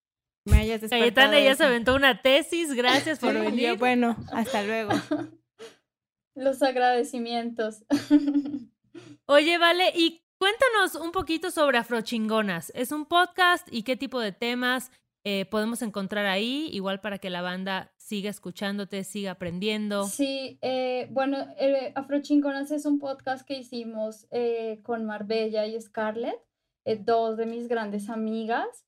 me 0.45 0.59
hayas 0.59 0.83
despertado. 0.83 1.01
Cayetana 1.01 1.41
ya 1.41 1.57
se 1.57 1.65
aventó 1.65 1.97
una 1.97 2.23
tesis, 2.23 2.75
gracias 2.75 3.19
por 3.19 3.35
venir. 3.41 3.77
bueno, 3.77 4.17
hasta 4.33 4.63
luego. 4.63 4.93
Los 6.37 6.63
agradecimientos. 6.63 7.83
Oye, 9.27 9.57
vale, 9.57 9.91
y 9.95 10.23
cuéntanos 10.39 10.95
un 10.95 11.11
poquito 11.11 11.51
sobre 11.51 11.79
Afrochingonas. 11.79 12.71
¿Es 12.75 12.93
un 12.93 13.07
podcast 13.07 13.67
y 13.73 13.85
qué 13.85 13.97
tipo 13.97 14.21
de 14.21 14.33
temas 14.33 14.93
eh, 15.25 15.47
podemos 15.47 15.81
encontrar 15.81 16.27
ahí? 16.27 16.69
Igual 16.73 17.01
para 17.01 17.17
que 17.17 17.31
la 17.31 17.41
banda 17.41 17.91
siga 17.97 18.29
escuchándote, 18.29 19.03
siga 19.03 19.31
aprendiendo. 19.33 20.05
Sí, 20.05 20.59
eh, 20.61 21.09
bueno, 21.11 21.39
eh, 21.59 21.93
Afrochingonas 21.95 22.71
es 22.71 22.85
un 22.85 22.99
podcast 22.99 23.47
que 23.47 23.55
hicimos 23.59 24.29
con 24.83 25.07
Marbella 25.07 25.67
y 25.67 25.81
Scarlett, 25.81 26.39
dos 27.01 27.39
de 27.39 27.47
mis 27.47 27.67
grandes 27.67 28.11
amigas. 28.11 28.85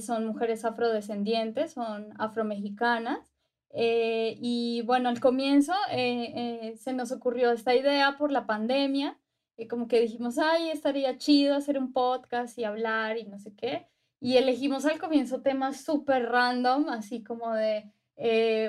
son 0.00 0.24
mujeres 0.24 0.64
afrodescendientes, 0.64 1.74
son 1.74 2.08
afromexicanas. 2.18 3.35
Eh, 3.78 4.38
y 4.40 4.80
bueno, 4.86 5.10
al 5.10 5.20
comienzo 5.20 5.74
eh, 5.90 6.32
eh, 6.34 6.76
se 6.78 6.94
nos 6.94 7.12
ocurrió 7.12 7.52
esta 7.52 7.74
idea 7.74 8.16
por 8.16 8.32
la 8.32 8.46
pandemia, 8.46 9.18
y 9.58 9.68
como 9.68 9.86
que 9.86 10.00
dijimos, 10.00 10.38
ay, 10.38 10.70
estaría 10.70 11.18
chido 11.18 11.54
hacer 11.54 11.78
un 11.78 11.92
podcast 11.92 12.58
y 12.58 12.64
hablar 12.64 13.18
y 13.18 13.24
no 13.24 13.38
sé 13.38 13.54
qué. 13.54 13.86
Y 14.18 14.38
elegimos 14.38 14.86
al 14.86 14.98
comienzo 14.98 15.42
temas 15.42 15.82
súper 15.82 16.24
random, 16.30 16.88
así 16.88 17.22
como 17.22 17.52
de, 17.52 17.92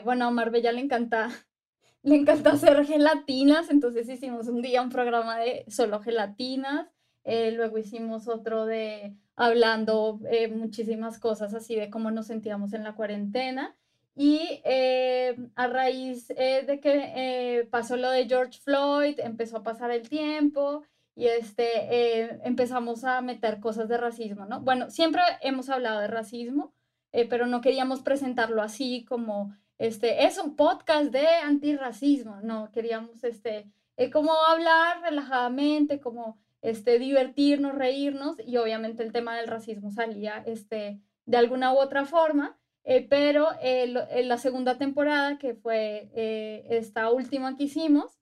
bueno, 0.04 0.26
a 0.26 0.32
Marbella 0.32 0.74
le 0.74 0.82
encanta, 0.82 1.30
le 2.04 2.16
encanta 2.18 2.52
hacer 2.52 2.86
gelatinas, 2.86 3.70
entonces 3.70 4.10
hicimos 4.10 4.50
un 4.50 4.62
día 4.62 4.82
un 4.82 4.90
programa 4.90 5.38
de 5.40 5.64
solo 5.70 6.02
gelatinas, 6.02 6.90
luego 7.26 7.78
hicimos 7.78 8.28
otro 8.28 8.66
de 8.66 9.16
hablando 9.38 10.20
muchísimas 10.54 11.18
cosas 11.18 11.54
así 11.54 11.76
de 11.76 11.90
cómo 11.90 12.12
nos 12.12 12.28
sentíamos 12.28 12.74
en 12.74 12.84
la 12.84 12.96
cuarentena. 12.96 13.78
Y 14.20 14.62
eh, 14.66 15.38
a 15.56 15.68
raíz 15.68 16.32
eh, 16.32 16.64
de 16.66 16.80
que 16.80 17.14
eh, 17.16 17.68
pasó 17.70 17.98
lo 17.98 18.10
de 18.10 18.28
George 18.28 18.60
Floyd, 18.60 19.20
empezó 19.20 19.58
a 19.58 19.64
pasar 19.64 19.92
el 19.92 20.10
tiempo 20.10 20.82
y 21.16 21.28
este, 21.28 22.48
empezamos 22.48 23.04
a 23.04 23.22
meter 23.22 23.60
cosas 23.60 23.88
de 23.90 23.98
racismo, 23.98 24.46
¿no? 24.46 24.62
Bueno, 24.62 24.90
siempre 24.90 25.22
hemos 25.42 25.70
hablado 25.70 26.00
de 26.00 26.08
racismo, 26.08 26.74
pero 27.12 27.48
no 27.48 27.62
queríamos 27.62 28.02
presentarlo 28.02 28.62
así 28.62 29.04
como, 29.06 29.56
este, 29.80 30.26
es 30.26 30.38
un 30.38 30.56
podcast 30.56 31.12
de 31.12 31.28
antirracismo, 31.28 32.40
no, 32.42 32.72
queríamos, 32.72 33.24
este, 33.24 33.66
como 34.14 34.32
hablar 34.48 35.02
relajadamente, 35.02 36.00
como, 36.00 36.38
este, 36.62 37.00
divertirnos, 37.00 37.76
reírnos 37.76 38.38
y 38.46 38.58
obviamente 38.58 39.02
el 39.02 39.12
tema 39.12 39.36
del 39.38 39.48
racismo 39.48 39.90
salía, 39.90 40.44
este, 40.46 41.00
de 41.26 41.38
alguna 41.38 41.74
u 41.74 41.78
otra 41.78 42.06
forma. 42.06 42.58
Eh, 42.90 43.06
pero 43.10 43.50
en 43.60 44.30
la 44.30 44.38
segunda 44.38 44.78
temporada, 44.78 45.38
que 45.38 45.56
fue 45.56 46.10
eh, 46.16 46.66
esta 46.70 47.12
última 47.12 47.58
que 47.58 47.66
hicimos, 47.66 48.18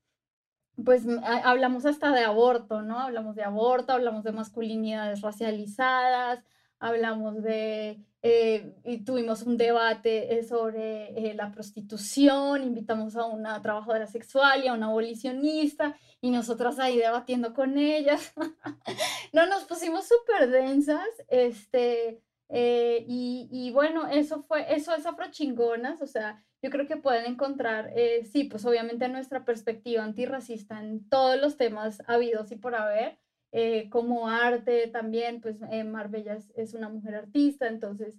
pues 0.84 1.04
hablamos 1.24 1.86
hasta 1.86 2.12
de 2.12 2.24
aborto, 2.24 2.82
¿no? 2.82 3.00
Hablamos 3.00 3.36
de 3.36 3.44
aborto, 3.44 3.94
hablamos 3.94 4.24
de 4.24 4.32
masculinidades 4.32 5.22
racializadas, 5.22 6.44
hablamos 6.80 7.44
de, 7.44 8.04
eh, 8.24 8.76
y 8.84 9.06
tuvimos 9.06 9.44
un 9.44 9.56
debate 9.56 10.40
eh, 10.40 10.44
sobre 10.44 11.36
la 11.36 11.52
prostitución, 11.52 12.64
invitamos 12.64 13.16
a 13.18 13.26
una 13.26 13.62
trabajadora 13.62 14.08
sexual 14.08 14.64
y 14.64 14.68
a 14.68 14.74
una 14.74 14.88
abolicionista, 14.88 15.96
y 16.22 16.32
nosotras 16.32 16.80
ahí 16.80 16.98
debatiendo 16.98 17.54
con 17.54 17.78
ellas. 17.78 18.34
no, 19.32 19.46
nos 19.46 19.66
pusimos 19.66 20.08
súper 20.08 20.50
densas, 20.50 21.08
este, 21.28 22.24
y, 22.50 23.48
y, 23.52 23.72
bueno, 23.72 24.08
eso 24.08 24.44
fue, 24.44 24.74
eso 24.76 24.96
es 24.96 25.06
afrochingonas, 25.06 26.02
o 26.02 26.08
sea, 26.08 26.44
yo 26.66 26.72
creo 26.72 26.88
que 26.88 26.98
pueden 26.98 27.28
encontrar, 27.28 27.92
eh, 27.96 28.26
sí, 28.26 28.46
pues 28.46 28.66
obviamente 28.66 29.08
nuestra 29.08 29.46
perspectiva 29.46 30.04
antirracista 30.04 30.82
en 30.82 31.08
todos 31.10 31.40
los 31.40 31.58
temas 31.58 32.02
habidos 32.08 32.52
y 32.52 32.56
por 32.56 32.74
haber, 32.74 33.20
eh, 33.52 33.88
como 33.92 34.30
arte 34.30 34.88
también, 34.88 35.42
pues 35.42 35.58
eh, 35.70 35.84
Marbella 35.84 36.40
es, 36.56 36.74
una 36.74 36.90
mujer 36.90 37.14
artista, 37.14 37.68
entonces 37.68 38.18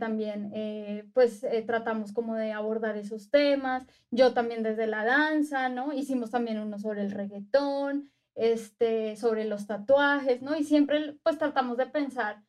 también 0.00 0.50
pues 1.12 1.46
tratamos 1.66 2.12
como 2.14 2.36
de 2.36 2.52
abordar 2.52 2.96
esos 2.96 3.30
temas, 3.30 3.86
yo 4.10 4.32
también 4.32 4.62
desde 4.62 4.86
la 4.86 5.04
danza, 5.04 5.68
¿no? 5.68 5.92
Hicimos 5.92 6.30
también 6.30 6.58
uno 6.58 6.78
sobre 6.78 7.02
el 7.02 7.10
reggaetón, 7.10 8.10
este, 8.34 9.14
sobre 9.16 9.44
los 9.44 9.66
tatuajes, 9.66 10.40
¿no? 10.40 10.56
Y 10.56 10.64
siempre 10.64 11.18
pues 11.22 11.36
tratamos 11.36 11.76
de 11.76 11.86
pensar 11.86 12.42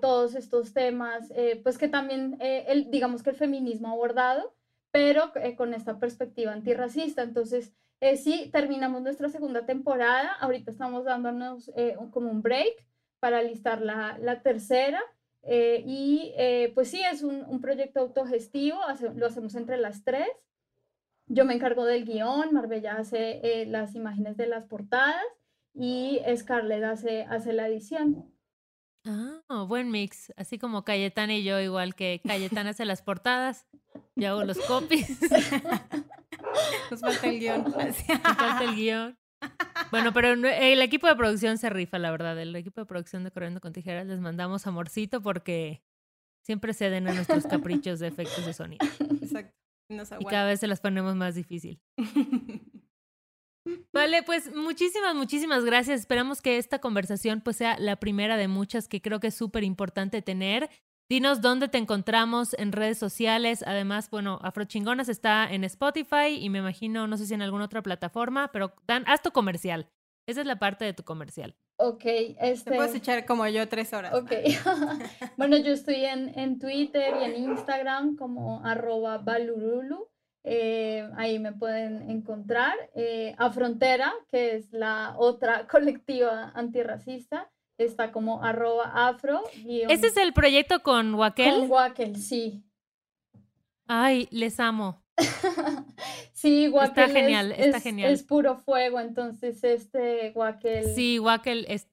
todos 0.00 0.34
estos 0.34 0.74
temas, 0.74 1.32
pues 1.62 1.78
que 1.78 1.88
también, 1.88 2.36
el, 2.40 2.90
digamos 2.90 3.22
que 3.22 3.30
el 3.30 3.36
feminismo 3.36 3.88
abordado, 3.88 4.54
pero 4.92 5.32
eh, 5.36 5.56
con 5.56 5.74
esta 5.74 5.98
perspectiva 5.98 6.52
antirracista. 6.52 7.22
Entonces, 7.22 7.72
eh, 8.00 8.16
sí, 8.16 8.50
terminamos 8.52 9.02
nuestra 9.02 9.28
segunda 9.28 9.66
temporada, 9.66 10.32
ahorita 10.34 10.70
estamos 10.70 11.04
dándonos 11.04 11.72
eh, 11.76 11.96
como 12.12 12.30
un 12.30 12.42
break 12.42 12.86
para 13.18 13.42
listar 13.42 13.80
la, 13.80 14.18
la 14.20 14.42
tercera. 14.42 15.02
y 15.44 16.32
pues 16.74 16.88
sí, 16.90 17.00
es 17.10 17.22
un, 17.22 17.44
un 17.48 17.60
proyecto 17.60 18.00
autogestivo, 18.00 18.78
lo 19.14 19.26
hacemos 19.26 19.54
entre 19.56 19.76
las 19.76 20.04
tres. 20.04 20.28
Yo 21.26 21.44
me 21.44 21.54
encargo 21.54 21.84
del 21.84 22.04
guion, 22.04 22.52
Marbella 22.52 22.96
hace 22.98 23.64
las 23.66 23.94
imágenes 23.94 24.36
de 24.36 24.46
las 24.46 24.66
portadas 24.66 25.24
y 25.74 26.20
Scarlett 26.36 26.84
hace, 26.84 27.22
hace 27.24 27.52
la 27.52 27.68
edición. 27.68 28.31
Ah, 29.04 29.64
buen 29.66 29.90
mix. 29.90 30.32
Así 30.36 30.58
como 30.58 30.84
Cayetana 30.84 31.34
y 31.34 31.44
yo, 31.44 31.60
igual 31.60 31.94
que 31.94 32.20
Cayetana 32.24 32.70
hace 32.70 32.84
las 32.84 33.02
portadas, 33.02 33.66
yo 34.14 34.28
hago 34.28 34.44
los 34.44 34.58
copies. 34.60 35.18
Nos 36.90 37.00
falta 37.00 37.28
el 37.28 37.40
guion. 37.40 37.64
Nos 37.64 37.96
falta 38.36 38.64
el 38.64 38.74
guion. 38.76 39.18
Bueno, 39.90 40.12
pero 40.12 40.32
el 40.32 40.82
equipo 40.82 41.06
de 41.06 41.16
producción 41.16 41.58
se 41.58 41.68
rifa, 41.68 41.98
la 41.98 42.10
verdad. 42.10 42.38
El 42.38 42.54
equipo 42.54 42.80
de 42.80 42.86
producción 42.86 43.24
de 43.24 43.30
Corriendo 43.30 43.60
con 43.60 43.72
Tijeras 43.72 44.06
les 44.06 44.20
mandamos 44.20 44.66
amorcito 44.66 45.20
porque 45.20 45.82
siempre 46.42 46.72
ceden 46.74 47.08
a 47.08 47.12
nuestros 47.12 47.46
caprichos 47.46 47.98
de 47.98 48.08
efectos 48.08 48.46
de 48.46 48.52
sonido. 48.52 48.86
Exacto. 49.20 49.56
y 50.20 50.24
cada 50.24 50.46
vez 50.46 50.60
se 50.60 50.68
las 50.68 50.80
ponemos 50.80 51.16
más 51.16 51.34
difícil. 51.34 51.80
Vale, 53.92 54.22
pues 54.22 54.54
muchísimas, 54.54 55.14
muchísimas 55.14 55.64
gracias. 55.64 56.00
Esperamos 56.00 56.42
que 56.42 56.58
esta 56.58 56.80
conversación 56.80 57.40
pues 57.40 57.56
sea 57.56 57.78
la 57.78 57.96
primera 57.96 58.36
de 58.36 58.48
muchas 58.48 58.88
que 58.88 59.00
creo 59.00 59.20
que 59.20 59.28
es 59.28 59.34
súper 59.34 59.64
importante 59.64 60.22
tener. 60.22 60.70
Dinos 61.08 61.40
dónde 61.42 61.68
te 61.68 61.78
encontramos 61.78 62.54
en 62.58 62.72
redes 62.72 62.98
sociales. 62.98 63.62
Además, 63.66 64.08
bueno, 64.10 64.38
Afrochingonas 64.42 65.08
está 65.08 65.52
en 65.52 65.64
Spotify 65.64 66.38
y 66.38 66.48
me 66.48 66.60
imagino, 66.60 67.06
no 67.06 67.16
sé 67.16 67.26
si 67.26 67.34
en 67.34 67.42
alguna 67.42 67.66
otra 67.66 67.82
plataforma, 67.82 68.50
pero 68.52 68.74
dan, 68.86 69.04
haz 69.06 69.22
tu 69.22 69.30
comercial. 69.30 69.88
Esa 70.26 70.40
es 70.40 70.46
la 70.46 70.58
parte 70.58 70.84
de 70.84 70.92
tu 70.92 71.02
comercial. 71.02 71.56
Ok, 71.76 72.04
este... 72.04 72.70
Te 72.70 72.76
puedes 72.76 72.94
echar 72.94 73.26
como 73.26 73.46
yo 73.48 73.68
tres 73.68 73.92
horas. 73.92 74.14
Ok. 74.14 74.30
bueno, 75.36 75.56
yo 75.56 75.72
estoy 75.72 76.04
en, 76.04 76.38
en 76.38 76.58
Twitter 76.58 77.14
y 77.20 77.24
en 77.24 77.50
Instagram 77.50 78.16
como 78.16 78.64
arroba 78.64 79.18
balurulu. 79.18 80.11
Eh, 80.44 81.08
ahí 81.16 81.38
me 81.38 81.52
pueden 81.52 82.10
encontrar. 82.10 82.74
Eh, 82.94 83.34
a 83.38 83.50
Frontera, 83.50 84.12
que 84.30 84.56
es 84.56 84.72
la 84.72 85.14
otra 85.16 85.66
colectiva 85.68 86.52
antirracista, 86.54 87.50
está 87.78 88.12
como 88.12 88.42
arroba 88.42 89.08
afro. 89.08 89.42
¿Ese 89.66 90.08
es 90.08 90.16
el 90.16 90.32
proyecto 90.32 90.82
con 90.82 91.14
Wakel? 91.14 91.60
Con 91.60 91.70
Wakel, 91.70 92.16
sí. 92.16 92.62
Ay, 93.86 94.28
les 94.30 94.58
amo. 94.60 95.01
sí, 96.32 96.68
Wakel 96.68 96.88
está 96.88 97.08
genial, 97.08 97.52
es, 97.52 97.66
está 97.66 97.80
genial. 97.80 98.12
Es 98.12 98.22
puro 98.22 98.56
fuego, 98.56 99.00
entonces 99.00 99.62
este 99.62 100.32
Wakel. 100.34 100.94
Sí, 100.94 101.18
Wakel 101.18 101.66
es 101.68 101.88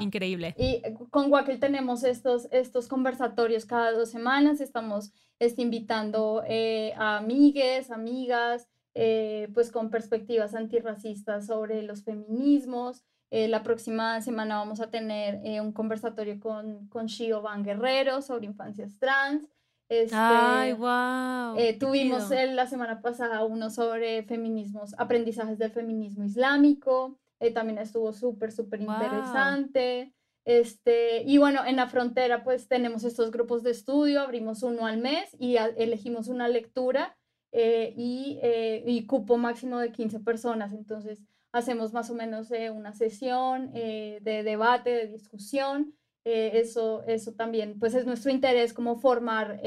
increíble. 0.00 0.54
Y 0.58 0.82
con 1.10 1.30
Wakel 1.30 1.60
tenemos 1.60 2.02
estos, 2.04 2.48
estos 2.50 2.88
conversatorios 2.88 3.66
cada 3.66 3.92
dos 3.92 4.10
semanas, 4.10 4.60
estamos 4.60 5.12
este, 5.38 5.62
invitando 5.62 6.42
eh, 6.46 6.94
a 6.96 7.18
amigues, 7.18 7.90
amigas, 7.90 8.68
eh, 8.94 9.48
pues 9.54 9.70
con 9.70 9.90
perspectivas 9.90 10.54
antirracistas 10.54 11.46
sobre 11.46 11.82
los 11.82 12.04
feminismos. 12.04 13.04
Eh, 13.30 13.48
la 13.48 13.62
próxima 13.62 14.20
semana 14.20 14.58
vamos 14.58 14.80
a 14.80 14.90
tener 14.90 15.40
un 15.62 15.72
conversatorio 15.72 16.38
con, 16.38 16.86
con 16.88 17.06
Shio 17.06 17.40
Van 17.40 17.64
Guerrero 17.64 18.20
sobre 18.20 18.46
infancias 18.46 18.98
trans. 18.98 19.48
Este, 19.92 20.16
Ay, 20.16 20.72
wow. 20.72 21.54
tuvimos 21.78 22.30
la 22.30 22.66
semana 22.66 23.02
pasada 23.02 23.44
uno 23.44 23.68
sobre 23.68 24.22
feminismos, 24.22 24.94
aprendizajes 24.96 25.58
del 25.58 25.70
feminismo 25.70 26.24
islámico. 26.24 27.18
también 27.52 27.78
estuvo 27.78 28.12
súper, 28.14 28.52
súper 28.52 28.80
interesante. 28.80 30.14
Este, 30.44 31.22
y 31.24 31.36
bueno, 31.38 31.64
en 31.64 31.76
la 31.76 31.88
frontera 31.88 32.42
pues 32.42 32.68
tenemos 32.68 33.04
estos 33.04 33.30
grupos 33.30 33.62
de 33.62 33.70
estudio, 33.70 34.22
abrimos 34.22 34.62
uno 34.62 34.86
al 34.86 34.98
mes 34.98 35.36
y 35.38 35.56
elegimos 35.56 36.28
una 36.28 36.48
lectura 36.48 37.16
eh, 37.52 37.92
y, 37.96 38.38
eh, 38.42 38.82
y, 38.86 39.06
cupo 39.06 39.36
máximo 39.36 39.78
de 39.78 39.92
15 39.92 40.20
personas. 40.20 40.72
Entonces 40.72 41.20
hacemos 41.52 41.92
más 41.92 42.08
o 42.08 42.14
menos 42.14 42.50
eh, 42.50 42.70
una 42.70 42.94
sesión 42.94 43.72
de 43.72 44.42
debate, 44.42 44.90
de 44.90 45.06
discusión. 45.06 45.94
Eso, 46.24 47.04
eso 47.06 47.32
también 47.32 47.78
pues 47.78 47.94
es 47.94 48.06
nuestro 48.06 48.30
interés 48.30 48.72
como 48.72 48.96
formar, 48.96 49.60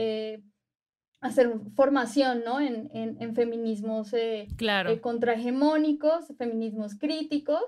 hacer 1.19 1.53
formación 1.75 2.43
¿no? 2.45 2.59
en, 2.59 2.89
en, 2.93 3.21
en 3.21 3.35
feminismos 3.35 4.11
claro. 4.57 5.01
contrahegemónicos, 5.01 6.27
feminismos 6.37 6.95
críticos. 6.95 7.63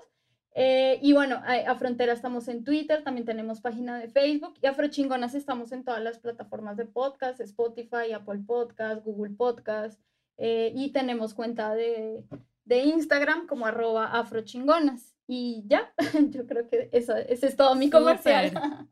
Eh, 0.60 0.98
y 1.02 1.12
bueno, 1.12 1.40
a, 1.46 1.74
Frontera 1.76 2.12
estamos 2.12 2.48
en 2.48 2.64
Twitter, 2.64 3.04
también 3.04 3.24
tenemos 3.24 3.60
página 3.60 3.96
de 3.96 4.08
Facebook 4.08 4.54
y 4.60 4.66
Afrochingonas 4.66 5.36
estamos 5.36 5.70
en 5.70 5.84
todas 5.84 6.02
las 6.02 6.18
plataformas 6.18 6.76
de 6.76 6.84
podcast, 6.84 7.40
Spotify, 7.40 8.12
Apple 8.12 8.40
Podcast, 8.44 9.04
Google 9.04 9.36
Podcast 9.36 10.00
eh, 10.36 10.72
y 10.74 10.90
tenemos 10.90 11.32
cuenta 11.32 11.76
de, 11.76 12.24
de 12.64 12.78
Instagram 12.82 13.46
como 13.46 13.66
arroba 13.66 14.06
afrochingonas. 14.06 15.14
Y 15.28 15.62
ya, 15.66 15.92
yo 16.30 16.46
creo 16.46 16.68
que 16.68 16.88
eso, 16.92 17.14
ese 17.14 17.46
es 17.46 17.56
todo 17.56 17.74
mi 17.76 17.90
comercial. 17.90 18.52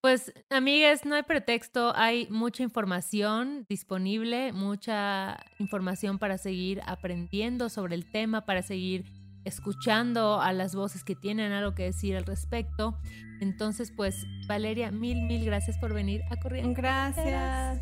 Pues, 0.00 0.34
amigas, 0.50 1.06
no 1.06 1.14
hay 1.14 1.22
pretexto, 1.22 1.94
hay 1.96 2.28
mucha 2.28 2.62
información 2.62 3.64
disponible, 3.70 4.52
mucha 4.52 5.38
información 5.58 6.18
para 6.18 6.36
seguir 6.36 6.82
aprendiendo 6.84 7.70
sobre 7.70 7.94
el 7.94 8.04
tema, 8.12 8.44
para 8.44 8.60
seguir 8.60 9.06
escuchando 9.46 10.42
a 10.42 10.52
las 10.52 10.74
voces 10.74 11.04
que 11.04 11.16
tienen 11.16 11.52
algo 11.52 11.74
que 11.74 11.84
decir 11.84 12.18
al 12.18 12.26
respecto. 12.26 12.98
Entonces, 13.40 13.92
pues, 13.96 14.26
Valeria, 14.46 14.90
mil, 14.90 15.22
mil 15.22 15.42
gracias 15.46 15.78
por 15.78 15.94
venir 15.94 16.20
a 16.30 16.36
Corriente. 16.36 16.78
Gracias. 16.78 17.80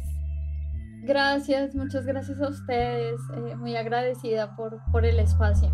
Gracias, 1.03 1.75
muchas 1.75 2.07
gracias 2.07 2.41
a 2.41 2.51
ustedes. 2.51 3.21
Eh, 3.35 3.57
muy 3.57 3.75
agradecida 3.75 4.55
por, 4.55 4.81
por 4.93 5.05
el 5.05 5.19
espacio. 5.19 5.73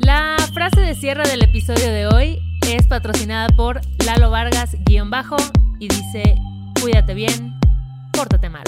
La 0.00 0.36
frase 0.52 0.80
de 0.80 0.94
cierre 0.94 1.28
del 1.28 1.42
episodio 1.42 1.90
de 1.92 2.06
hoy 2.06 2.38
es 2.68 2.86
patrocinada 2.86 3.48
por 3.48 3.80
Lalo 4.04 4.30
Vargas, 4.30 4.76
guion 4.84 5.10
bajo, 5.10 5.36
y 5.78 5.88
dice, 5.88 6.36
cuídate 6.80 7.14
bien, 7.14 7.58
pórtate 8.12 8.48
mal. 8.48 8.64